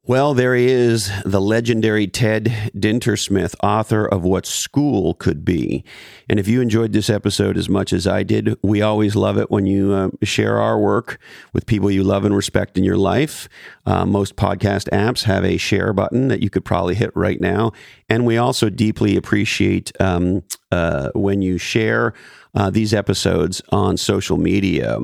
[0.05, 5.85] Well, there he is, the legendary Ted Dintersmith, author of What School Could Be.
[6.29, 9.49] And if you enjoyed this episode as much as I did, we always love it
[9.49, 11.21] when you uh, share our work
[11.53, 13.49] with people you love and respect in your life.
[13.87, 17.71] Uh, most podcast apps have a share button that you could probably hit right now.
[18.09, 20.43] And we also deeply appreciate um,
[20.73, 22.13] uh, when you share
[22.57, 24.99] uh, these episodes on social media.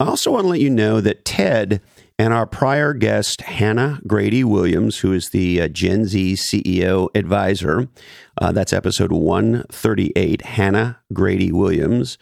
[0.00, 1.82] I also want to let you know that Ted
[2.18, 7.88] and our prior guest, Hannah Grady Williams, who is the uh, Gen Z CEO advisor,
[8.40, 12.16] uh, that's episode 138, Hannah Grady Williams.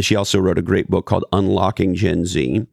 [0.00, 2.66] She also wrote a great book called Unlocking Gen Z.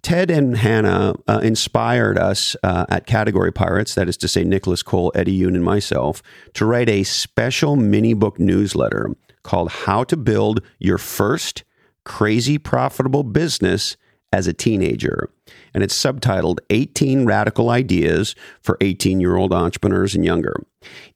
[0.00, 4.82] Ted and Hannah uh, inspired us uh, at Category Pirates, that is to say, Nicolas
[4.82, 6.22] Cole, Eddie Yoon, and myself,
[6.54, 11.64] to write a special mini book newsletter called How to Build Your First
[12.04, 13.96] Crazy Profitable Business
[14.32, 15.30] as a Teenager
[15.74, 20.62] and it's subtitled 18 Radical Ideas for 18 year old entrepreneurs and younger.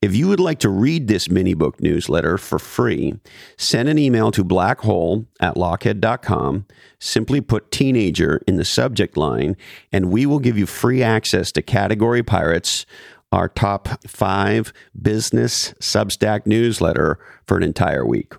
[0.00, 3.14] If you would like to read this mini book newsletter for free,
[3.56, 6.66] send an email to blackhole at lochhead.com.
[6.98, 9.56] Simply put teenager in the subject line,
[9.92, 12.86] and we will give you free access to Category Pirates,
[13.30, 18.34] our top five business Substack newsletter for an entire week.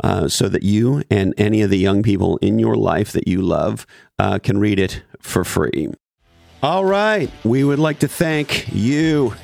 [0.00, 3.42] Uh, so that you and any of the young people in your life that you
[3.42, 3.84] love
[4.20, 5.88] uh, can read it for free.
[6.62, 7.28] All right.
[7.44, 9.34] We would like to thank you.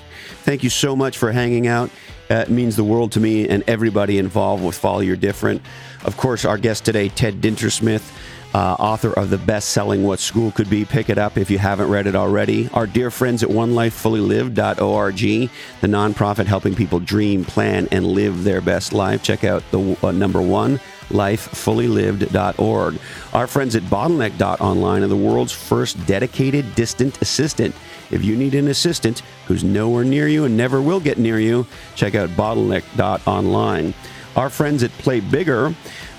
[0.43, 1.91] Thank you so much for hanging out.
[2.31, 5.61] Uh, it means the world to me and everybody involved with Follow Your Different.
[6.05, 8.13] Of course, our guest today, Ted Dintersmith
[8.55, 10.85] uh, author of the best selling What School Could Be.
[10.85, 12.69] Pick it up if you haven't read it already.
[12.73, 18.93] Our dear friends at onelifefullylived.org, the nonprofit helping people dream, plan, and live their best
[18.93, 19.23] life.
[19.23, 22.99] Check out the uh, number one lifefullylived.org.
[23.35, 27.75] Our friends at bottleneck.online are the world's first dedicated distant assistant.
[28.11, 31.67] If you need an assistant who's nowhere near you and never will get near you,
[31.95, 33.93] check out bottleneck.online.
[34.37, 35.75] Our friends at Play Bigger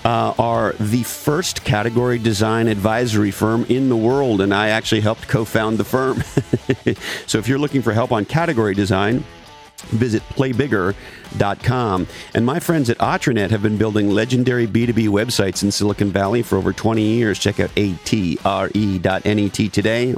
[0.06, 5.28] uh, are the first category design advisory firm in the world, and I actually helped
[5.28, 6.22] co found the firm.
[7.26, 9.24] so if you're looking for help on category design,
[9.88, 12.08] visit playbigger.com.
[12.36, 16.58] And my friends at Atrenet have been building legendary B2B websites in Silicon Valley for
[16.58, 17.40] over 20 years.
[17.40, 20.16] Check out atre.net today.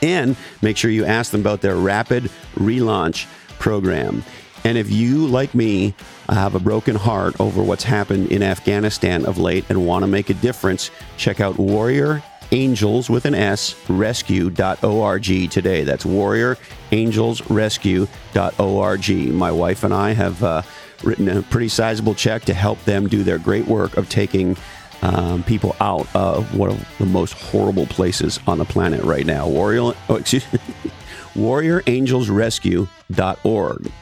[0.00, 2.24] And make sure you ask them about their rapid
[2.56, 3.26] relaunch
[3.58, 4.22] program.
[4.64, 5.94] And if you, like me,
[6.34, 10.30] have a broken heart over what's happened in Afghanistan of late and want to make
[10.30, 15.84] a difference, check out Warrior Angels with an S rescue.org today.
[15.84, 16.56] That's Warrior
[16.92, 19.34] Angels Rescue.org.
[19.34, 20.62] My wife and I have uh,
[21.04, 24.56] written a pretty sizable check to help them do their great work of taking
[25.02, 29.46] um, people out of one of the most horrible places on the planet right now.
[29.46, 30.44] Warrior, oh, excuse
[31.34, 33.92] WarriorAngelsRescue.org.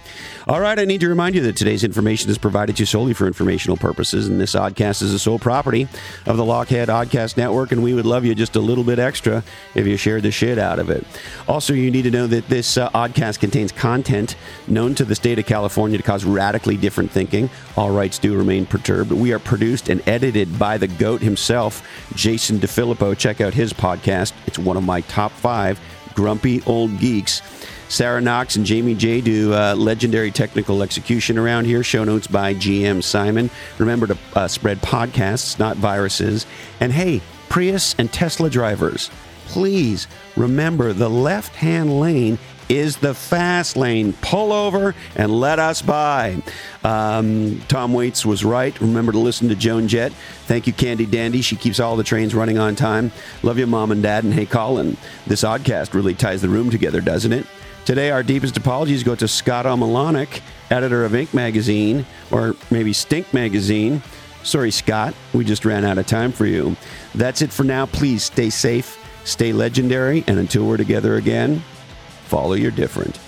[0.48, 3.14] All right, I need to remind you that today's information is provided to you solely
[3.14, 5.88] for informational purposes, and this oddcast is the sole property
[6.24, 9.42] of the Lochhead Oddcast Network, and we would love you just a little bit extra
[9.74, 11.04] if you shared the shit out of it.
[11.48, 14.36] Also, you need to know that this uh, oddcast contains content
[14.68, 17.50] known to the state of California to cause radically different thinking.
[17.76, 19.10] All rights do remain perturbed.
[19.10, 23.18] We are produced and edited by the GOAT himself, Jason DeFilippo.
[23.18, 24.32] Check out his podcast.
[24.46, 25.80] It's one of my top five
[26.14, 27.42] grumpy old geeks.
[27.88, 31.82] Sarah Knox and Jamie J do uh, legendary technical execution around here.
[31.82, 33.50] Show notes by GM Simon.
[33.78, 36.46] Remember to uh, spread podcasts, not viruses.
[36.80, 39.10] And hey, Prius and Tesla drivers,
[39.46, 42.38] please remember the left hand lane
[42.68, 44.12] is the fast lane.
[44.14, 46.42] Pull over and let us by.
[46.82, 48.78] Um, Tom Waits was right.
[48.80, 50.12] Remember to listen to Joan Jett.
[50.46, 51.42] Thank you, Candy Dandy.
[51.42, 53.12] She keeps all the trains running on time.
[53.42, 54.24] Love you, Mom and Dad.
[54.24, 54.96] And hey, Colin,
[55.26, 57.46] this oddcast really ties the room together, doesn't it?
[57.86, 60.40] Today, our deepest apologies go to Scott Omelianuk,
[60.70, 61.32] editor of Inc.
[61.32, 64.02] magazine, or maybe Stink magazine.
[64.42, 66.74] Sorry, Scott, we just ran out of time for you.
[67.14, 67.86] That's it for now.
[67.86, 71.62] Please stay safe, stay legendary, and until we're together again,
[72.24, 73.20] follow your different.